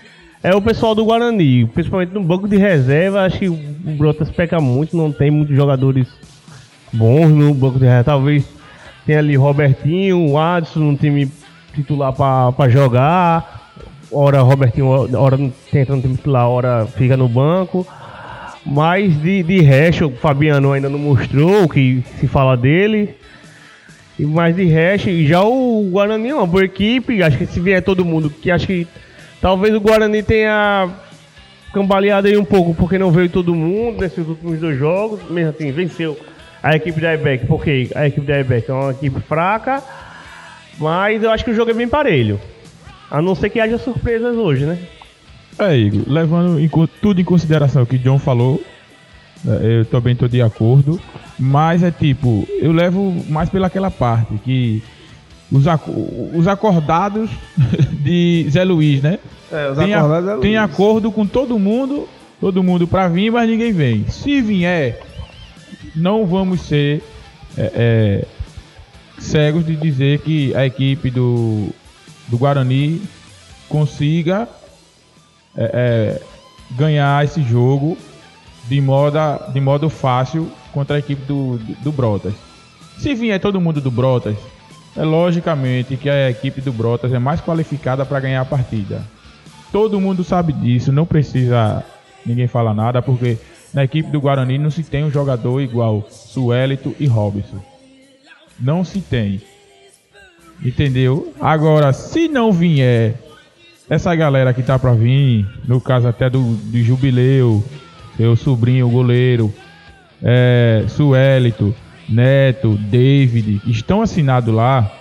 é 0.43 0.55
o 0.55 0.61
pessoal 0.61 0.93
do 0.93 1.03
Guarani, 1.03 1.65
principalmente 1.65 2.13
no 2.13 2.23
banco 2.23 2.47
de 2.47 2.57
reserva, 2.57 3.25
acho 3.25 3.39
que 3.39 3.49
o 3.49 3.57
Brotas 3.97 4.29
peca 4.29 4.59
muito, 4.59 4.95
não 4.95 5.11
tem 5.11 5.31
muitos 5.31 5.55
jogadores 5.55 6.07
bons 6.93 7.29
no 7.29 7.53
banco 7.53 7.79
de 7.79 7.85
reserva. 7.85 8.03
Talvez 8.03 8.45
tenha 9.05 9.19
ali 9.19 9.35
Robertinho, 9.35 10.29
o 10.29 10.37
Adson 10.37 10.79
no 10.79 10.97
time 10.97 11.31
titular 11.73 12.13
para 12.13 12.69
jogar. 12.69 13.73
Ora 14.11 14.41
Robertinho, 14.41 14.87
hora 14.87 15.37
tenta 15.71 15.95
no 15.95 16.01
time 16.01 16.15
titular, 16.15 16.47
hora 16.47 16.85
fica 16.85 17.17
no 17.17 17.27
banco. 17.27 17.85
Mas 18.65 19.19
de, 19.21 19.43
de 19.43 19.61
resto, 19.61 20.07
o 20.07 20.11
Fabiano 20.11 20.73
ainda 20.73 20.89
não 20.89 20.99
mostrou 20.99 21.63
o 21.63 21.69
que 21.69 22.03
se 22.19 22.27
fala 22.27 22.55
dele. 22.55 23.15
Mais 24.19 24.55
de 24.55 24.65
resto, 24.65 25.09
já 25.23 25.41
o 25.41 25.89
Guarani 25.91 26.29
é 26.29 26.35
uma 26.35 26.47
boa 26.47 26.65
equipe. 26.65 27.23
Acho 27.23 27.37
que 27.37 27.45
se 27.45 27.59
vier 27.59 27.81
todo 27.81 28.05
mundo, 28.05 28.29
que 28.29 28.51
acho 28.51 28.67
que 28.67 28.87
talvez 29.41 29.73
o 29.75 29.79
Guarani 29.79 30.23
tenha 30.23 30.89
cambaleado 31.73 32.27
aí 32.27 32.37
um 32.37 32.45
pouco, 32.45 32.73
porque 32.73 32.97
não 32.97 33.11
veio 33.11 33.29
todo 33.29 33.53
mundo 33.53 34.01
nesses 34.01 34.27
últimos 34.27 34.59
dois 34.59 34.77
jogos. 34.77 35.19
Mesmo 35.29 35.49
assim, 35.49 35.71
venceu 35.71 36.17
a 36.61 36.75
equipe 36.75 36.99
da 36.99 37.13
EBEC, 37.13 37.45
porque 37.45 37.89
a 37.95 38.07
equipe 38.07 38.25
da 38.25 38.39
EBEC 38.39 38.69
é 38.69 38.73
uma 38.73 38.91
equipe 38.91 39.19
fraca. 39.21 39.83
Mas 40.79 41.23
eu 41.23 41.31
acho 41.31 41.43
que 41.43 41.51
o 41.51 41.55
jogo 41.55 41.71
é 41.71 41.73
bem 41.73 41.87
parelho. 41.87 42.39
A 43.09 43.21
não 43.21 43.35
ser 43.35 43.49
que 43.49 43.59
haja 43.59 43.77
surpresas 43.77 44.35
hoje, 44.35 44.65
né? 44.65 44.77
É, 45.59 45.75
Igor, 45.75 46.03
levando 46.05 46.59
em 46.59 46.69
tudo 47.01 47.19
em 47.19 47.23
consideração 47.23 47.81
o 47.81 47.85
que 47.85 47.97
John 47.97 48.19
falou, 48.19 48.61
é, 49.47 49.79
eu 49.79 49.85
também 49.85 50.15
tô 50.15 50.27
de 50.27 50.41
acordo, 50.41 50.99
mas 51.39 51.81
é 51.81 51.89
tipo, 51.89 52.47
eu 52.59 52.71
levo 52.71 53.11
mais 53.27 53.49
pelaquela 53.49 53.89
parte 53.89 54.35
que 54.43 54.83
os, 55.51 55.67
aco- 55.67 55.91
os 56.33 56.47
acordados 56.47 57.29
de 58.03 58.45
Zé 58.49 58.63
Luiz, 58.63 59.01
né? 59.01 59.19
É, 59.51 59.71
os 59.71 59.77
tem, 59.77 59.93
a- 59.93 59.99
acordados 59.99 60.29
é 60.29 60.37
tem 60.41 60.57
Luiz. 60.59 60.71
acordo 60.71 61.11
com 61.11 61.25
todo 61.25 61.57
mundo, 61.59 62.07
todo 62.39 62.63
mundo 62.63 62.87
pra 62.87 63.07
vir, 63.07 63.31
mas 63.31 63.49
ninguém 63.49 63.71
vem. 63.71 64.05
Se 64.09 64.41
vier, 64.41 64.99
não 65.95 66.25
vamos 66.25 66.61
ser 66.61 67.01
é, 67.57 67.71
é, 67.75 68.25
cegos 69.19 69.65
de 69.65 69.75
dizer 69.75 70.19
que 70.19 70.53
a 70.55 70.65
equipe 70.65 71.09
do, 71.09 71.69
do 72.27 72.37
Guarani 72.37 73.01
consiga 73.69 74.47
é, 75.55 75.71
é, 76.19 76.21
ganhar 76.75 77.23
esse 77.25 77.41
jogo 77.41 77.97
de 78.67 78.79
modo, 78.81 79.17
de 79.53 79.61
modo 79.61 79.89
fácil 79.89 80.51
contra 80.73 80.97
a 80.97 80.99
equipe 80.99 81.21
do, 81.25 81.57
do 81.81 81.91
Brotas. 81.91 82.33
Se 82.97 83.13
vier 83.15 83.39
todo 83.39 83.61
mundo 83.61 83.79
do 83.79 83.89
Brotas, 83.89 84.35
é 84.97 85.03
logicamente 85.03 85.95
que 85.95 86.09
a 86.09 86.29
equipe 86.29 86.59
do 86.59 86.73
Brotas 86.73 87.13
é 87.13 87.19
mais 87.19 87.39
qualificada 87.39 88.05
para 88.05 88.19
ganhar 88.19 88.41
a 88.41 88.45
partida. 88.45 89.01
Todo 89.71 90.01
mundo 90.01 90.23
sabe 90.23 90.51
disso, 90.51 90.91
não 90.91 91.05
precisa 91.05 91.83
ninguém 92.25 92.47
falar 92.47 92.73
nada, 92.73 93.01
porque 93.01 93.37
na 93.73 93.83
equipe 93.83 94.09
do 94.09 94.19
Guarani 94.19 94.57
não 94.57 94.71
se 94.71 94.83
tem 94.83 95.03
um 95.03 95.11
jogador 95.11 95.61
igual 95.61 96.07
Suelito 96.09 96.95
e 96.99 97.05
Robson. 97.05 97.63
Não 98.59 98.83
se 98.83 99.01
tem. 99.01 99.39
Entendeu? 100.63 101.31
Agora, 101.39 101.93
se 101.93 102.27
não 102.27 102.51
vier 102.51 103.15
essa 103.89 104.15
galera 104.15 104.53
que 104.53 104.63
tá 104.63 104.79
pra 104.79 104.93
vir, 104.93 105.47
no 105.67 105.79
caso 105.79 106.07
até 106.07 106.29
do, 106.29 106.41
do 106.55 106.81
Jubileu, 106.81 107.63
seu 108.17 108.35
sobrinho, 108.35 108.87
o 108.87 108.91
goleiro, 108.91 109.53
é, 110.23 110.85
Suélito, 110.87 111.75
Neto, 112.07 112.77
David, 112.77 113.61
estão 113.67 114.01
assinados 114.01 114.53
lá. 114.53 114.91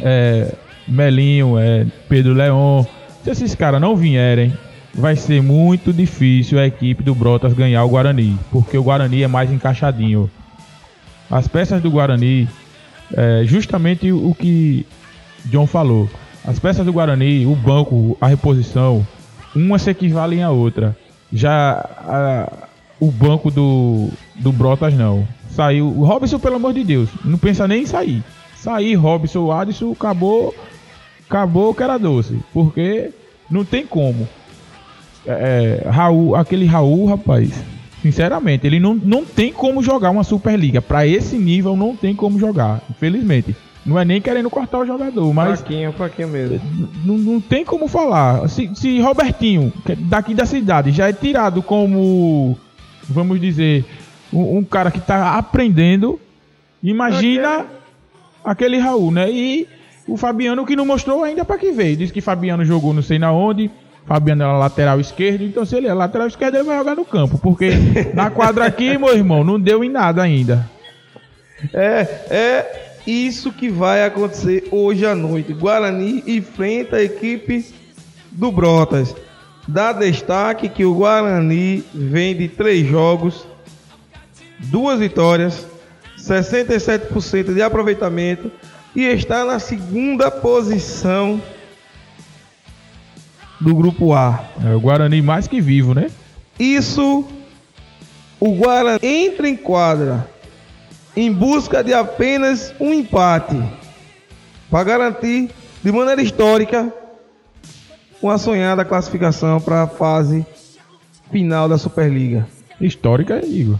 É, 0.00 0.54
Melinho, 0.86 1.58
é, 1.58 1.86
Pedro 2.08 2.32
Leon. 2.34 2.84
Se 3.24 3.30
esses 3.30 3.54
caras 3.54 3.80
não 3.80 3.96
vierem, 3.96 4.52
vai 4.94 5.14
ser 5.16 5.42
muito 5.42 5.92
difícil 5.92 6.58
a 6.58 6.66
equipe 6.66 7.02
do 7.02 7.14
Brotas 7.14 7.52
ganhar 7.52 7.84
o 7.84 7.88
Guarani, 7.88 8.38
porque 8.50 8.76
o 8.78 8.82
Guarani 8.82 9.22
é 9.22 9.28
mais 9.28 9.50
encaixadinho. 9.52 10.30
As 11.30 11.46
peças 11.46 11.80
do 11.82 11.90
Guarani, 11.90 12.48
é 13.14 13.42
justamente 13.44 14.10
o 14.10 14.34
que 14.34 14.86
John 15.46 15.66
falou. 15.66 16.08
As 16.44 16.58
peças 16.58 16.84
do 16.86 16.92
Guarani, 16.92 17.44
o 17.46 17.54
banco, 17.54 18.16
a 18.20 18.26
reposição, 18.28 19.06
uma 19.54 19.78
se 19.78 19.90
equivalem 19.90 20.42
à 20.42 20.50
outra. 20.50 20.96
Já 21.32 21.72
a- 21.98 22.52
o 22.98 23.10
banco 23.10 23.50
do, 23.50 24.08
do 24.36 24.50
Brotas 24.50 24.94
não. 24.94 25.26
Saiu. 25.54 25.86
O 25.88 26.04
Robson, 26.04 26.38
pelo 26.38 26.56
amor 26.56 26.72
de 26.72 26.84
Deus, 26.84 27.08
não 27.24 27.38
pensa 27.38 27.66
nem 27.66 27.82
em 27.82 27.86
sair. 27.86 28.22
Sair, 28.56 28.94
Robson, 28.94 29.50
Adson, 29.50 29.92
acabou. 29.92 30.54
Acabou 31.28 31.74
que 31.74 31.82
era 31.82 31.98
doce. 31.98 32.38
Porque 32.52 33.10
não 33.50 33.64
tem 33.64 33.86
como. 33.86 34.28
É, 35.26 35.86
Raul, 35.88 36.34
aquele 36.34 36.66
Raul, 36.66 37.06
rapaz. 37.06 37.50
Sinceramente, 38.02 38.66
ele 38.66 38.80
não, 38.80 38.94
não 38.94 39.24
tem 39.24 39.52
como 39.52 39.82
jogar 39.82 40.10
uma 40.10 40.24
Superliga. 40.24 40.80
Pra 40.80 41.06
esse 41.06 41.36
nível, 41.36 41.76
não 41.76 41.94
tem 41.94 42.14
como 42.14 42.38
jogar. 42.38 42.82
Infelizmente. 42.90 43.54
Não 43.84 43.98
é 43.98 44.04
nem 44.04 44.20
querendo 44.20 44.50
cortar 44.50 44.78
o 44.78 44.86
jogador, 44.86 45.32
mas 45.32 45.60
Fraquinho, 45.60 45.92
fraquinho 45.92 46.28
mesmo. 46.28 46.60
não, 47.04 47.16
não 47.16 47.40
tem 47.40 47.64
como 47.64 47.88
falar. 47.88 48.46
Se, 48.48 48.70
se 48.74 49.00
Robertinho, 49.00 49.72
é 49.88 49.94
daqui 49.96 50.34
da 50.34 50.44
cidade, 50.44 50.90
já 50.90 51.08
é 51.08 51.12
tirado 51.14 51.62
como, 51.62 52.58
vamos 53.08 53.40
dizer, 53.40 53.86
um, 54.32 54.58
um 54.58 54.64
cara 54.64 54.90
que 54.90 55.00
tá 55.00 55.36
aprendendo, 55.36 56.20
imagina 56.82 57.66
aquele 58.44 58.78
Raul, 58.78 59.10
né? 59.10 59.30
E 59.30 59.68
o 60.06 60.16
Fabiano 60.16 60.66
que 60.66 60.76
não 60.76 60.86
mostrou 60.86 61.22
ainda 61.22 61.44
para 61.44 61.58
que 61.58 61.70
veio. 61.72 61.96
Diz 61.96 62.10
que 62.10 62.20
Fabiano 62.20 62.64
jogou 62.64 62.92
não 62.92 63.02
sei 63.02 63.18
na 63.18 63.32
onde. 63.32 63.70
Fabiano 64.06 64.42
era 64.42 64.58
lateral 64.58 64.98
esquerdo, 64.98 65.44
então 65.44 65.64
se 65.64 65.76
ele 65.76 65.86
é 65.86 65.94
lateral 65.94 66.26
esquerdo, 66.26 66.56
ele 66.56 66.64
vai 66.64 66.76
jogar 66.76 66.96
no 66.96 67.04
campo. 67.04 67.38
Porque 67.38 67.70
na 68.12 68.30
quadra 68.30 68.64
aqui, 68.64 68.98
meu 68.98 69.14
irmão, 69.14 69.44
não 69.44 69.60
deu 69.60 69.84
em 69.84 69.88
nada 69.88 70.22
ainda. 70.22 70.68
É, 71.72 72.08
é 72.30 72.90
isso 73.06 73.52
que 73.52 73.68
vai 73.68 74.04
acontecer 74.04 74.66
hoje 74.70 75.06
à 75.06 75.14
noite. 75.14 75.52
Guarani 75.52 76.24
enfrenta 76.26 76.96
a 76.96 77.02
equipe 77.02 77.64
do 78.32 78.50
Brotas. 78.50 79.14
Dá 79.68 79.92
destaque 79.92 80.68
que 80.68 80.84
o 80.84 80.94
Guarani 80.94 81.84
vem 81.94 82.34
de 82.36 82.48
três 82.48 82.86
jogos, 82.88 83.46
duas 84.64 84.98
vitórias, 84.98 85.66
67% 86.18 87.54
de 87.54 87.62
aproveitamento 87.62 88.50
e 88.94 89.04
está 89.04 89.44
na 89.44 89.58
segunda 89.58 90.30
posição 90.30 91.40
do 93.60 93.74
grupo 93.74 94.12
A. 94.12 94.44
É 94.64 94.74
o 94.74 94.80
Guarani 94.80 95.22
mais 95.22 95.46
que 95.46 95.60
vivo, 95.60 95.94
né? 95.94 96.10
Isso, 96.58 97.24
o 98.38 98.54
Guarani 98.54 98.98
entra 99.02 99.48
em 99.48 99.56
quadra 99.56 100.28
em 101.16 101.32
busca 101.32 101.82
de 101.82 101.92
apenas 101.92 102.74
um 102.78 102.92
empate 102.92 103.60
para 104.70 104.84
garantir, 104.84 105.50
de 105.82 105.90
maneira 105.90 106.22
histórica, 106.22 106.92
uma 108.22 108.38
sonhada 108.38 108.84
classificação 108.84 109.60
para 109.60 109.82
a 109.82 109.86
fase 109.88 110.46
final 111.30 111.68
da 111.68 111.76
Superliga. 111.76 112.46
Histórica, 112.80 113.44
Igor. 113.44 113.78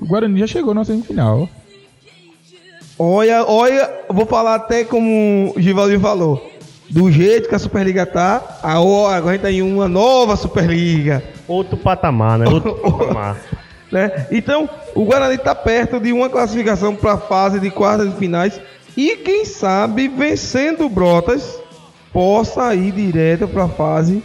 O 0.00 0.06
Guarani 0.06 0.40
já 0.40 0.46
chegou 0.46 0.74
na 0.74 0.84
semifinal. 0.84 1.48
Olha, 2.98 3.44
olha, 3.46 3.90
vou 4.08 4.26
falar 4.26 4.54
até 4.56 4.84
como 4.84 5.52
o 5.56 5.60
Givaldo 5.60 5.98
falou. 6.00 6.50
Do 6.90 7.10
jeito 7.10 7.48
que 7.48 7.54
a 7.54 7.58
Superliga 7.58 8.06
tá, 8.06 8.58
a- 8.62 8.72
agora 8.74 9.28
a 9.30 9.32
gente 9.32 9.40
tá 9.42 9.50
em 9.50 9.62
uma 9.62 9.88
nova 9.88 10.36
Superliga. 10.36 11.22
Outro 11.48 11.76
patamar, 11.76 12.38
né? 12.38 12.46
Outro 12.48 12.74
patamar. 12.78 13.36
né? 13.90 14.26
Então, 14.30 14.68
o 14.94 15.04
Guarani 15.04 15.34
está 15.36 15.54
perto 15.54 15.98
de 15.98 16.12
uma 16.12 16.28
classificação 16.28 16.94
para 16.94 17.14
a 17.14 17.18
fase 17.18 17.58
de 17.58 17.70
quartas 17.70 18.10
de 18.10 18.16
finais 18.16 18.60
e 18.96 19.16
quem 19.16 19.44
sabe 19.44 20.06
vencendo 20.08 20.84
o 20.84 20.88
Brotas 20.88 21.58
possa 22.12 22.74
ir 22.74 22.92
direto 22.92 23.48
para 23.48 23.64
a 23.64 23.68
fase 23.68 24.22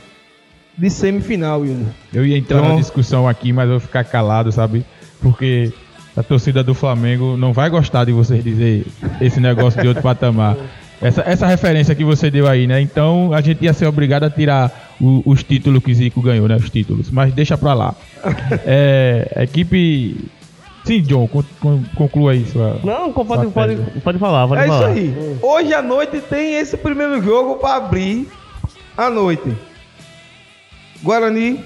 de 0.78 0.90
semifinal, 0.92 1.66
Yuri. 1.66 1.88
Eu 2.14 2.26
ia 2.26 2.38
entrar 2.38 2.60
Então- 2.60 2.70
na 2.76 2.80
discussão 2.80 3.28
aqui, 3.28 3.52
mas 3.52 3.66
eu 3.66 3.72
vou 3.72 3.80
ficar 3.80 4.04
calado, 4.04 4.52
sabe? 4.52 4.86
Porque 5.22 5.72
a 6.16 6.24
torcida 6.24 6.64
do 6.64 6.74
Flamengo 6.74 7.36
não 7.38 7.54
vai 7.54 7.70
gostar 7.70 8.06
de 8.06 8.12
vocês 8.12 8.44
dizer 8.44 8.86
esse 9.22 9.40
negócio 9.40 9.82
de 9.82 9.88
outro 9.88 10.04
patamar. 10.04 10.56
Essa, 11.02 11.22
essa 11.22 11.48
referência 11.48 11.96
que 11.96 12.04
você 12.04 12.30
deu 12.30 12.46
aí, 12.48 12.68
né? 12.68 12.82
Então 12.82 13.32
a 13.34 13.40
gente 13.40 13.64
ia 13.64 13.72
ser 13.74 13.86
obrigado 13.86 14.24
a 14.26 14.30
tirar 14.30 14.92
o- 15.00 15.22
os 15.26 15.42
títulos 15.44 15.82
que 15.82 15.94
Zico 15.94 16.22
ganhou, 16.22 16.46
né? 16.48 16.58
Os 16.58 16.70
títulos. 16.70 17.10
Mas 17.10 17.34
deixa 17.34 17.58
pra 17.58 17.74
lá. 17.74 17.96
É, 18.66 19.32
a 19.36 19.44
equipe. 19.44 20.18
Sim, 20.84 21.02
John, 21.02 21.28
con- 21.28 21.44
con- 21.62 21.84
conclua 21.96 22.32
aí 22.34 22.46
sua. 22.46 22.80
Não, 22.84 23.14
pode, 23.14 23.44
Só 23.46 23.50
pode, 23.52 23.76
pode 24.04 24.18
falar, 24.18 24.48
pode 24.48 24.62
é 24.62 24.66
isso 24.68 24.74
falar. 24.74 24.88
aí. 24.90 25.38
Hoje 25.42 25.74
à 25.74 25.82
noite 25.82 26.20
tem 26.22 26.56
esse 26.56 26.76
primeiro 26.78 27.22
jogo 27.22 27.56
para 27.56 27.76
abrir 27.76 28.28
a 28.98 29.10
noite. 29.10 29.54
Guarani 31.04 31.60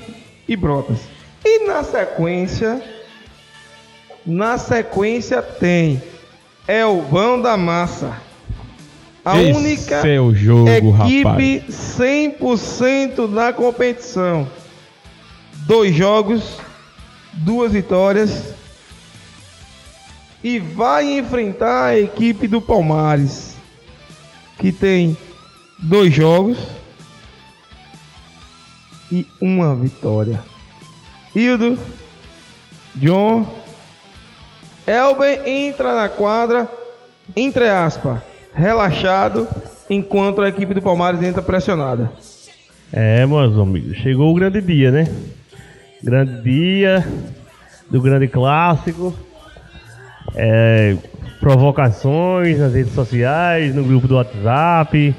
e 0.47 0.55
Brotas. 0.55 0.99
E 1.45 1.65
na 1.67 1.83
sequência, 1.83 2.81
na 4.25 4.57
sequência 4.57 5.41
tem 5.41 6.01
Elvão 6.67 7.41
da 7.41 7.57
Massa. 7.57 8.21
A 9.25 9.41
Esse 9.41 9.57
única 9.57 9.95
é 10.07 10.19
o 10.19 10.33
jogo, 10.33 10.69
equipe 10.69 11.57
rapaz. 11.59 11.97
100% 11.97 13.33
da 13.33 13.53
competição. 13.53 14.47
Dois 15.65 15.95
jogos, 15.95 16.57
duas 17.33 17.71
vitórias. 17.71 18.53
E 20.43 20.59
vai 20.59 21.19
enfrentar 21.19 21.85
a 21.85 21.99
equipe 21.99 22.49
do 22.49 22.61
Palmares, 22.61 23.55
que 24.59 24.73
tem 24.73 25.15
dois 25.79 26.13
jogos 26.13 26.57
e 29.09 29.25
uma 29.39 29.73
vitória. 29.73 30.43
Hildo, 31.33 31.79
John, 32.95 33.47
Elben 34.85 35.39
entra 35.45 35.95
na 35.95 36.09
quadra, 36.09 36.67
entre 37.35 37.69
aspas, 37.69 38.19
relaxado, 38.53 39.47
enquanto 39.89 40.41
a 40.41 40.49
equipe 40.49 40.73
do 40.73 40.81
Palmares 40.81 41.21
entra 41.21 41.41
pressionada. 41.41 42.11
É, 42.91 43.25
meus 43.25 43.57
amigos, 43.57 43.97
chegou 43.97 44.31
o 44.31 44.35
grande 44.35 44.61
dia, 44.61 44.91
né? 44.91 45.07
Grande 46.03 46.41
dia 46.41 47.07
do 47.89 48.01
grande 48.01 48.27
clássico. 48.27 49.13
É, 50.35 50.95
provocações 51.39 52.59
nas 52.59 52.73
redes 52.73 52.93
sociais, 52.93 53.73
no 53.75 53.83
grupo 53.83 54.07
do 54.07 54.15
WhatsApp. 54.15 55.15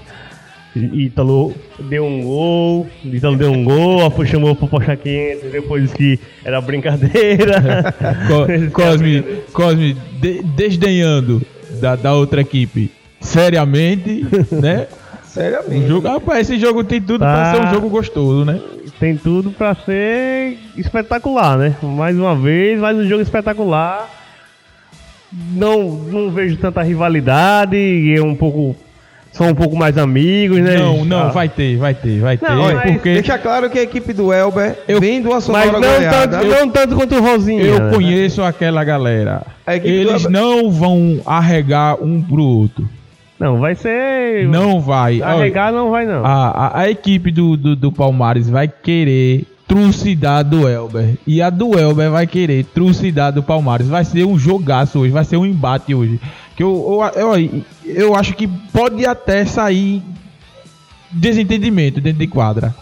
Ítalo 0.77 1.55
deu 1.89 2.05
um 2.05 2.23
gol, 2.23 2.87
Ítalo 3.05 3.37
deu 3.37 3.53
um 3.53 3.63
gol, 3.63 4.05
a 4.07 4.27
chamou 4.27 4.57
pro 4.57 4.67
Poxa 4.67 4.97
500, 4.97 5.53
depois 5.53 5.93
que 5.93 6.19
era 6.45 6.61
brincadeira. 6.61 7.95
Co- 8.27 8.71
Cosme, 8.83 9.23
Cosme 9.53 9.97
de- 10.21 10.43
desdenhando 10.43 11.41
da, 11.81 11.95
da 11.95 12.15
outra 12.15 12.41
equipe 12.41 12.91
seriamente, 13.21 14.27
né? 14.51 14.87
O 14.91 15.27
Seriamente. 15.35 15.89
jogo, 15.89 16.07
rapaz, 16.09 16.49
esse 16.49 16.61
jogo 16.61 16.85
tem 16.85 17.01
tudo 17.01 17.19
pra 17.19 17.53
Tá. 17.53 17.55
ser 17.55 17.67
um 17.67 17.71
jogo 17.75 17.89
gostoso, 17.89 18.45
né? 18.45 18.61
Tem 19.01 19.17
tudo 19.17 19.51
pra 19.51 19.75
ser 19.75 20.57
espetacular, 20.77 21.59
né? 21.59 21.75
Mais 21.83 22.17
uma 22.17 22.37
vez, 22.37 22.79
mais 22.81 22.97
um 22.97 23.09
jogo 23.09 23.23
espetacular. 23.23 24.09
Não, 25.53 25.91
não 25.91 26.31
vejo 26.31 26.57
tanta 26.57 26.83
rivalidade, 26.83 27.77
e 27.77 28.15
é 28.17 28.23
um 28.23 28.35
pouco. 28.37 28.77
São 29.35 29.49
um 29.49 29.55
pouco 29.55 29.75
mais 29.77 29.99
amigos, 29.99 30.59
né? 30.61 30.77
Não, 30.79 31.05
não, 31.05 31.19
Ah, 31.25 31.29
vai 31.31 31.49
ter, 31.49 31.77
vai 31.77 31.93
ter, 31.93 32.21
vai 32.21 32.37
ter. 32.39 32.49
Não, 32.49 32.63
mas 32.73 32.93
porque 32.93 33.15
Deixa 33.15 33.37
claro 33.37 33.69
que 33.69 33.81
a 33.81 33.83
equipe 33.83 34.13
do 34.13 34.33
Elber 34.33 34.79
Eu- 34.87 35.01
vem 35.01 35.21
de 35.21 35.27
uma 35.27 35.35
Mas 35.35 35.45
sonora 35.45 35.73
não 35.73 35.81
tanto, 35.81 36.47
não 36.47 36.69
tanto 36.71 36.95
quanto 36.95 37.15
o 37.17 37.21
Rosinha. 37.21 37.63
eu 37.65 37.81
né? 37.81 37.91
conheço 37.93 38.43
aquela 38.45 38.85
galera. 38.85 39.43
Do 39.67 39.73
Eles 39.73 40.25
Elber- 40.25 40.31
não 40.31 40.71
vão 40.71 41.21
arregar 41.27 41.97
um 42.01 42.23
pro 42.23 42.43
outro. 42.45 42.89
Não, 43.41 43.59
vai 43.59 43.75
ser. 43.75 44.47
Não 44.47 44.81
vai. 44.81 45.17
Olha, 45.21 45.27
Arregar 45.27 45.73
não 45.73 45.91
vai, 45.91 46.07
não. 46.07 46.25
a, 46.25 46.49
a, 46.51 46.81
a 46.83 46.89
equipe 46.91 47.33
do, 47.33 47.57
do, 47.57 47.75
do 47.75 47.91
Palmares 47.91 48.49
vai 48.49 48.69
querer 48.69 49.45
trucidar 49.67 50.45
do 50.45 50.69
Elber. 50.69 51.17
E 51.27 51.41
a 51.43 51.51
do 51.51 51.79
Elber 51.79 52.11
vai 52.11 52.27
querer 52.27 52.65
trucidar 52.67 53.33
do 53.33 53.43
Palmares. 53.43 53.89
Vai 53.89 54.05
ser 54.05 54.25
um 54.25 54.39
jogaço 54.39 55.01
hoje, 55.01 55.13
vai 55.13 55.25
ser 55.25 55.37
um 55.37 55.47
embate 55.47 55.95
hoje. 55.95 56.21
Que 56.57 56.63
eu, 56.63 57.01
eu, 57.17 57.35
eu, 57.37 57.63
eu 57.85 58.15
acho 58.15 58.35
que 58.35 58.47
pode 58.47 59.05
até 59.07 59.45
sair 59.45 60.03
desentendimento 61.11 62.01
dentro 62.01 62.19
de 62.19 62.27
quadra. 62.27 62.75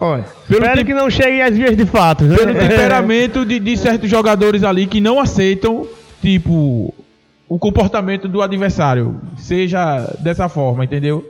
Olha, 0.00 0.24
Pelo, 0.48 0.62
Espero 0.64 0.84
que 0.84 0.94
não 0.94 1.08
chegue 1.08 1.40
às 1.40 1.56
vias 1.56 1.76
de 1.76 1.86
fato. 1.86 2.24
né? 2.24 2.36
pelo 2.36 2.54
temperamento 2.58 3.44
de, 3.44 3.60
de 3.60 3.76
certos 3.76 4.10
jogadores 4.10 4.64
ali 4.64 4.86
que 4.86 5.00
não 5.00 5.20
aceitam, 5.20 5.86
tipo, 6.20 6.92
o 7.48 7.58
comportamento 7.58 8.26
do 8.26 8.42
adversário. 8.42 9.20
Seja 9.36 10.12
dessa 10.18 10.48
forma, 10.48 10.84
entendeu? 10.84 11.24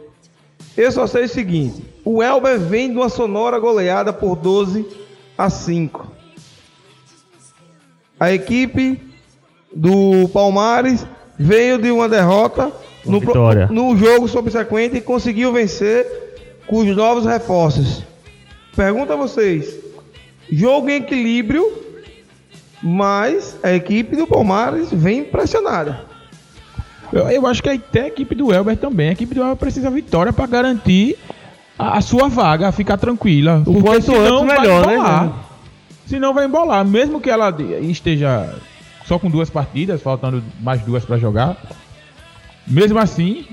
Eu 0.77 0.91
só 0.91 1.07
sei 1.07 1.25
o 1.25 1.29
seguinte: 1.29 1.83
o 2.05 2.23
Elber 2.23 2.59
vem 2.59 2.91
de 2.91 2.97
uma 2.97 3.09
sonora 3.09 3.59
goleada 3.59 4.13
por 4.13 4.37
12 4.37 4.87
a 5.37 5.51
5. 5.51 6.11
A 8.19 8.33
equipe 8.33 9.01
do 9.75 10.29
Palmares 10.29 11.07
veio 11.39 11.79
de 11.79 11.91
uma 11.91 12.09
derrota 12.09 12.71
no, 13.05 13.21
no 13.71 13.97
jogo 13.97 14.29
subsequente 14.29 14.99
e 14.99 15.01
conseguiu 15.01 15.53
vencer 15.53 16.07
com 16.67 16.79
os 16.79 16.97
novos 16.97 17.25
reforços. 17.25 18.05
Pergunta 18.77 19.15
a 19.15 19.17
vocês: 19.17 19.79
jogo 20.51 20.89
em 20.89 20.97
equilíbrio, 20.97 21.65
mas 22.83 23.57
a 23.63 23.73
equipe 23.73 24.17
do 24.17 24.27
Palmares 24.27 24.89
vem 24.93 25.25
pressionada. 25.25 26.12
Eu, 27.13 27.29
eu 27.29 27.47
acho 27.47 27.63
que 27.63 27.69
até 27.69 28.03
a 28.03 28.09
equipe 28.09 28.35
do 28.35 28.53
Elber 28.53 28.77
também. 28.77 29.11
A 29.11 29.13
equipe 29.13 29.35
do 29.35 29.43
Elber 29.43 29.57
precisa 29.57 29.91
vitória 29.91 30.33
para 30.33 30.47
garantir 30.47 31.19
a, 31.79 31.99
a 31.99 32.01
sua 32.01 32.29
vaga, 32.29 32.73
ficar 32.73 32.97
tranquila. 32.97 33.63
O 33.67 33.83
porque 33.83 34.03
senão 34.03 34.47
vai 34.47 34.59
melhor, 34.61 34.87
né? 34.87 34.95
embolar. 34.95 35.33
Senão 36.07 36.35
vai 36.35 36.45
embolar. 36.47 36.85
Mesmo 36.85 37.21
que 37.21 37.31
ela 37.31 37.55
esteja 37.83 38.55
só 39.07 39.19
com 39.19 39.31
duas 39.31 39.51
partidas, 39.51 40.01
faltando 40.01 40.43
mais 40.61 40.81
duas 40.83 41.05
para 41.05 41.19
jogar. 41.19 41.57
Mesmo 42.67 42.99
assim, 42.99 43.45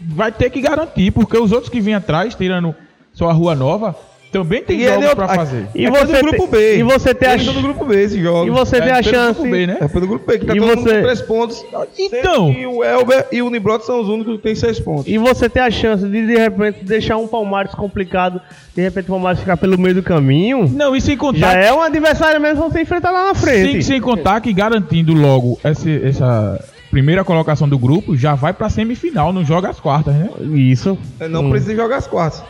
vai 0.00 0.30
ter 0.30 0.50
que 0.50 0.60
garantir, 0.60 1.10
porque 1.10 1.36
os 1.36 1.52
outros 1.52 1.70
que 1.70 1.80
vêm 1.80 1.94
atrás, 1.94 2.34
tirando 2.34 2.74
só 3.12 3.28
a 3.28 3.32
Rua 3.32 3.54
Nova, 3.54 3.96
também 4.30 4.62
tem 4.62 4.78
E 4.80 4.84
é 4.84 4.88
jogos 4.88 5.00
neut- 5.04 5.16
para 5.16 5.24
a- 5.26 5.34
fazer. 5.34 5.66
E 5.74 5.86
é 5.86 5.90
você 5.90 6.22
grupo 6.22 6.46
B. 6.46 6.76
e 6.78 6.82
você 6.82 7.14
tem 7.14 7.28
a 7.28 7.32
Eles 7.34 7.44
são 7.44 7.54
do 7.54 7.62
grupo 7.62 7.84
B 7.84 8.02
esse 8.02 8.20
jogo. 8.22 8.46
E 8.46 8.50
você 8.50 8.76
É 8.76 8.80
tem 8.80 8.90
a 8.92 9.02
pelo 9.02 9.08
chance. 9.14 9.40
grupo 9.40 9.50
B, 9.50 9.66
né? 9.66 9.76
É 9.80 9.88
pelo 9.88 10.06
grupo 10.06 10.26
B, 10.26 10.38
que 10.38 10.46
tá 10.46 10.54
E 10.54 10.58
todo 10.58 10.68
mundo 10.68 10.82
você- 10.82 10.94
com 10.96 11.02
três 11.02 11.20
pontos. 11.22 11.64
Então. 11.98 12.52
Que 12.54 12.66
o 12.66 12.84
Elber 12.84 13.26
e 13.32 13.42
o 13.42 13.46
Unibrot 13.46 13.84
são 13.84 14.00
os 14.00 14.08
únicos 14.08 14.36
que 14.36 14.42
têm 14.42 14.54
seis 14.54 14.78
pontos. 14.80 15.06
E 15.06 15.18
você 15.18 15.48
tem 15.48 15.62
a 15.62 15.70
chance 15.70 16.04
de 16.06 16.26
de 16.26 16.36
repente 16.36 16.84
deixar 16.84 17.16
um 17.16 17.26
Palmares 17.26 17.74
complicado, 17.74 18.40
de 18.74 18.82
repente 18.82 19.06
o 19.06 19.08
Palmares 19.08 19.40
ficar 19.40 19.56
pelo 19.56 19.78
meio 19.78 19.94
do 19.94 20.02
caminho. 20.02 20.68
Não, 20.68 20.94
e 20.94 21.00
sem 21.00 21.16
contar 21.16 21.38
Já 21.38 21.52
é 21.54 21.72
um 21.72 21.80
adversário 21.82 22.40
mesmo 22.40 22.64
que 22.64 22.72
você 22.72 22.82
enfrentar 22.82 23.10
lá 23.10 23.26
na 23.26 23.34
frente. 23.34 23.72
Sem, 23.72 23.82
sem 23.82 24.00
contar 24.00 24.40
que 24.40 24.52
garantindo 24.52 25.12
logo 25.12 25.58
esse- 25.64 26.00
essa 26.04 26.62
primeira 26.90 27.22
colocação 27.24 27.68
do 27.68 27.78
grupo, 27.78 28.16
já 28.16 28.34
vai 28.34 28.52
pra 28.52 28.68
semifinal, 28.68 29.32
não 29.32 29.44
joga 29.44 29.68
as 29.70 29.78
quartas, 29.78 30.12
né? 30.14 30.28
Isso. 30.54 30.98
É, 31.20 31.28
Não 31.28 31.44
Hum. 31.44 31.50
precisa 31.50 31.74
jogar 31.76 31.96
as 31.98 32.06
quartas. 32.06 32.42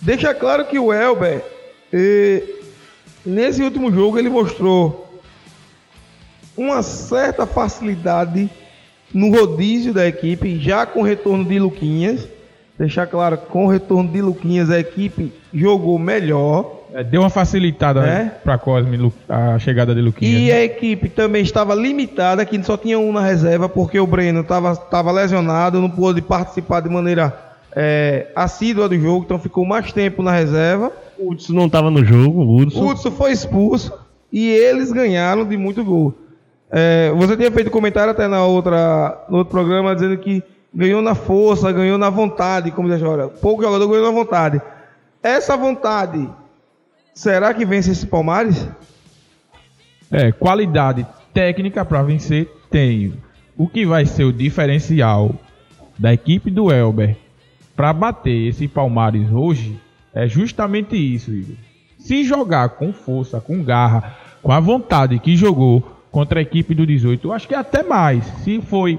Deixa 0.00 0.32
claro 0.34 0.64
que 0.64 0.78
o 0.78 0.92
Elber, 0.92 1.42
eh, 1.92 2.42
nesse 3.24 3.62
último 3.62 3.92
jogo, 3.92 4.18
ele 4.18 4.30
mostrou 4.30 5.20
uma 6.56 6.82
certa 6.82 7.46
facilidade 7.46 8.48
no 9.12 9.30
rodízio 9.30 9.92
da 9.92 10.06
equipe, 10.06 10.58
já 10.58 10.86
com 10.86 11.00
o 11.00 11.04
retorno 11.04 11.44
de 11.44 11.58
Luquinhas. 11.58 12.26
Deixar 12.78 13.06
claro, 13.06 13.36
com 13.36 13.66
o 13.66 13.68
retorno 13.68 14.10
de 14.10 14.22
Luquinhas, 14.22 14.70
a 14.70 14.78
equipe 14.78 15.32
jogou 15.52 15.98
melhor. 15.98 16.78
É, 16.94 17.04
deu 17.04 17.20
uma 17.20 17.28
facilitada 17.30 18.00
É? 18.00 18.04
né, 18.04 18.32
pra 18.42 18.56
Cosme 18.56 18.96
Lu- 18.96 19.12
a 19.28 19.58
chegada 19.58 19.94
de 19.94 20.00
Luquinhas. 20.00 20.40
E 20.40 20.46
né? 20.46 20.52
a 20.52 20.62
equipe 20.64 21.08
também 21.10 21.42
estava 21.42 21.74
limitada, 21.74 22.44
que 22.44 22.60
só 22.64 22.76
tinha 22.76 22.98
um 22.98 23.12
na 23.12 23.20
reserva, 23.20 23.68
porque 23.68 24.00
o 24.00 24.06
Breno 24.06 24.40
estava 24.40 25.12
lesionado, 25.12 25.80
não 25.80 25.90
pôde 25.90 26.22
participar 26.22 26.80
de 26.80 26.88
maneira 26.88 27.49
é, 27.74 28.28
assídua 28.34 28.88
do 28.88 28.98
jogo, 28.98 29.24
então 29.24 29.38
ficou 29.38 29.64
mais 29.64 29.92
tempo 29.92 30.22
na 30.22 30.32
reserva. 30.32 30.92
O 31.18 31.32
Hudson 31.32 31.52
não 31.52 31.68
tava 31.68 31.90
no 31.90 32.04
jogo, 32.04 32.42
o 32.42 32.56
Hudson. 32.56 32.80
O 32.80 32.88
Hudson 32.88 33.10
foi 33.10 33.32
expulso 33.32 33.92
e 34.32 34.48
eles 34.48 34.92
ganharam 34.92 35.44
de 35.44 35.56
muito 35.56 35.84
gol. 35.84 36.14
É, 36.70 37.12
você 37.16 37.36
tinha 37.36 37.50
feito 37.50 37.70
comentário 37.70 38.12
até 38.12 38.28
na 38.28 38.44
outra, 38.44 39.24
no 39.28 39.38
outro 39.38 39.50
programa 39.50 39.94
dizendo 39.94 40.16
que 40.18 40.42
ganhou 40.72 41.02
na 41.02 41.14
força, 41.14 41.72
ganhou 41.72 41.98
na 41.98 42.10
vontade, 42.10 42.70
como 42.70 42.88
diz 42.88 43.02
agora. 43.02 43.28
Pouco 43.28 43.62
jogador 43.62 43.88
ganhou 43.88 44.06
na 44.06 44.12
vontade. 44.12 44.60
Essa 45.22 45.56
vontade, 45.56 46.28
será 47.12 47.52
que 47.52 47.64
vence 47.64 47.90
esse 47.90 48.06
Palmares? 48.06 48.66
É, 50.10 50.32
qualidade 50.32 51.06
técnica 51.34 51.84
pra 51.84 52.02
vencer 52.02 52.48
tem. 52.70 53.14
O 53.56 53.68
que 53.68 53.84
vai 53.84 54.06
ser 54.06 54.24
o 54.24 54.32
diferencial 54.32 55.34
da 55.98 56.14
equipe 56.14 56.50
do 56.50 56.72
Elber 56.72 57.16
pra 57.80 57.94
bater 57.94 58.46
esse 58.46 58.68
Palmares 58.68 59.32
hoje 59.32 59.80
é 60.14 60.28
justamente 60.28 60.94
isso, 60.94 61.32
Igor. 61.32 61.56
Se 61.98 62.22
jogar 62.24 62.68
com 62.68 62.92
força, 62.92 63.40
com 63.40 63.64
garra, 63.64 64.18
com 64.42 64.52
a 64.52 64.60
vontade 64.60 65.18
que 65.18 65.34
jogou 65.34 65.82
contra 66.12 66.40
a 66.40 66.42
equipe 66.42 66.74
do 66.74 66.86
18, 66.86 67.26
eu 67.26 67.32
acho 67.32 67.48
que 67.48 67.54
é 67.54 67.56
até 67.56 67.82
mais. 67.82 68.22
Se 68.44 68.60
foi 68.60 68.98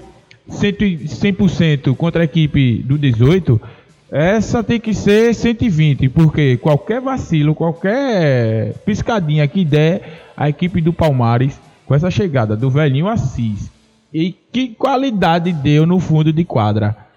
100%, 0.49 0.81
e- 0.81 1.07
100% 1.07 1.95
contra 1.95 2.23
a 2.23 2.25
equipe 2.25 2.81
do 2.81 2.97
18, 2.97 3.61
essa 4.09 4.63
tem 4.63 4.79
que 4.79 4.95
ser 4.95 5.35
120, 5.35 6.09
porque 6.09 6.57
qualquer 6.57 7.01
vacilo, 7.01 7.53
qualquer 7.53 8.73
piscadinha 8.83 9.47
que 9.47 9.63
der, 9.63 10.31
a 10.35 10.49
equipe 10.49 10.81
do 10.81 10.91
Palmares, 10.91 11.61
com 11.85 11.93
essa 11.93 12.09
chegada 12.09 12.57
do 12.57 12.71
velhinho 12.71 13.07
Assis, 13.07 13.69
e 14.11 14.31
que 14.51 14.69
qualidade 14.69 15.53
deu 15.53 15.85
no 15.85 15.99
fundo 15.99 16.33
de 16.33 16.43
quadra. 16.43 17.10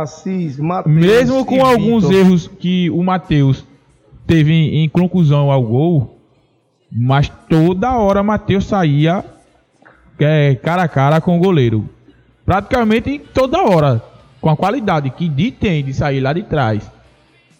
Assis, 0.00 0.58
Matheus 0.58 0.94
Mesmo 0.94 1.44
com 1.44 1.64
alguns 1.64 2.04
Vitor. 2.04 2.18
erros 2.18 2.48
que 2.48 2.88
o 2.90 3.02
Matheus 3.02 3.64
teve 4.26 4.52
em, 4.52 4.84
em 4.84 4.88
conclusão 4.88 5.50
ao 5.50 5.62
gol, 5.62 6.18
mas 6.90 7.30
toda 7.48 7.96
hora 7.96 8.22
Matheus 8.22 8.64
saía 8.64 9.24
é, 10.18 10.54
cara 10.54 10.84
a 10.84 10.88
cara 10.88 11.20
com 11.20 11.36
o 11.36 11.40
goleiro. 11.40 11.88
Praticamente 12.44 13.20
toda 13.32 13.62
hora. 13.62 14.02
Com 14.40 14.50
a 14.50 14.56
qualidade 14.56 15.10
que 15.10 15.28
Di 15.28 15.50
tem 15.50 15.84
de 15.84 15.94
sair 15.94 16.20
lá 16.20 16.32
de 16.32 16.42
trás. 16.42 16.90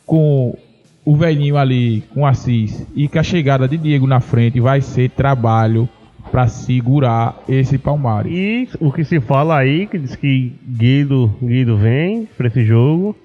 Com 0.05 0.57
o 1.05 1.17
velhinho 1.17 1.57
ali, 1.57 2.03
com 2.13 2.23
o 2.23 2.27
Assis. 2.27 2.87
E 2.95 3.09
com 3.09 3.19
a 3.19 3.23
chegada 3.23 3.69
de 3.69 3.77
Diego 3.77 4.07
na 4.07 4.21
frente 4.21 4.61
vai 4.61 4.81
ser 4.81 5.11
trabalho 5.11 5.89
para 6.31 6.49
segurar 6.49 7.43
esse 7.49 7.79
Palmares. 7.79 8.33
E 8.33 8.69
o 8.81 8.93
que 8.93 9.05
se 9.05 9.21
fala 9.21 9.59
aí, 9.59 9.87
que 9.87 9.99
diz 9.99 10.17
que 10.17 10.53
Guido, 10.67 11.35
Guido 11.43 11.77
vem 11.77 12.27
para 12.37 12.49
esse 12.49 12.65
jogo, 12.65 13.17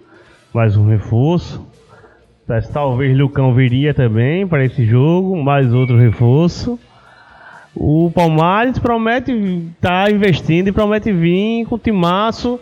mais 0.53 0.75
um 0.75 0.87
reforço. 0.87 1.65
Mas 2.47 2.69
Talvez 2.69 3.17
Lucão 3.17 3.53
viria 3.53 3.93
também 3.93 4.47
para 4.47 4.63
esse 4.63 4.85
jogo, 4.85 5.41
mais 5.41 5.73
outro 5.73 5.97
reforço. 5.97 6.79
O 7.75 8.09
Palmares 8.09 8.79
promete 8.79 9.31
estar 9.75 10.09
investindo 10.09 10.69
e 10.69 10.71
promete 10.71 11.11
vir 11.11 11.65
com 11.65 11.75
o 11.75 11.79
timaço. 11.79 12.59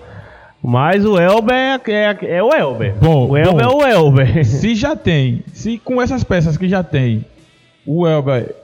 Mas 0.61 1.05
o 1.05 1.19
Elber 1.19 1.55
é, 1.55 1.79
é, 1.88 2.38
é 2.38 2.43
o 2.43 2.51
Elber. 2.51 2.95
Bom, 2.99 3.29
o 3.29 3.38
Elber 3.38 3.67
bom. 3.67 3.83
é 3.83 3.88
o 3.88 3.88
Elber. 3.88 4.43
Se 4.45 4.73
já 4.73 4.95
tem, 4.95 5.43
se 5.53 5.77
com 5.77 6.01
essas 6.01 6.23
peças 6.23 6.57
que 6.57 6.67
já 6.67 6.81
tem, 6.81 7.23
o 7.86 8.07
Elber 8.07 8.55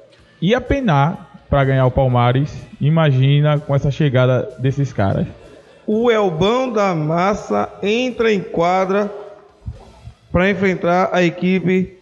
ia 0.41 0.59
penar 0.59 1.30
para 1.51 1.65
ganhar 1.65 1.85
o 1.85 1.91
Palmares, 1.91 2.49
imagina 2.79 3.59
com 3.59 3.75
essa 3.75 3.91
chegada 3.91 4.49
desses 4.57 4.93
caras. 4.93 5.27
O 5.85 6.09
Elbão 6.09 6.71
da 6.71 6.95
Massa 6.95 7.67
entra 7.83 8.31
em 8.31 8.39
quadra 8.39 9.11
para 10.31 10.49
enfrentar 10.49 11.09
a 11.11 11.21
equipe 11.21 11.97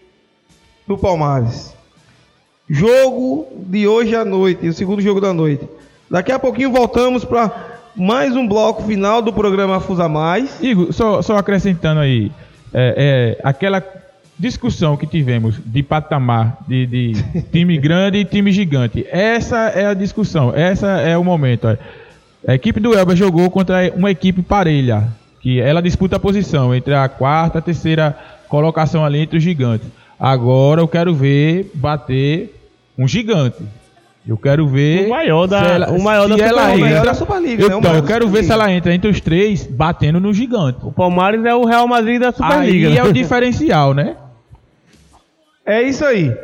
do 0.88 0.96
Palmares. 0.96 1.74
Jogo 2.70 3.48
de 3.66 3.88
hoje 3.88 4.16
à 4.16 4.24
noite, 4.24 4.68
o 4.68 4.74
segundo 4.74 5.02
jogo 5.02 5.20
da 5.20 5.34
noite. 5.34 5.68
Daqui 6.12 6.32
a 6.32 6.38
pouquinho 6.38 6.72
voltamos 6.72 7.26
para 7.26 7.80
mais 7.96 8.36
um 8.36 8.48
bloco 8.48 8.84
final 8.84 9.20
do 9.20 9.34
programa 9.34 9.80
Fusa 9.80 10.08
Mais. 10.08 10.62
Igor, 10.62 10.94
só, 10.94 11.24
só 11.24 11.36
acrescentando 11.36 12.02
aí, 12.02 12.32
é, 12.72 13.38
é, 13.42 13.42
aquela 13.44 13.84
discussão 14.40 14.96
que 14.96 15.06
tivemos 15.06 15.56
de 15.66 15.84
patamar 15.84 16.58
de, 16.68 16.86
de 16.86 17.14
time 17.52 17.78
grande 17.78 18.20
e 18.20 18.26
time 18.26 18.52
gigante. 18.52 19.06
Essa 19.12 19.58
é 19.70 19.86
a 19.88 19.94
discussão, 19.94 20.54
essa 20.56 20.88
é 21.02 21.18
o 21.18 21.24
momento. 21.24 21.68
A 22.48 22.56
equipe 22.56 22.80
do 22.80 22.98
Elba 22.98 23.16
jogou 23.16 23.52
contra 23.52 23.92
uma 23.96 24.10
equipe 24.10 24.42
parelha, 24.42 25.10
que 25.42 25.60
ela 25.60 25.82
disputa 25.82 26.16
a 26.16 26.20
posição 26.20 26.74
entre 26.74 26.94
a 26.96 27.08
quarta 27.10 27.58
e 27.58 27.60
a 27.60 27.62
terceira 27.62 28.18
colocação 28.48 29.06
ali 29.06 29.20
entre 29.20 29.38
os 29.38 29.44
gigantes. 29.44 29.88
Agora 30.18 30.82
eu 30.82 30.88
quero 30.88 31.14
ver 31.14 31.70
bater 31.74 32.56
um 32.98 33.08
gigante. 33.08 33.58
Eu 34.28 34.38
quero 34.38 34.68
ver 34.68 35.08
O 35.08 35.10
maior 35.10 35.48
da- 35.48 35.88
se 35.88 35.94
o 35.96 36.04
maior 36.04 36.28
da 36.30 36.36
ela 36.46 36.62
Superliga. 36.62 36.76
O 36.76 36.80
maior 36.80 36.98
entra- 36.98 37.06
da 37.06 37.14
Superliga, 37.14 37.64
eu, 37.64 37.70
né? 37.70 37.78
Então, 37.78 37.96
eu 37.96 38.04
quero 38.04 38.28
ver 38.28 38.44
se 38.44 38.52
ela 38.52 38.72
entra 38.72 38.94
entre 38.94 39.10
os 39.10 39.20
três 39.20 39.66
batendo 39.66 40.20
no 40.20 40.34
gigante. 40.34 40.80
O 40.84 40.92
Palmares 40.92 41.44
é 41.46 41.56
o 41.56 41.66
Real 41.66 41.88
Madrid 41.88 42.20
da 42.22 42.32
Superliga. 42.32 42.90
Aí 42.90 42.98
é 42.98 43.04
o 43.04 43.08
né? 43.08 43.14
diferencial, 43.14 43.94
né? 43.94 44.16
É 45.70 45.84
isso 45.84 46.04
aí. 46.04 46.36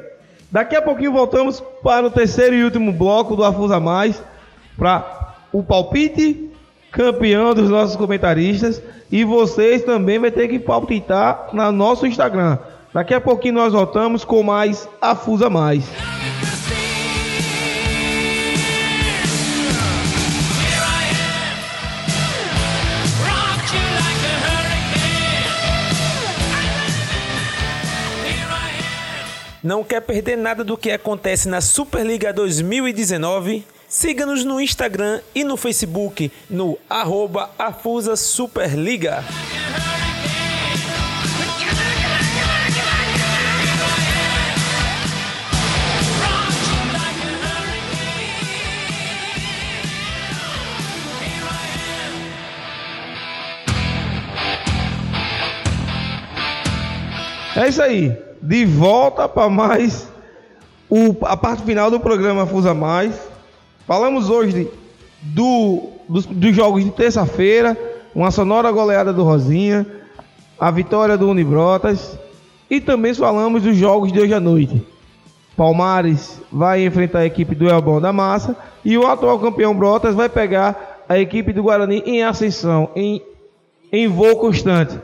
Daqui 0.52 0.76
a 0.76 0.82
pouquinho 0.84 1.12
voltamos 1.12 1.60
para 1.82 2.06
o 2.06 2.12
terceiro 2.12 2.56
e 2.56 2.64
último 2.64 2.94
bloco 2.94 3.36
do 3.36 3.44
Afusa 3.44 3.80
Mais 3.80 4.22
para 4.78 5.34
o 5.52 5.64
palpite, 5.64 6.52
campeão 6.92 7.56
dos 7.56 7.68
nossos 7.68 7.96
comentaristas. 7.96 8.80
E 9.12 9.24
vocês 9.24 9.82
também 9.82 10.20
vão 10.20 10.30
ter 10.30 10.48
que 10.48 10.60
palpitar 10.60 11.48
no 11.54 11.72
nosso 11.72 12.06
Instagram. 12.06 12.60
Daqui 12.94 13.16
a 13.16 13.20
pouquinho 13.20 13.56
nós 13.56 13.74
voltamos 13.74 14.24
com 14.24 14.44
mais 14.44 14.88
Afusa 15.02 15.50
Mais. 15.50 15.84
Não 29.66 29.84
quer 29.84 30.00
perder 30.00 30.38
nada 30.38 30.64
do 30.64 30.78
que 30.78 30.92
acontece 30.92 31.50
na 31.50 31.60
Superliga 31.60 32.32
2019? 32.32 33.66
Siga-nos 33.90 34.46
no 34.46 34.62
Instagram 34.62 35.22
e 35.34 35.44
no 35.44 35.58
Facebook 35.58 36.32
no 36.48 36.78
arroba 36.88 37.50
Afusa 37.58 38.16
Superliga. 38.16 39.24
É 57.56 57.68
isso 57.68 57.82
aí. 57.82 58.35
De 58.46 58.64
volta 58.66 59.28
para 59.28 59.50
mais 59.50 60.08
o, 60.90 61.16
a 61.24 61.36
parte 61.36 61.64
final 61.64 61.90
do 61.90 62.00
programa 62.00 62.46
Fusa 62.46 62.74
Mais. 62.74 63.20
Falamos 63.88 64.30
hoje 64.30 64.54
de- 64.54 64.68
do, 65.22 65.90
dos, 66.08 66.26
dos 66.28 66.56
jogos 66.56 66.84
de 66.84 66.92
terça-feira, 66.92 67.76
uma 68.14 68.30
sonora 68.30 68.72
goleada 68.72 69.12
do 69.12 69.24
Rosinha, 69.24 69.86
a 70.60 70.70
vitória 70.70 71.18
do 71.18 71.28
Unibrotas 71.30 72.18
e 72.70 72.80
também 72.80 73.14
falamos 73.14 73.64
dos 73.64 73.76
jogos 73.76 74.12
de 74.12 74.20
hoje 74.20 74.34
à 74.34 74.40
noite. 74.40 74.86
Palmares 75.58 76.40
vai 76.52 76.86
enfrentar 76.86 77.20
a 77.20 77.26
equipe 77.26 77.56
do 77.56 77.68
Elbão 77.68 78.00
da 78.02 78.12
Massa 78.14 78.56
e 78.84 78.98
o 78.98 79.08
atual 79.08 79.40
campeão 79.40 79.74
Brotas 79.76 80.14
vai 80.14 80.30
pegar 80.30 81.04
a 81.08 81.18
equipe 81.18 81.52
do 81.54 81.64
Guarani 81.64 82.04
em 82.06 82.24
ascensão, 82.24 82.90
em, 82.96 83.22
em 83.92 84.08
voo 84.08 84.36
constante. 84.36 85.00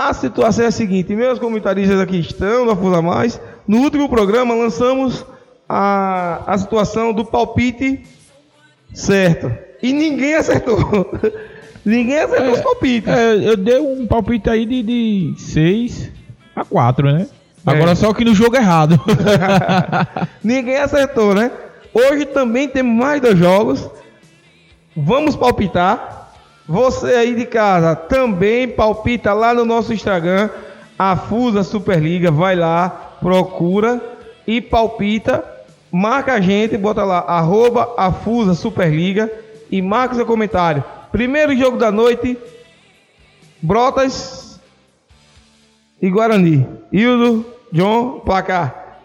A 0.00 0.14
situação 0.14 0.64
é 0.64 0.68
a 0.68 0.70
seguinte, 0.70 1.14
meus 1.14 1.38
comentaristas 1.38 2.00
aqui 2.00 2.20
estão 2.20 2.64
no 2.64 2.70
Afusa 2.70 3.02
Mais. 3.02 3.38
No 3.68 3.80
último 3.82 4.08
programa 4.08 4.54
lançamos 4.54 5.26
a, 5.68 6.42
a 6.46 6.56
situação 6.56 7.12
do 7.12 7.22
palpite 7.22 8.02
certo. 8.94 9.52
E 9.82 9.92
ninguém 9.92 10.36
acertou. 10.36 10.78
ninguém 11.84 12.18
acertou 12.18 12.52
os 12.54 12.60
palpites. 12.62 13.12
É, 13.12 13.46
eu 13.46 13.58
dei 13.58 13.78
um 13.78 14.06
palpite 14.06 14.48
aí 14.48 14.64
de, 14.64 14.82
de 14.82 15.34
6 15.36 16.10
a 16.56 16.64
4, 16.64 17.12
né? 17.12 17.26
Agora 17.66 17.90
É. 17.90 17.94
só 17.94 18.14
que 18.14 18.24
no 18.24 18.34
jogo 18.34 18.56
errado. 18.56 18.98
Ninguém 20.42 20.78
acertou, 20.78 21.34
né? 21.34 21.50
Hoje 21.92 22.24
também 22.24 22.66
temos 22.70 22.96
mais 22.96 23.20
dois 23.20 23.38
jogos. 23.38 23.86
Vamos 24.96 25.36
palpitar. 25.36 26.19
Você 26.70 27.16
aí 27.16 27.34
de 27.34 27.46
casa 27.46 27.96
também 27.96 28.68
palpita 28.68 29.32
lá 29.32 29.52
no 29.52 29.64
nosso 29.64 29.92
Instagram, 29.92 30.48
a 30.96 31.16
Fusa 31.16 31.64
Superliga. 31.64 32.30
Vai 32.30 32.54
lá, 32.54 32.88
procura 33.20 34.00
e 34.46 34.60
palpita. 34.60 35.44
Marca 35.90 36.34
a 36.34 36.40
gente, 36.40 36.76
bota 36.76 37.02
lá, 37.02 37.24
arroba 37.26 37.92
a 37.96 38.12
Fusa 38.12 38.54
Superliga 38.54 39.28
e 39.68 39.82
marca 39.82 40.14
seu 40.14 40.24
comentário. 40.24 40.84
Primeiro 41.10 41.56
jogo 41.56 41.76
da 41.76 41.90
noite, 41.90 42.38
Brotas 43.60 44.60
e 46.00 46.08
Guarani. 46.08 46.64
Hildo, 46.92 47.44
John, 47.72 48.20
placar. 48.20 49.00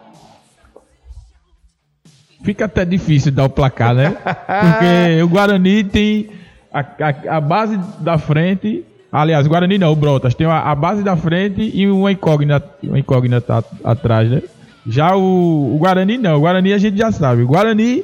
Fica 2.43 2.65
até 2.65 2.85
difícil 2.85 3.31
dar 3.31 3.45
o 3.45 3.49
placar, 3.49 3.95
né? 3.95 4.11
Porque 4.11 5.23
o 5.23 5.27
Guarani 5.27 5.83
tem 5.83 6.44
a, 6.79 6.79
a- 6.81 7.37
a 7.37 7.41
base 7.41 7.77
da 7.99 8.17
frente. 8.17 8.83
Aliás, 9.11 9.47
Guarani 9.47 9.77
não, 9.77 9.91
o 9.91 9.95
Brotas 9.95 10.35
tem 10.35 10.45
a, 10.45 10.75
base 10.75 11.01
da 11.01 11.15
frente 11.15 11.71
e 11.73 11.87
uma 11.89 12.11
incógnita, 12.11 12.63
uma 12.83 12.99
incógnita 12.99 13.57
at- 13.59 13.65
atrás, 13.83 14.29
né? 14.29 14.41
Já 14.87 15.15
o, 15.15 15.73
o 15.73 15.77
Guarani 15.79 16.17
não, 16.17 16.35
o 16.37 16.41
Guarani 16.41 16.73
a 16.73 16.77
gente 16.77 16.97
já 16.97 17.11
sabe. 17.11 17.41
O 17.43 17.47
Guarani 17.47 18.03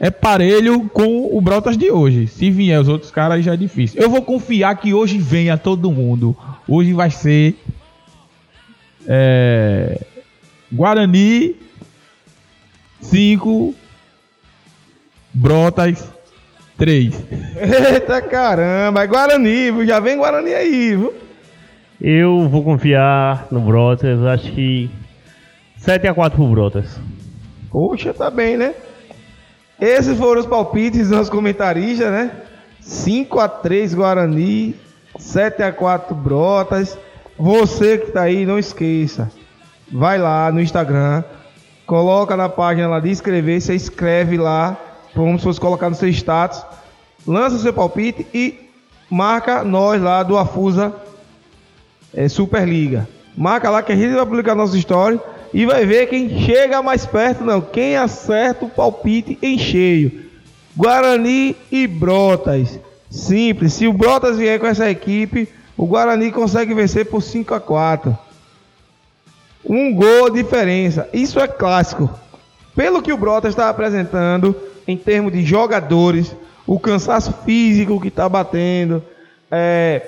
é 0.00 0.10
parelho 0.10 0.88
com 0.88 1.28
o 1.36 1.40
Brotas 1.40 1.76
de 1.78 1.90
hoje. 1.90 2.26
Se 2.26 2.50
vier 2.50 2.80
os 2.80 2.88
outros 2.88 3.10
caras, 3.10 3.44
já 3.44 3.54
é 3.54 3.56
difícil. 3.56 4.00
Eu 4.02 4.10
vou 4.10 4.22
confiar 4.22 4.74
que 4.76 4.92
hoje 4.92 5.18
venha 5.18 5.56
todo 5.56 5.90
mundo. 5.92 6.36
Hoje 6.66 6.92
vai 6.92 7.10
ser. 7.10 7.54
é, 9.06 10.00
Guarani 10.72 11.54
5, 13.00 13.74
Brotas 15.32 16.08
3. 16.80 17.12
Eita 17.92 18.22
caramba, 18.22 19.04
é 19.04 19.06
Guarani, 19.06 19.70
viu? 19.70 19.84
já 19.84 20.00
vem 20.00 20.16
Guarani 20.16 20.54
aí, 20.54 20.96
viu? 20.96 21.12
Eu 22.00 22.48
vou 22.48 22.64
confiar 22.64 23.46
no 23.50 23.60
Brotas, 23.60 24.24
acho 24.24 24.50
que 24.50 24.90
7x4 25.78 26.30
pro 26.30 26.46
Brotas. 26.46 26.98
Poxa, 27.70 28.14
tá 28.14 28.30
bem, 28.30 28.56
né? 28.56 28.72
Esses 29.78 30.16
foram 30.16 30.40
os 30.40 30.46
palpites 30.46 31.00
dos 31.00 31.10
nossos 31.10 31.28
comentaristas, 31.28 32.10
né? 32.10 32.30
5x3 32.82 33.94
Guarani, 33.94 34.74
7x4 35.18 36.14
Brotas. 36.14 36.96
Você 37.38 37.98
que 37.98 38.10
tá 38.10 38.22
aí, 38.22 38.46
não 38.46 38.58
esqueça. 38.58 39.30
Vai 39.92 40.16
lá 40.16 40.50
no 40.50 40.62
Instagram, 40.62 41.24
coloca 41.84 42.38
na 42.38 42.48
página 42.48 42.88
lá 42.88 43.00
de 43.00 43.10
inscrever, 43.10 43.60
você 43.60 43.74
escreve 43.74 44.38
lá, 44.38 44.78
como 45.14 45.38
se 45.38 45.44
fosse 45.44 45.60
colocar 45.60 45.90
no 45.90 45.96
seu 45.96 46.08
status, 46.08 46.69
lança 47.26 47.58
seu 47.58 47.72
palpite 47.72 48.26
e 48.32 48.54
marca 49.10 49.64
nós 49.64 50.00
lá 50.00 50.22
do 50.22 50.36
Afusa 50.36 50.94
é, 52.14 52.28
Superliga. 52.28 53.08
Marca 53.36 53.70
lá 53.70 53.82
que 53.82 53.92
a 53.92 53.96
gente 53.96 54.14
vai 54.14 54.26
publicar 54.26 54.54
nossa 54.54 54.76
história 54.76 55.20
e 55.52 55.66
vai 55.66 55.84
ver 55.84 56.06
quem 56.08 56.44
chega 56.44 56.82
mais 56.82 57.06
perto, 57.06 57.44
não. 57.44 57.60
Quem 57.60 57.96
acerta 57.96 58.64
o 58.64 58.70
palpite 58.70 59.38
em 59.42 59.58
cheio. 59.58 60.24
Guarani 60.76 61.56
e 61.70 61.86
Brotas. 61.86 62.78
Simples. 63.10 63.74
Se 63.74 63.86
o 63.86 63.92
Brotas 63.92 64.36
vier 64.36 64.58
com 64.60 64.66
essa 64.66 64.88
equipe, 64.88 65.48
o 65.76 65.86
Guarani 65.86 66.30
consegue 66.30 66.74
vencer 66.74 67.06
por 67.06 67.22
5 67.22 67.54
a 67.54 67.60
4 67.60 68.16
Um 69.64 69.94
gol 69.94 70.30
diferença. 70.30 71.08
Isso 71.12 71.40
é 71.40 71.48
clássico. 71.48 72.08
Pelo 72.74 73.02
que 73.02 73.12
o 73.12 73.16
Brotas 73.16 73.52
está 73.52 73.68
apresentando 73.68 74.54
em 74.86 74.96
termos 74.96 75.32
de 75.32 75.44
jogadores, 75.44 76.34
o 76.66 76.78
cansaço 76.78 77.32
físico 77.44 78.00
que 78.00 78.08
está 78.08 78.28
batendo, 78.28 79.02
é, 79.50 80.02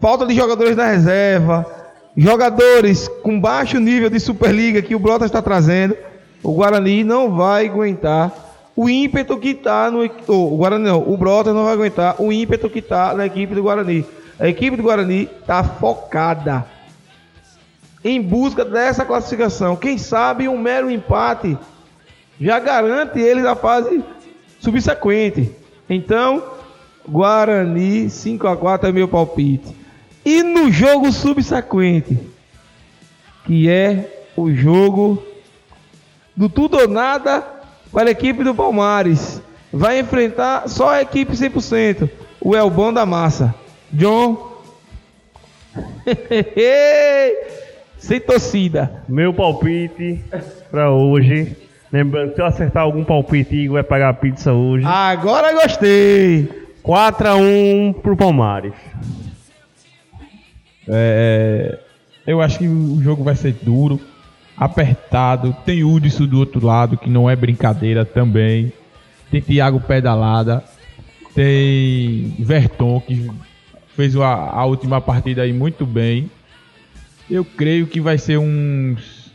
falta 0.00 0.26
de 0.26 0.34
jogadores 0.34 0.76
da 0.76 0.86
reserva, 0.86 1.66
jogadores 2.16 3.08
com 3.22 3.40
baixo 3.40 3.78
nível 3.80 4.10
de 4.10 4.20
Superliga 4.20 4.82
que 4.82 4.94
o 4.94 4.98
Brotas 4.98 5.26
está 5.26 5.42
trazendo, 5.42 5.96
o 6.42 6.52
Guarani 6.52 7.04
não 7.04 7.34
vai 7.34 7.66
aguentar 7.66 8.32
o 8.74 8.88
ímpeto 8.88 9.38
que 9.38 9.50
está 9.50 9.90
no 9.90 10.08
oh, 10.28 10.54
o 10.54 10.56
Guarani 10.56 10.84
não, 10.84 11.00
o 11.00 11.16
Brotas 11.16 11.54
não 11.54 11.64
vai 11.64 11.74
aguentar 11.74 12.16
o 12.18 12.32
ímpeto 12.32 12.70
que 12.70 12.78
está 12.78 13.14
na 13.14 13.26
equipe 13.26 13.54
do 13.54 13.62
Guarani. 13.62 14.04
A 14.38 14.48
equipe 14.48 14.76
do 14.76 14.82
Guarani 14.82 15.28
está 15.40 15.62
focada 15.62 16.64
em 18.04 18.20
busca 18.20 18.64
dessa 18.64 19.04
classificação. 19.04 19.76
Quem 19.76 19.98
sabe 19.98 20.48
um 20.48 20.58
mero 20.58 20.90
empate 20.90 21.56
já 22.40 22.58
garante 22.58 23.20
eles 23.20 23.44
a 23.44 23.54
fase 23.54 24.02
subsequente. 24.58 25.61
Então, 25.94 26.42
Guarani 27.06 28.08
5 28.08 28.46
a 28.46 28.56
4 28.56 28.88
é 28.88 28.92
meu 28.92 29.06
palpite. 29.06 29.74
E 30.24 30.42
no 30.42 30.70
jogo 30.70 31.12
subsequente, 31.12 32.18
que 33.44 33.68
é 33.68 34.24
o 34.36 34.52
jogo 34.52 35.22
do 36.34 36.48
tudo 36.48 36.78
ou 36.78 36.88
nada 36.88 37.44
para 37.92 38.08
a 38.08 38.12
equipe 38.12 38.42
do 38.42 38.54
Palmares, 38.54 39.42
vai 39.72 39.98
enfrentar 39.98 40.68
só 40.68 40.90
a 40.90 41.02
equipe 41.02 41.32
100%, 41.32 42.08
o 42.40 42.56
Elbão 42.56 42.92
da 42.92 43.04
Massa. 43.04 43.54
John 43.92 44.50
sem 47.98 48.20
torcida. 48.20 49.02
Meu 49.08 49.34
palpite 49.34 50.24
pra 50.70 50.90
hoje. 50.90 51.56
Lembrando, 51.92 52.34
se 52.34 52.40
eu 52.40 52.46
acertar 52.46 52.84
algum 52.84 53.04
palpite, 53.04 53.54
Igor 53.54 53.74
vai 53.74 53.82
pagar 53.82 54.08
a 54.08 54.14
pizza 54.14 54.52
hoje. 54.52 54.86
Agora 54.86 55.52
gostei. 55.52 56.48
4x1 56.82 57.94
pro 58.00 58.16
Palmares. 58.16 58.72
É, 60.88 61.78
eu 62.26 62.40
acho 62.40 62.58
que 62.58 62.66
o 62.66 63.00
jogo 63.02 63.22
vai 63.22 63.36
ser 63.36 63.52
duro, 63.62 64.00
apertado. 64.56 65.54
Tem 65.66 65.84
Hudson 65.84 66.26
do 66.26 66.38
outro 66.38 66.64
lado, 66.64 66.96
que 66.96 67.10
não 67.10 67.28
é 67.28 67.36
brincadeira 67.36 68.04
também. 68.04 68.72
Tem 69.30 69.42
Thiago 69.42 69.78
Pedalada. 69.80 70.64
Tem 71.34 72.34
Verton, 72.38 73.00
que 73.00 73.30
fez 73.94 74.16
a, 74.16 74.28
a 74.28 74.64
última 74.64 75.00
partida 75.00 75.42
aí 75.42 75.52
muito 75.52 75.86
bem. 75.86 76.30
Eu 77.30 77.44
creio 77.44 77.86
que 77.86 78.00
vai 78.00 78.18
ser 78.18 78.38
uns. 78.38 79.30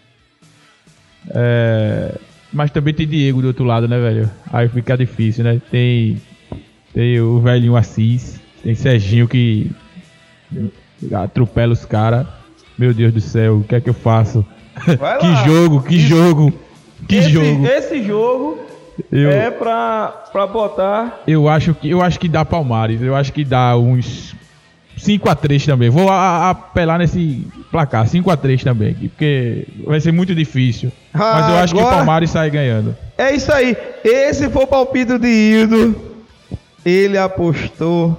É, 1.30 2.20
mas 2.58 2.72
também 2.72 2.92
tem 2.92 3.08
Diego 3.08 3.40
do 3.40 3.50
outro 3.50 3.64
lado, 3.64 3.88
né, 3.88 4.00
velho? 4.00 4.28
Aí 4.52 4.68
fica 4.68 4.98
difícil, 4.98 5.44
né? 5.44 5.62
Tem, 5.70 6.20
tem 6.92 7.20
o 7.20 7.40
velhinho 7.40 7.78
Assis, 7.78 8.42
tem 8.64 8.74
Serginho 8.74 9.28
que 9.28 9.70
atropela 11.14 11.72
os 11.72 11.86
caras. 11.86 12.26
Meu 12.76 12.96
Deus 12.96 13.14
do 13.14 13.22
céu, 13.22 13.58
o 13.58 13.64
que 13.64 13.76
é 13.76 13.80
que 13.80 13.90
eu 13.90 13.94
faço? 13.94 14.44
Que 15.20 15.48
jogo, 15.48 15.82
que 15.84 16.00
jogo, 16.00 16.54
que 17.08 17.16
esse, 17.16 17.30
jogo. 17.30 17.66
Esse 17.66 18.04
jogo 18.04 18.60
Eu, 19.12 19.32
é 19.32 19.50
pra, 19.50 20.08
pra 20.32 20.46
botar. 20.46 21.24
eu, 21.28 21.48
acho 21.48 21.74
que, 21.76 21.90
eu 21.90 22.02
acho 22.02 22.20
que 22.20 22.28
dá 22.28 22.44
Palmares, 22.46 23.02
eu 23.02 23.16
acho 23.16 23.34
que 23.34 23.44
dá 23.44 23.76
uns 23.76 24.36
5x3 24.98 25.66
também. 25.66 25.90
Vou 25.90 26.10
a- 26.10 26.16
a- 26.16 26.50
apelar 26.52 26.98
nesse 26.98 27.46
placar, 27.72 28.08
5x3 28.08 28.64
também, 28.64 28.90
aqui, 28.92 29.08
porque 29.10 29.68
vai 29.86 30.00
ser 30.02 30.12
muito 30.12 30.34
difícil. 30.36 30.92
Mas 31.14 31.50
eu 31.50 31.58
acho 31.58 31.74
que 31.74 31.80
o 31.80 31.84
Agora- 31.84 31.98
Palmares 31.98 32.30
sai 32.32 32.50
ganhando. 32.50 32.96
É 33.18 33.34
isso 33.34 33.52
aí. 33.52 33.76
Esse 34.04 34.50
foi 34.50 34.64
o 34.64 34.68
palpite 34.68 35.18
de 35.18 35.28
Hildo. 35.28 35.96
Ele 36.86 37.18
apostou 37.18 38.18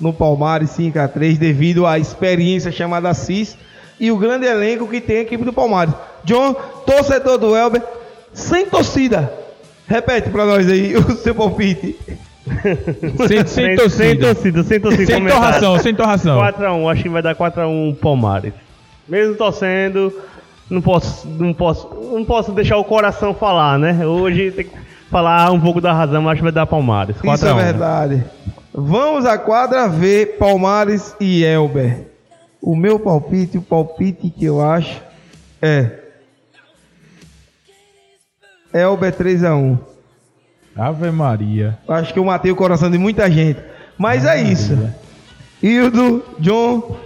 no 0.00 0.12
Palmares 0.12 0.70
5x3 0.70 1.38
devido 1.38 1.86
à 1.86 1.98
experiência 1.98 2.70
chamada 2.72 3.12
CIS 3.14 3.56
e 3.98 4.10
o 4.10 4.16
grande 4.16 4.46
elenco 4.46 4.86
que 4.86 5.00
tem 5.00 5.18
a 5.18 5.22
equipe 5.22 5.44
do 5.44 5.52
Palmares. 5.52 5.94
John, 6.24 6.54
torcedor 6.86 7.38
do 7.38 7.56
Elber, 7.56 7.82
sem 8.32 8.66
torcida. 8.66 9.32
Repete 9.88 10.28
pra 10.30 10.44
nós 10.44 10.68
aí 10.68 10.96
o 10.98 11.16
seu 11.16 11.34
palpite. 11.34 11.96
Sem, 13.26 13.46
sem 13.46 13.46
Sem 13.46 13.76
torcida. 13.76 14.34
torcida, 14.34 14.62
sem 14.62 14.80
torcida. 14.80 15.06
Sem 15.06 15.14
comentário. 15.16 15.44
torração, 15.44 15.78
sem 15.78 15.94
torração. 15.94 16.38
4x1, 16.38 16.92
acho 16.92 17.02
que 17.02 17.08
vai 17.08 17.22
dar 17.22 17.34
4x1 17.34 17.96
Palmares. 17.96 18.52
Mesmo 19.08 19.34
torcendo, 19.36 20.12
não 20.70 20.80
posso, 20.80 21.28
não 21.28 21.52
posso, 21.52 21.88
não 22.12 22.24
posso 22.24 22.52
deixar 22.52 22.76
o 22.76 22.84
coração 22.84 23.34
falar, 23.34 23.78
né? 23.78 24.04
Hoje 24.06 24.50
tem 24.50 24.64
que 24.64 24.76
falar 25.10 25.50
um 25.52 25.60
pouco 25.60 25.80
da 25.80 25.92
razão, 25.92 26.22
mas 26.22 26.32
acho 26.32 26.38
que 26.40 26.44
vai 26.44 26.52
dar 26.52 26.66
Palmares. 26.66 27.16
4x1. 27.18 27.34
Isso 27.34 27.46
é 27.46 27.54
verdade. 27.54 28.24
Vamos 28.72 29.24
à 29.24 29.38
quadra 29.38 29.88
ver 29.88 30.36
Palmares 30.38 31.14
e 31.20 31.42
Elber. 31.44 32.08
O 32.60 32.74
meu 32.76 32.98
palpite, 32.98 33.58
o 33.58 33.62
palpite 33.62 34.28
que 34.28 34.44
eu 34.44 34.60
acho 34.60 35.00
é 35.62 35.90
Elber 38.74 39.12
3x1. 39.12 39.78
Ave 40.76 41.10
Maria. 41.10 41.78
Acho 41.88 42.12
que 42.12 42.18
eu 42.18 42.24
matei 42.24 42.52
o 42.52 42.56
coração 42.56 42.90
de 42.90 42.98
muita 42.98 43.30
gente. 43.30 43.60
Mas 43.96 44.24
é 44.24 44.40
isso. 44.42 44.78
Hildo, 45.62 46.22
John, 46.38 46.96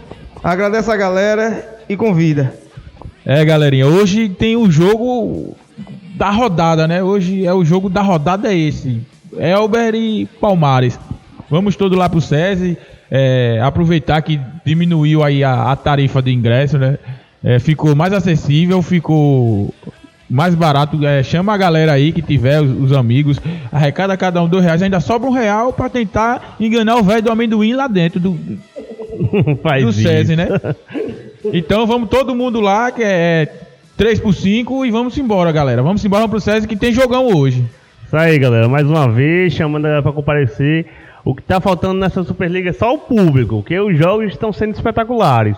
agradece 0.43 0.91
a 0.91 0.97
galera 0.97 1.79
e 1.89 1.97
convida. 1.97 2.53
É, 3.25 3.45
galerinha, 3.45 3.87
hoje 3.87 4.29
tem 4.29 4.57
o 4.57 4.71
jogo 4.71 5.57
da 6.17 6.31
rodada, 6.31 6.89
né? 6.89 7.03
Hoje 7.03 7.47
é 7.47 7.53
o 7.53 7.65
jogo 7.65 7.89
da 7.89 8.03
rodada 8.03 8.53
é 8.53 8.57
esse. 8.57 9.01
Elber 9.39 9.95
e 9.95 10.27
Palmares. 10.41 10.99
Vamos 11.49 11.77
todos 11.77 11.97
lá 11.97 12.09
pro 12.09 12.21
SESI. 12.21 12.77
é, 13.11 13.61
aproveitar 13.63 14.23
que 14.23 14.41
diminuiu 14.65 15.23
aí 15.23 15.43
a, 15.43 15.73
a 15.73 15.77
tarifa 15.77 16.23
de 16.23 16.33
ingresso, 16.33 16.79
né? 16.79 16.99
É, 17.43 17.59
ficou 17.59 17.97
mais 17.97 18.13
acessível, 18.13 18.83
ficou 18.83 19.75
mais 20.31 20.55
barato. 20.55 21.05
É, 21.05 21.23
chama 21.23 21.53
a 21.53 21.57
galera 21.57 21.93
aí 21.93 22.13
que 22.13 22.23
tiver, 22.23 22.63
os, 22.63 22.91
os 22.91 22.93
amigos. 22.93 23.39
Arrecada 23.73 24.17
cada 24.17 24.43
um 24.43 24.49
dois 24.49 24.65
reais. 24.65 24.83
Ainda 24.83 25.01
sobra 25.01 25.29
um 25.29 25.33
real 25.33 25.73
pra 25.73 25.89
tentar 25.89 26.57
enganar 26.61 26.97
o 26.97 27.03
velho 27.03 27.23
do 27.23 27.33
amendoim 27.33 27.73
lá 27.73 27.89
dentro 27.89 28.21
do, 28.21 28.39
Faz 29.63 29.85
do. 29.85 29.93
SESI, 29.93 30.37
né? 30.37 30.49
Então 31.53 31.87
vamos 31.87 32.09
todo 32.09 32.35
mundo 32.35 32.61
lá, 32.61 32.91
que 32.91 33.03
é 33.03 33.49
3 33.97 34.21
por 34.21 34.35
5 34.35 34.87
e 34.87 34.91
vamos 34.91 35.17
embora, 35.19 35.51
galera. 35.53 35.83
Vamos 35.83 36.05
embora 36.05 36.29
pro 36.29 36.41
SESI 36.41 36.69
que 36.69 36.77
tem 36.77 36.93
jogão 36.93 37.27
hoje. 37.27 37.65
Isso 38.07 38.17
aí, 38.17 38.39
galera. 38.39 38.69
Mais 38.69 38.87
uma 38.87 39.09
vez, 39.11 39.53
chamando 39.53 39.85
a 39.85 39.89
galera 39.89 40.03
pra 40.03 40.13
comparecer. 40.13 40.87
O 41.25 41.35
que 41.35 41.43
tá 41.43 41.61
faltando 41.61 42.01
nessa 42.01 42.25
Superliga 42.25 42.71
é 42.71 42.73
só 42.73 42.95
o 42.95 42.99
público, 42.99 43.57
porque 43.57 43.79
os 43.79 43.97
jogos 43.97 44.33
estão 44.33 44.53
sendo 44.53 44.75
espetaculares. 44.75 45.57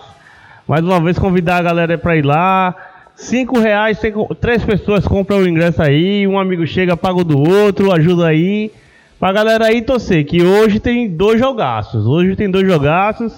Mais 0.67 0.83
uma 0.83 0.99
vez, 0.99 1.17
convidar 1.17 1.57
a 1.57 1.61
galera 1.61 1.97
pra 1.97 2.15
ir 2.15 2.25
lá. 2.25 2.75
Cinco 3.15 3.59
reais, 3.59 3.99
três 4.41 4.63
pessoas 4.63 5.07
compram 5.07 5.39
o 5.39 5.47
ingresso 5.47 5.81
aí, 5.81 6.27
um 6.27 6.39
amigo 6.39 6.65
chega, 6.65 6.97
paga 6.97 7.19
o 7.19 7.23
do 7.23 7.37
outro, 7.39 7.91
ajuda 7.91 8.27
aí. 8.27 8.71
Pra 9.19 9.31
galera 9.31 9.67
aí 9.67 9.81
torcer, 9.81 10.25
que 10.25 10.43
hoje 10.43 10.79
tem 10.79 11.09
dois 11.09 11.39
jogaços. 11.39 12.05
Hoje 12.05 12.35
tem 12.35 12.49
dois 12.49 12.67
jogaços. 12.67 13.33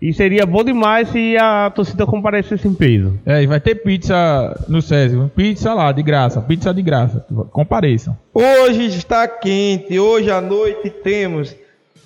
E 0.00 0.12
seria 0.12 0.46
bom 0.46 0.62
demais 0.62 1.08
se 1.08 1.36
a 1.36 1.70
torcida 1.74 2.06
comparecesse 2.06 2.68
em 2.68 2.72
peso. 2.72 3.18
É, 3.26 3.42
e 3.42 3.46
vai 3.46 3.60
ter 3.60 3.74
pizza 3.74 4.14
no 4.68 4.80
SESI. 4.80 5.18
Pizza 5.34 5.74
lá, 5.74 5.90
de 5.90 6.02
graça. 6.04 6.40
Pizza 6.40 6.72
de 6.72 6.80
graça. 6.80 7.26
Compareçam. 7.50 8.16
Hoje 8.32 8.86
está 8.86 9.26
quente. 9.26 9.98
Hoje 9.98 10.30
à 10.30 10.40
noite 10.40 10.88
temos 10.88 11.54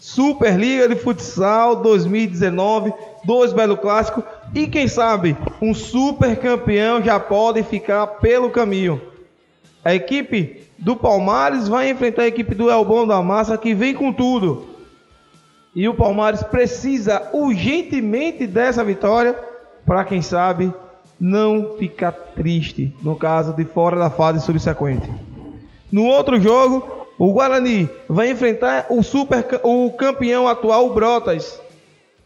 Superliga 0.00 0.88
de 0.88 0.96
Futsal 0.96 1.82
2019, 1.82 2.92
dois 3.24 3.52
belo 3.52 3.76
clássicos 3.76 4.24
e 4.54 4.66
quem 4.66 4.88
sabe 4.88 5.36
um 5.60 5.74
super 5.74 6.36
campeão 6.36 7.02
já 7.02 7.18
pode 7.18 7.62
ficar 7.62 8.06
pelo 8.06 8.50
caminho. 8.50 9.00
A 9.84 9.94
equipe 9.94 10.62
do 10.78 10.96
Palmares 10.96 11.68
vai 11.68 11.90
enfrentar 11.90 12.22
a 12.22 12.28
equipe 12.28 12.54
do 12.54 12.70
Elbão 12.70 13.06
da 13.06 13.22
Massa 13.22 13.56
que 13.56 13.74
vem 13.74 13.94
com 13.94 14.12
tudo. 14.12 14.66
E 15.74 15.88
o 15.88 15.94
Palmares 15.94 16.42
precisa 16.42 17.30
urgentemente 17.32 18.46
dessa 18.46 18.84
vitória 18.84 19.34
para 19.86 20.04
quem 20.04 20.20
sabe 20.20 20.72
não 21.18 21.76
ficar 21.78 22.10
triste 22.10 22.92
no 23.00 23.14
caso 23.14 23.52
de 23.54 23.64
fora 23.64 23.96
da 23.96 24.10
fase 24.10 24.44
subsequente. 24.44 25.08
No 25.90 26.04
outro 26.06 26.40
jogo, 26.40 27.06
o 27.16 27.32
Guarani 27.32 27.88
vai 28.08 28.30
enfrentar 28.30 28.86
o 28.90 29.02
super 29.02 29.60
o 29.62 29.90
campeão 29.92 30.48
atual 30.48 30.88
o 30.88 30.94
Brotas. 30.94 31.61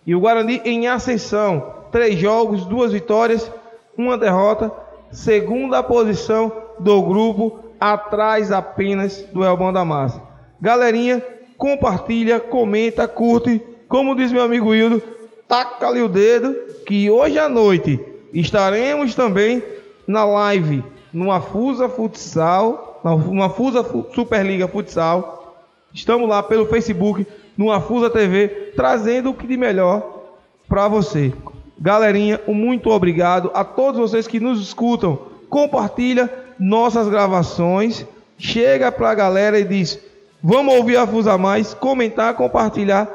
E 0.06 0.14
o 0.14 0.20
Guarani 0.20 0.60
em 0.64 0.86
ascensão, 0.86 1.74
três 1.90 2.18
jogos, 2.18 2.64
duas 2.64 2.92
vitórias, 2.92 3.50
uma 3.96 4.16
derrota, 4.16 4.70
segunda 5.10 5.82
posição 5.82 6.52
do 6.78 7.02
grupo, 7.02 7.58
atrás 7.80 8.52
apenas 8.52 9.22
do 9.32 9.44
Elbão 9.44 9.72
da 9.72 9.84
Massa. 9.84 10.22
Galerinha, 10.60 11.22
compartilha, 11.58 12.38
comenta, 12.38 13.08
curte, 13.08 13.60
como 13.88 14.14
diz 14.14 14.30
meu 14.30 14.42
amigo 14.42 14.74
Hildo, 14.74 15.02
taca 15.48 15.88
ali 15.88 16.02
o 16.02 16.08
dedo, 16.08 16.54
que 16.86 17.10
hoje 17.10 17.38
à 17.38 17.48
noite 17.48 17.98
estaremos 18.32 19.14
também 19.14 19.62
na 20.06 20.24
live 20.24 20.84
no 21.12 21.32
Afusa 21.32 21.88
Futsal, 21.88 23.00
na- 23.02 23.16
no 23.16 23.42
Afusa 23.42 23.82
Fu- 23.82 24.06
Superliga 24.14 24.68
Futsal. 24.68 25.56
Estamos 25.94 26.28
lá 26.28 26.42
pelo 26.42 26.66
Facebook, 26.66 27.26
no 27.56 27.72
Afusa 27.72 28.10
TV, 28.10 28.72
trazendo 28.76 29.30
o 29.30 29.34
que 29.34 29.46
de 29.46 29.56
melhor 29.56 30.24
para 30.68 30.88
você. 30.88 31.32
Galerinha, 31.78 32.40
um 32.46 32.54
muito 32.54 32.90
obrigado 32.90 33.50
a 33.54 33.64
todos 33.64 34.00
vocês 34.00 34.26
que 34.26 34.40
nos 34.40 34.60
escutam. 34.60 35.18
Compartilha 35.48 36.30
nossas 36.58 37.08
gravações. 37.08 38.06
Chega 38.38 38.90
pra 38.92 39.14
galera 39.14 39.58
e 39.58 39.64
diz: 39.64 39.98
"Vamos 40.42 40.74
ouvir 40.74 40.96
a 40.96 41.06
Fusa 41.06 41.38
mais", 41.38 41.74
comentar, 41.74 42.34
compartilhar 42.34 43.08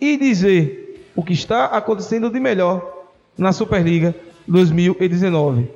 e 0.00 0.16
dizer 0.16 1.04
o 1.14 1.22
que 1.22 1.32
está 1.32 1.66
acontecendo 1.66 2.30
de 2.30 2.40
melhor 2.40 3.06
na 3.38 3.52
Superliga 3.52 4.14
2019. 4.46 5.68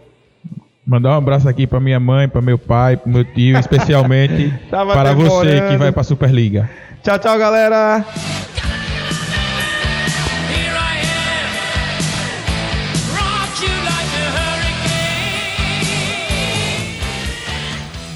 Mandar 0.91 1.11
um 1.11 1.19
abraço 1.19 1.49
aqui 1.49 1.69
pra 1.69 1.79
minha 1.79 2.01
mãe, 2.01 2.29
pra 2.29 2.43
meu 2.43 2.59
pai, 2.59 2.97
pro 2.97 3.09
meu 3.09 3.25
tio, 3.25 3.55
especialmente 3.61 4.53
para 4.69 5.15
você 5.15 5.47
demorando. 5.47 5.71
que 5.71 5.77
vai 5.77 5.93
pra 5.93 6.03
Superliga. 6.03 6.69
Tchau, 7.01 7.17
tchau, 7.17 7.39
galera. 7.39 7.99
A. 7.99 8.05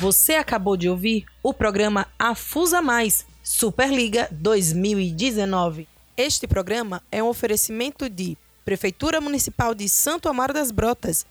Você 0.01 0.33
acabou 0.33 0.77
de 0.77 0.89
ouvir 0.89 1.27
o 1.45 1.55
programa 1.55 2.09
Afusa 2.19 2.83
Mais 2.83 3.25
Superliga 3.41 4.27
2019. 4.33 5.87
Este 6.17 6.49
programa 6.49 7.01
é 7.13 7.23
um 7.23 7.29
oferecimento 7.29 8.09
de 8.09 8.37
Prefeitura 8.65 9.21
Municipal 9.21 9.77
de 9.77 9.89
Santo 9.89 10.29
Amaro 10.29 10.53
das 10.53 10.73
Brotas, 10.73 11.25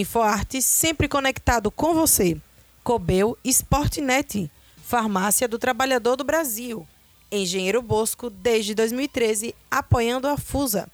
InfoArte 0.00 0.60
sempre 0.60 1.08
conectado 1.08 1.70
com 1.70 1.94
você. 1.94 2.36
Cobel 2.84 3.36
Sportnet, 3.42 4.50
Farmácia 4.84 5.48
do 5.48 5.58
Trabalhador 5.58 6.16
do 6.16 6.24
Brasil. 6.24 6.86
Engenheiro 7.32 7.80
Bosco, 7.80 8.28
desde 8.28 8.74
2013, 8.74 9.54
apoiando 9.70 10.28
a 10.28 10.36
FUSA. 10.36 10.88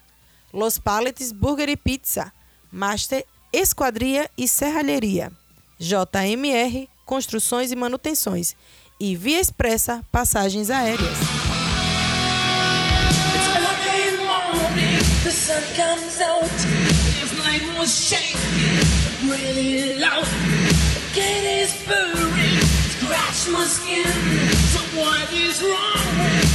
Los 0.52 0.78
Paletes 0.78 1.32
Burger 1.32 1.68
e 1.68 1.76
Pizza, 1.76 2.32
Master 2.70 3.26
Esquadria 3.52 4.30
e 4.38 4.46
Serralheria. 4.46 5.32
JMR 5.78 6.88
Construções 7.04 7.72
e 7.72 7.76
Manutenções. 7.76 8.54
E 9.00 9.16
Via 9.16 9.40
Expressa 9.40 10.04
Passagens 10.12 10.70
Aéreas. 10.70 11.18
Was 17.82 17.98
shaking 17.98 19.28
really 19.28 19.98
loud. 19.98 20.24
Get 21.14 21.42
his 21.42 21.74
furry, 21.82 22.54
scratch 22.94 23.48
my 23.50 23.64
skin. 23.64 24.06
So 24.70 24.78
what 25.00 25.32
is 25.32 25.60
wrong 25.60 26.18
with 26.20 26.51